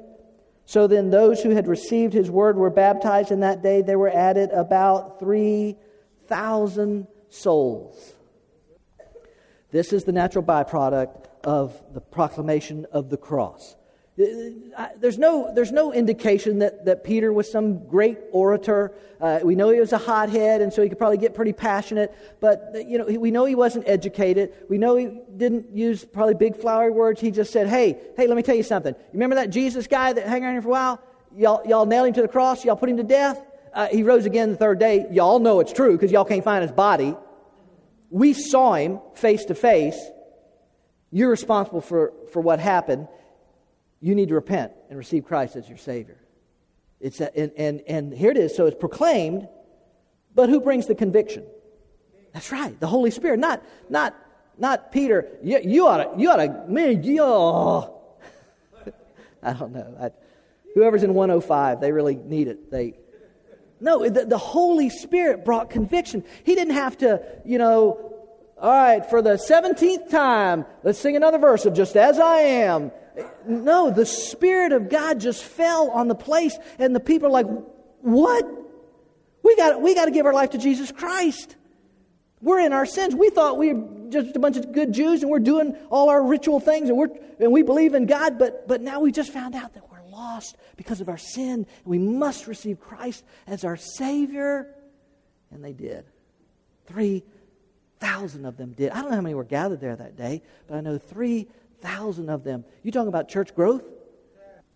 So 0.65 0.85
then, 0.85 1.09
those 1.09 1.41
who 1.41 1.49
had 1.49 1.67
received 1.67 2.13
his 2.13 2.29
word 2.29 2.57
were 2.57 2.69
baptized, 2.69 3.31
and 3.31 3.41
that 3.41 3.63
day 3.63 3.81
there 3.81 3.97
were 3.97 4.09
added 4.09 4.51
about 4.51 5.19
3,000 5.19 7.07
souls. 7.37 8.13
This 9.71 9.93
is 9.93 10.05
the 10.05 10.11
natural 10.11 10.43
byproduct 10.43 11.25
of 11.43 11.81
the 11.93 12.01
proclamation 12.01 12.85
of 12.91 13.09
the 13.09 13.17
cross. 13.17 13.75
There's 14.17 15.19
no, 15.19 15.53
there's 15.53 15.71
no 15.71 15.93
indication 15.93 16.59
that, 16.59 16.85
that 16.85 17.03
Peter 17.03 17.31
was 17.31 17.51
some 17.51 17.87
great 17.87 18.17
orator. 18.31 18.95
Uh, 19.21 19.41
we 19.43 19.53
know 19.53 19.69
he 19.69 19.79
was 19.79 19.93
a 19.93 19.99
hothead, 19.99 20.61
and 20.61 20.73
so 20.73 20.81
he 20.81 20.89
could 20.89 20.97
probably 20.97 21.19
get 21.19 21.35
pretty 21.35 21.53
passionate. 21.53 22.15
But 22.39 22.87
you 22.87 22.97
know, 22.97 23.05
we 23.05 23.29
know 23.29 23.45
he 23.45 23.53
wasn't 23.53 23.87
educated. 23.87 24.53
We 24.69 24.79
know 24.79 24.95
he 24.95 25.19
didn't 25.35 25.69
use 25.69 26.03
probably 26.03 26.33
big 26.33 26.55
flowery 26.55 26.89
words. 26.89 27.21
He 27.21 27.29
just 27.29 27.53
said, 27.53 27.67
"Hey, 27.67 27.99
hey, 28.17 28.25
let 28.25 28.35
me 28.35 28.41
tell 28.41 28.55
you 28.55 28.63
something. 28.63 28.95
You 28.95 29.13
remember 29.13 29.35
that 29.35 29.51
Jesus 29.51 29.85
guy 29.85 30.13
that 30.13 30.27
hung 30.27 30.43
around 30.43 30.53
here 30.53 30.61
for 30.63 30.69
a 30.69 30.71
while? 30.71 31.01
Y'all, 31.35 31.61
y'all 31.67 31.85
nailed 31.85 32.07
him 32.07 32.13
to 32.15 32.23
the 32.23 32.27
cross. 32.27 32.65
Y'all 32.65 32.75
put 32.75 32.89
him 32.89 32.97
to 32.97 33.03
death. 33.03 33.39
Uh, 33.71 33.87
he 33.89 34.01
rose 34.01 34.25
again 34.25 34.49
the 34.49 34.57
third 34.57 34.79
day. 34.79 35.05
Y'all 35.11 35.37
know 35.37 35.59
it's 35.59 35.73
true 35.73 35.91
because 35.91 36.11
y'all 36.11 36.25
can't 36.25 36.43
find 36.43 36.63
his 36.63 36.71
body. 36.71 37.15
We 38.09 38.33
saw 38.33 38.73
him 38.73 38.99
face 39.15 39.45
to 39.45 39.55
face. 39.55 39.99
You're 41.11 41.29
responsible 41.29 41.81
for, 41.81 42.13
for 42.31 42.41
what 42.41 42.59
happened 42.59 43.07
you 43.99 44.15
need 44.15 44.29
to 44.29 44.35
repent 44.35 44.73
and 44.89 44.97
receive 44.97 45.25
Christ 45.25 45.55
as 45.55 45.67
your 45.67 45.77
Savior. 45.77 46.17
It's 46.99 47.19
a, 47.21 47.35
and, 47.37 47.51
and, 47.57 47.81
and 47.87 48.13
here 48.13 48.31
it 48.31 48.37
is. 48.37 48.55
So 48.55 48.65
it's 48.65 48.77
proclaimed, 48.77 49.47
but 50.35 50.49
who 50.49 50.61
brings 50.61 50.87
the 50.87 50.95
conviction? 50.95 51.45
That's 52.33 52.51
right, 52.51 52.79
the 52.79 52.87
Holy 52.87 53.11
Spirit. 53.11 53.39
Not, 53.39 53.63
not, 53.89 54.15
not 54.57 54.91
Peter. 54.91 55.27
You, 55.43 55.59
you 55.63 55.87
ought 55.87 56.15
to, 56.15 56.21
you 56.21 56.29
ought 56.29 56.37
to, 56.37 56.65
man, 56.67 57.03
you, 57.03 57.21
oh. 57.23 58.01
I 59.43 59.53
don't 59.53 59.71
know. 59.71 59.95
I, 59.99 60.11
whoever's 60.73 61.03
in 61.03 61.13
105, 61.13 61.81
they 61.81 61.91
really 61.91 62.15
need 62.15 62.47
it. 62.47 62.69
They, 62.69 62.93
no, 63.79 64.07
the, 64.09 64.25
the 64.25 64.37
Holy 64.37 64.89
Spirit 64.89 65.45
brought 65.45 65.69
conviction. 65.69 66.23
He 66.43 66.55
didn't 66.55 66.73
have 66.73 66.97
to, 66.99 67.21
you 67.45 67.57
know, 67.57 68.13
all 68.59 68.71
right, 68.71 69.07
for 69.07 69.21
the 69.21 69.35
17th 69.35 70.09
time, 70.09 70.65
let's 70.83 70.97
sing 70.97 71.15
another 71.15 71.37
verse 71.37 71.65
of 71.65 71.75
Just 71.75 71.95
As 71.95 72.17
I 72.19 72.39
Am. 72.39 72.91
No, 73.47 73.91
the 73.91 74.05
Spirit 74.05 74.71
of 74.71 74.89
God 74.89 75.19
just 75.19 75.43
fell 75.43 75.91
on 75.91 76.07
the 76.07 76.15
place, 76.15 76.57
and 76.79 76.95
the 76.95 76.99
people 76.99 77.27
are 77.27 77.31
like, 77.31 77.47
What? 78.01 78.45
We 79.43 79.55
got, 79.55 79.81
we 79.81 79.93
got 79.95 80.05
to 80.05 80.11
give 80.11 80.25
our 80.25 80.33
life 80.33 80.51
to 80.51 80.57
Jesus 80.57 80.91
Christ. 80.91 81.55
We're 82.41 82.59
in 82.59 82.73
our 82.73 82.85
sins. 82.85 83.15
We 83.15 83.29
thought 83.29 83.57
we 83.57 83.73
were 83.73 84.09
just 84.09 84.35
a 84.35 84.39
bunch 84.39 84.57
of 84.57 84.71
good 84.71 84.93
Jews 84.93 85.21
and 85.21 85.31
we're 85.31 85.39
doing 85.39 85.75
all 85.89 86.09
our 86.09 86.23
ritual 86.23 86.59
things 86.59 86.89
and, 86.89 86.97
we're, 86.97 87.09
and 87.39 87.51
we 87.51 87.63
believe 87.63 87.93
in 87.93 88.05
God, 88.05 88.37
but, 88.37 88.67
but 88.67 88.81
now 88.81 88.99
we 88.99 89.11
just 89.11 89.31
found 89.31 89.55
out 89.55 89.73
that 89.73 89.86
lost 90.17 90.57
because 90.75 90.99
of 90.99 91.07
our 91.07 91.17
sin 91.17 91.65
we 91.85 91.97
must 91.97 92.47
receive 92.47 92.79
Christ 92.79 93.23
as 93.45 93.63
our 93.63 93.77
Savior. 93.77 94.73
And 95.51 95.63
they 95.63 95.73
did. 95.73 96.05
3,000 96.87 98.45
of 98.45 98.57
them 98.57 98.73
did. 98.73 98.91
I 98.91 99.01
don't 99.01 99.11
know 99.11 99.15
how 99.15 99.21
many 99.21 99.35
were 99.35 99.43
gathered 99.43 99.79
there 99.79 99.95
that 99.95 100.17
day, 100.17 100.41
but 100.67 100.75
I 100.75 100.81
know 100.81 100.97
3,000 100.97 101.53
thousand 101.81 102.29
of 102.29 102.43
them. 102.43 102.65
You 102.83 102.91
talking 102.91 103.07
about 103.07 103.29
church 103.29 103.55
growth? 103.55 103.83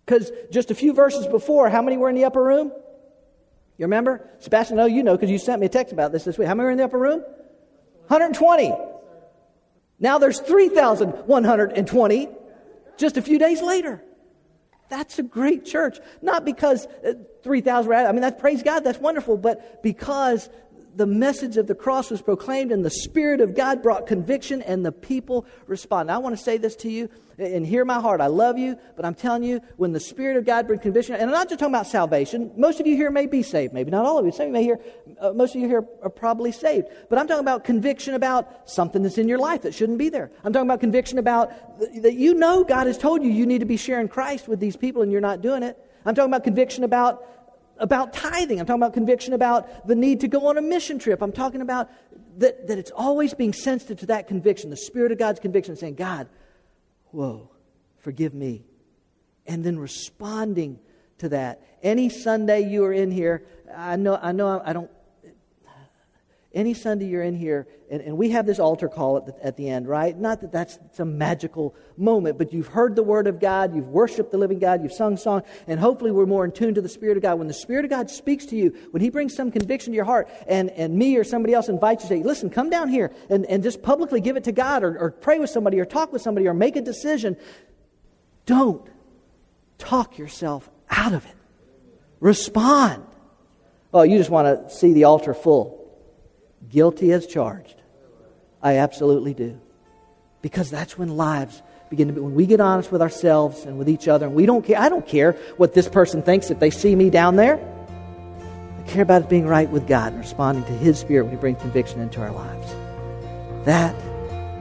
Because 0.06 0.32
just 0.52 0.72
a 0.72 0.76
few 0.76 0.94
verses 0.94 1.28
before, 1.28 1.70
how 1.70 1.82
many 1.82 1.98
were 1.98 2.10
in 2.10 2.16
the 2.16 2.26
upper 2.26 2.44
room? 2.44 2.72
You 3.78 3.86
remember? 3.86 4.28
Sebastian, 4.40 4.78
no, 4.78 4.86
you 4.86 5.04
know 5.04 5.16
because 5.16 5.32
you 5.32 5.38
sent 5.38 5.60
me 5.60 5.68
a 5.68 5.70
text 5.70 5.94
about 5.94 6.12
this 6.12 6.24
this 6.24 6.38
week. 6.38 6.48
How 6.48 6.56
many 6.56 6.66
were 6.66 6.72
in 6.72 6.78
the 6.78 6.84
upper 6.84 7.00
room? 7.00 7.22
120. 8.08 8.74
Now 10.00 10.18
there's 10.18 10.40
3,120 10.40 12.30
just 12.98 13.18
a 13.18 13.22
few 13.22 13.40
days 13.40 13.62
later. 13.62 14.04
That's 14.92 15.20
a 15.20 15.24
great 15.24 15.64
church. 15.66 16.00
Not 16.22 16.44
because 16.44 16.86
uh, 16.86 17.14
3,000 17.44 17.88
were 17.88 17.96
I 17.96 18.12
mean, 18.12 18.20
that's 18.20 18.40
praise 18.40 18.62
God, 18.62 18.82
that's 18.82 19.00
wonderful, 19.00 19.38
but 19.38 19.82
because 19.82 20.50
the 20.96 21.06
message 21.06 21.58
of 21.58 21.68
the 21.68 21.76
cross 21.76 22.12
was 22.12 22.22
proclaimed 22.22 22.72
and 22.72 22.84
the 22.84 22.90
Spirit 22.90 23.42
of 23.42 23.56
God 23.56 23.82
brought 23.82 24.08
conviction 24.08 24.62
and 24.62 24.86
the 24.86 24.92
people 24.92 25.46
responded. 25.68 26.12
I 26.14 26.18
want 26.18 26.38
to 26.38 26.44
say 26.44 26.58
this 26.58 26.76
to 26.78 26.90
you 26.90 27.10
and 27.38 27.66
hear 27.66 27.86
my 27.86 28.00
heart. 28.00 28.22
I 28.22 28.28
love 28.28 28.58
you, 28.58 28.78
but 28.96 29.06
I'm 29.06 29.16
telling 29.16 29.44
you, 29.44 29.62
when 29.78 29.94
the 29.94 30.00
Spirit 30.00 30.38
of 30.38 30.46
God 30.46 30.68
brings 30.68 30.84
conviction, 30.84 31.16
and 31.16 31.24
I'm 31.24 31.32
not 31.32 31.50
just 31.50 31.60
talking 31.60 31.74
about 31.74 31.88
salvation. 31.88 32.52
Most 32.56 32.80
of 32.80 32.88
you 32.88 32.96
here 32.96 33.10
may 33.10 33.26
be 33.26 33.42
saved, 33.42 33.74
maybe 33.74 33.90
not 33.90 34.06
all 34.06 34.18
of 34.18 34.26
you. 34.26 34.32
Some 34.32 34.44
of 34.44 34.48
you 34.48 34.54
may 34.54 34.64
hear, 34.64 34.80
uh, 35.20 35.34
most 35.34 35.56
of 35.56 35.62
you 35.62 35.68
here 35.68 35.86
are 36.04 36.10
probably 36.10 36.52
saved. 36.52 36.88
But 37.10 37.20
I'm 37.20 37.28
talking 37.28 37.42
about 37.42 37.64
conviction 37.64 38.14
about 38.14 38.70
something 38.70 39.02
that's 39.02 39.18
in 39.18 39.28
your 39.28 39.40
life 39.40 39.62
that 39.64 39.74
shouldn't 39.74 39.98
be 39.98 40.10
there. 40.10 40.32
I'm 40.44 40.54
talking 40.54 40.68
about 40.68 40.82
conviction 40.82 41.18
about 41.18 41.80
th- 41.80 42.02
that 42.04 42.14
you 42.14 42.34
know 42.34 42.64
God 42.64 42.88
has 42.88 42.98
told 42.98 43.24
you 43.24 43.32
you 43.32 43.46
need 43.46 43.60
to 43.60 43.66
be 43.66 43.78
sharing 43.78 44.08
Christ 44.08 44.48
with 44.48 44.60
these 44.60 44.76
people 44.76 45.02
and 45.02 45.12
you're 45.12 45.22
not 45.22 45.42
doing 45.42 45.64
it. 45.64 45.78
I'm 46.06 46.16
talking 46.16 46.32
about 46.32 46.44
conviction 46.44 46.84
about 46.84 47.24
about 47.82 48.14
tithing. 48.14 48.60
I'm 48.60 48.66
talking 48.66 48.82
about 48.82 48.94
conviction 48.94 49.34
about 49.34 49.88
the 49.88 49.96
need 49.96 50.22
to 50.22 50.28
go 50.28 50.48
on 50.48 50.58
a 50.58 50.62
mission 50.62 51.00
trip. 51.00 51.22
I'm 51.22 51.32
talking 51.32 51.62
about 51.62 51.90
that, 52.38 52.68
that 52.68 52.78
it's 52.78 52.92
always 52.92 53.34
being 53.34 53.54
sensitive 53.54 54.00
to 54.00 54.06
that 54.08 54.28
conviction, 54.28 54.70
the 54.70 54.78
Spirit 54.78 55.12
of 55.12 55.18
God's 55.18 55.40
conviction, 55.40 55.76
saying, 55.76 55.96
God, 55.96 56.30
whoa, 57.08 57.50
forgive 58.00 58.34
me. 58.34 58.64
And 59.46 59.64
then 59.64 59.78
responding 59.78 60.80
to 61.18 61.30
that. 61.30 61.62
Any 61.82 62.10
Sunday 62.10 62.70
you 62.70 62.86
are 62.86 62.94
in 62.94 63.12
here, 63.12 63.44
I 63.76 63.96
know, 63.96 64.18
I 64.22 64.32
know 64.32 64.62
I 64.64 64.74
don't 64.74 64.92
any 66.54 66.74
Sunday 66.74 67.06
you're 67.06 67.24
in 67.24 67.34
here, 67.34 67.66
and, 67.90 68.02
and 68.02 68.18
we 68.18 68.32
have 68.32 68.46
this 68.46 68.60
altar 68.60 68.90
call 68.90 69.18
at 69.18 69.26
the, 69.26 69.46
at 69.46 69.56
the 69.56 69.70
end, 69.70 69.88
right? 69.88 70.18
Not 70.18 70.42
that 70.42 70.52
that's 70.52 70.78
some 70.94 71.18
magical 71.18 71.76
moment, 71.98 72.38
but 72.38 72.52
you've 72.52 72.68
heard 72.68 72.96
the 72.96 73.04
Word 73.04 73.28
of 73.28 73.40
God, 73.40 73.74
you've 73.74 73.88
worshiped 73.88 74.32
the 74.32 74.38
living 74.38 74.60
God, 74.60 74.84
you've 74.84 74.92
sung 74.92 75.16
song, 75.16 75.44
and 75.68 75.80
hopefully 75.80 76.12
we're 76.12 76.26
more 76.26 76.44
in 76.44 76.52
tune 76.52 76.74
to 76.76 76.82
the 76.82 76.90
Spirit 76.90 77.16
of 77.16 77.24
God. 77.24 77.40
When 77.40 77.48
the 77.48 77.54
Spirit 77.54 77.86
of 77.86 77.92
God 77.92 78.10
speaks 78.10 78.46
to 78.48 78.58
you, 78.58 78.76
when 78.92 79.02
He 79.02 79.10
brings 79.10 79.34
some 79.34 79.50
conviction 79.50 79.94
to 79.94 79.96
your 79.96 80.06
heart, 80.06 80.30
and, 80.46 80.70
and 80.72 80.94
me 80.94 81.16
or 81.16 81.24
somebody 81.24 81.54
else 81.54 81.70
invites 81.70 82.04
you 82.04 82.10
to 82.10 82.16
say, 82.16 82.24
listen, 82.24 82.50
come 82.50 82.70
down 82.70 82.90
here 82.90 83.14
and, 83.30 83.46
and 83.46 83.64
just 83.64 83.82
publicly 83.82 84.20
give 84.20 84.36
it 84.36 84.44
to 84.44 84.52
God, 84.52 84.84
or, 84.84 84.98
or 84.98 85.12
pray 85.12 85.40
with 85.40 85.50
somebody, 85.50 85.80
or 85.80 85.86
talk 85.86 86.12
with 86.12 86.22
somebody, 86.22 86.48
or 86.48 86.54
make 86.54 86.76
a 86.76 86.82
decision, 86.82 87.38
don't 88.46 88.86
talk 89.78 90.18
yourself 90.18 90.70
out 90.90 91.14
of 91.14 91.26
it. 91.26 91.36
Respond. 92.20 93.06
Oh, 93.94 94.04
you 94.04 94.18
just 94.18 94.30
want 94.30 94.48
to 94.70 94.76
see 94.76 94.94
the 94.94 95.06
altar 95.06 95.34
full 95.34 95.81
guilty 96.72 97.12
as 97.12 97.28
charged. 97.28 97.76
I 98.62 98.78
absolutely 98.78 99.34
do. 99.34 99.60
Because 100.42 100.72
that's 100.72 100.98
when 100.98 101.18
lives 101.18 101.62
begin 101.90 102.08
to 102.08 102.14
be, 102.14 102.22
when 102.22 102.34
we 102.34 102.46
get 102.46 102.60
honest 102.60 102.92
with 102.92 103.02
ourselves 103.02 103.66
and 103.66 103.78
with 103.78 103.90
each 103.90 104.08
other, 104.08 104.26
and 104.26 104.34
we 104.34 104.46
don't 104.46 104.66
care, 104.66 104.80
I 104.80 104.90
don't 104.90 105.06
care 105.06 105.34
what 105.58 105.74
this 105.74 105.88
person 105.88 106.22
thinks 106.22 106.50
if 106.50 106.60
they 106.60 106.70
see 106.70 106.96
me 106.96 107.10
down 107.10 107.36
there. 107.36 107.60
I 108.80 108.90
care 108.90 109.04
about 109.04 109.30
being 109.30 109.46
right 109.46 109.70
with 109.70 109.88
God 109.88 110.14
and 110.14 110.22
responding 110.22 110.64
to 110.64 110.72
His 110.72 110.98
Spirit 110.98 111.26
when 111.26 111.36
He 111.36 111.40
brings 111.40 111.62
conviction 111.62 112.00
into 112.00 112.22
our 112.22 112.32
lives. 112.32 112.74
That 113.66 113.96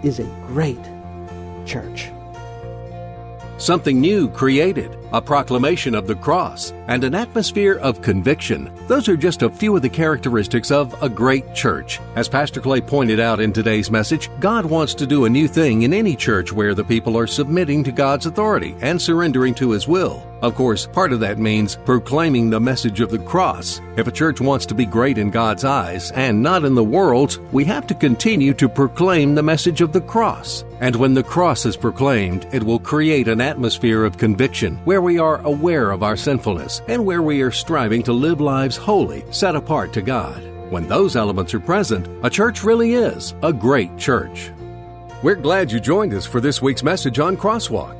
is 0.04 0.18
a 0.18 0.24
great 0.48 0.82
church 1.66 2.11
something 3.61 4.00
new 4.00 4.28
created, 4.28 4.96
a 5.12 5.20
proclamation 5.20 5.94
of 5.94 6.06
the 6.06 6.14
cross, 6.14 6.72
and 6.88 7.04
an 7.04 7.14
atmosphere 7.14 7.78
of 7.78 8.02
conviction. 8.02 8.72
Those 8.88 9.08
are 9.08 9.16
just 9.16 9.42
a 9.42 9.50
few 9.50 9.76
of 9.76 9.82
the 9.82 9.88
characteristics 9.88 10.70
of 10.70 11.00
a 11.02 11.08
great 11.08 11.54
church. 11.54 12.00
As 12.16 12.28
Pastor 12.28 12.61
Clay 12.61 12.80
pointed 12.80 13.20
out 13.20 13.40
in 13.40 13.52
today's 13.52 13.90
message, 13.90 14.30
God 14.40 14.64
wants 14.64 14.94
to 14.94 15.06
do 15.06 15.24
a 15.24 15.30
new 15.30 15.46
thing 15.46 15.82
in 15.82 15.92
any 15.92 16.16
church 16.16 16.52
where 16.52 16.74
the 16.74 16.84
people 16.84 17.18
are 17.18 17.26
submitting 17.26 17.84
to 17.84 17.92
God's 17.92 18.26
authority 18.26 18.74
and 18.80 19.00
surrendering 19.00 19.54
to 19.54 19.70
His 19.70 19.86
will. 19.86 20.29
Of 20.43 20.55
course, 20.55 20.86
part 20.86 21.12
of 21.12 21.20
that 21.20 21.38
means 21.38 21.76
proclaiming 21.84 22.49
the 22.49 22.61
message 22.61 23.01
of 23.01 23.11
the 23.11 23.18
cross. 23.18 23.80
If 23.99 24.07
a 24.07 24.12
church 24.12 24.41
wants 24.41 24.64
to 24.66 24.74
be 24.74 24.86
great 24.86 25.18
in 25.18 25.30
God's 25.30 25.64
eyes 25.64 26.11
and 26.12 26.43
not 26.43 26.64
in 26.64 26.74
the 26.74 26.82
world's, 26.82 27.38
we 27.53 27.64
have 27.66 27.86
to 27.88 27.95
continue 27.95 28.55
to 28.55 28.68
proclaim 28.68 29.34
the 29.34 29.43
message 29.43 29.82
of 29.82 29.93
the 29.93 30.01
cross. 30.01 30.64
And 30.80 30.97
when 30.97 31.12
the 31.12 31.22
cross 31.22 31.66
is 31.66 31.76
proclaimed, 31.76 32.47
it 32.53 32.62
will 32.62 32.78
create 32.78 33.28
an 33.28 33.43
atmosphere 33.43 34.03
of 34.05 34.16
conviction 34.16 34.76
where 34.86 35.03
we 35.03 35.18
are 35.18 35.43
aware 35.43 35.91
of 35.91 36.03
our 36.03 36.16
sinfulness 36.16 36.80
and 36.88 37.05
where 37.05 37.22
we 37.22 37.43
are 37.43 37.51
striving 37.51 38.03
to 38.05 38.14
live 38.14 38.41
lives 38.41 38.78
holy, 38.78 39.24
set 39.30 39.55
apart 39.55 39.93
to 39.93 40.01
God. 40.01 40.43
When 40.70 40.88
those 40.88 41.16
elements 41.16 41.53
are 41.53 41.61
present, 41.61 42.09
a 42.24 42.30
church 42.30 42.64
really 42.64 42.95
is 42.95 43.34
a 43.43 43.53
great 43.53 43.99
church. 43.99 44.51
We're 45.22 45.34
glad 45.34 45.70
you 45.70 45.80
joined 45.80 46.14
us 46.14 46.24
for 46.24 46.41
this 46.41 46.62
week's 46.62 46.82
message 46.82 47.18
on 47.18 47.36
Crosswalk. 47.36 47.99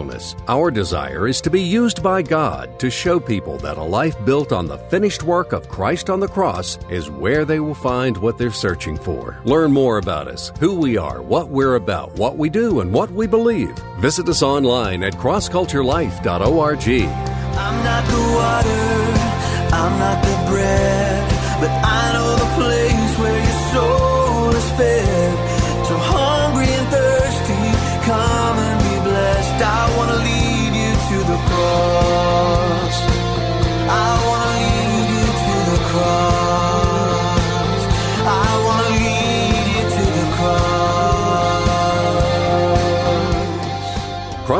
Our 0.47 0.71
desire 0.71 1.27
is 1.27 1.41
to 1.41 1.49
be 1.49 1.61
used 1.61 2.01
by 2.01 2.21
God 2.21 2.79
to 2.79 2.89
show 2.89 3.19
people 3.19 3.57
that 3.59 3.77
a 3.77 3.83
life 3.83 4.15
built 4.25 4.51
on 4.51 4.67
the 4.67 4.77
finished 4.77 5.23
work 5.23 5.53
of 5.53 5.69
Christ 5.69 6.09
on 6.09 6.19
the 6.19 6.27
cross 6.27 6.79
is 6.89 7.09
where 7.09 7.45
they 7.45 7.59
will 7.59 7.75
find 7.75 8.17
what 8.17 8.37
they're 8.37 8.51
searching 8.51 8.97
for. 8.97 9.39
Learn 9.43 9.71
more 9.71 9.97
about 9.97 10.27
us, 10.27 10.51
who 10.59 10.75
we 10.75 10.97
are, 10.97 11.21
what 11.21 11.49
we're 11.49 11.75
about, 11.75 12.13
what 12.13 12.37
we 12.37 12.49
do, 12.49 12.79
and 12.79 12.91
what 12.91 13.11
we 13.11 13.27
believe. 13.27 13.77
Visit 13.99 14.27
us 14.29 14.41
online 14.41 15.03
at 15.03 15.13
crossculturelife.org. 15.13 16.87
I'm 17.53 17.83
not 17.83 18.05
the 18.07 18.21
water, 18.39 19.75
I'm 19.75 19.99
not 19.99 20.23
the 20.23 20.49
bread, 20.49 21.29
but 21.59 21.69
I 21.69 22.20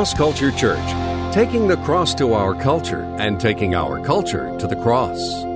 Cross 0.01 0.15
Culture 0.15 0.51
Church, 0.51 1.31
taking 1.31 1.67
the 1.67 1.77
cross 1.85 2.15
to 2.15 2.33
our 2.33 2.55
culture 2.55 3.03
and 3.19 3.39
taking 3.39 3.75
our 3.75 4.03
culture 4.03 4.57
to 4.57 4.65
the 4.65 4.75
cross. 4.75 5.50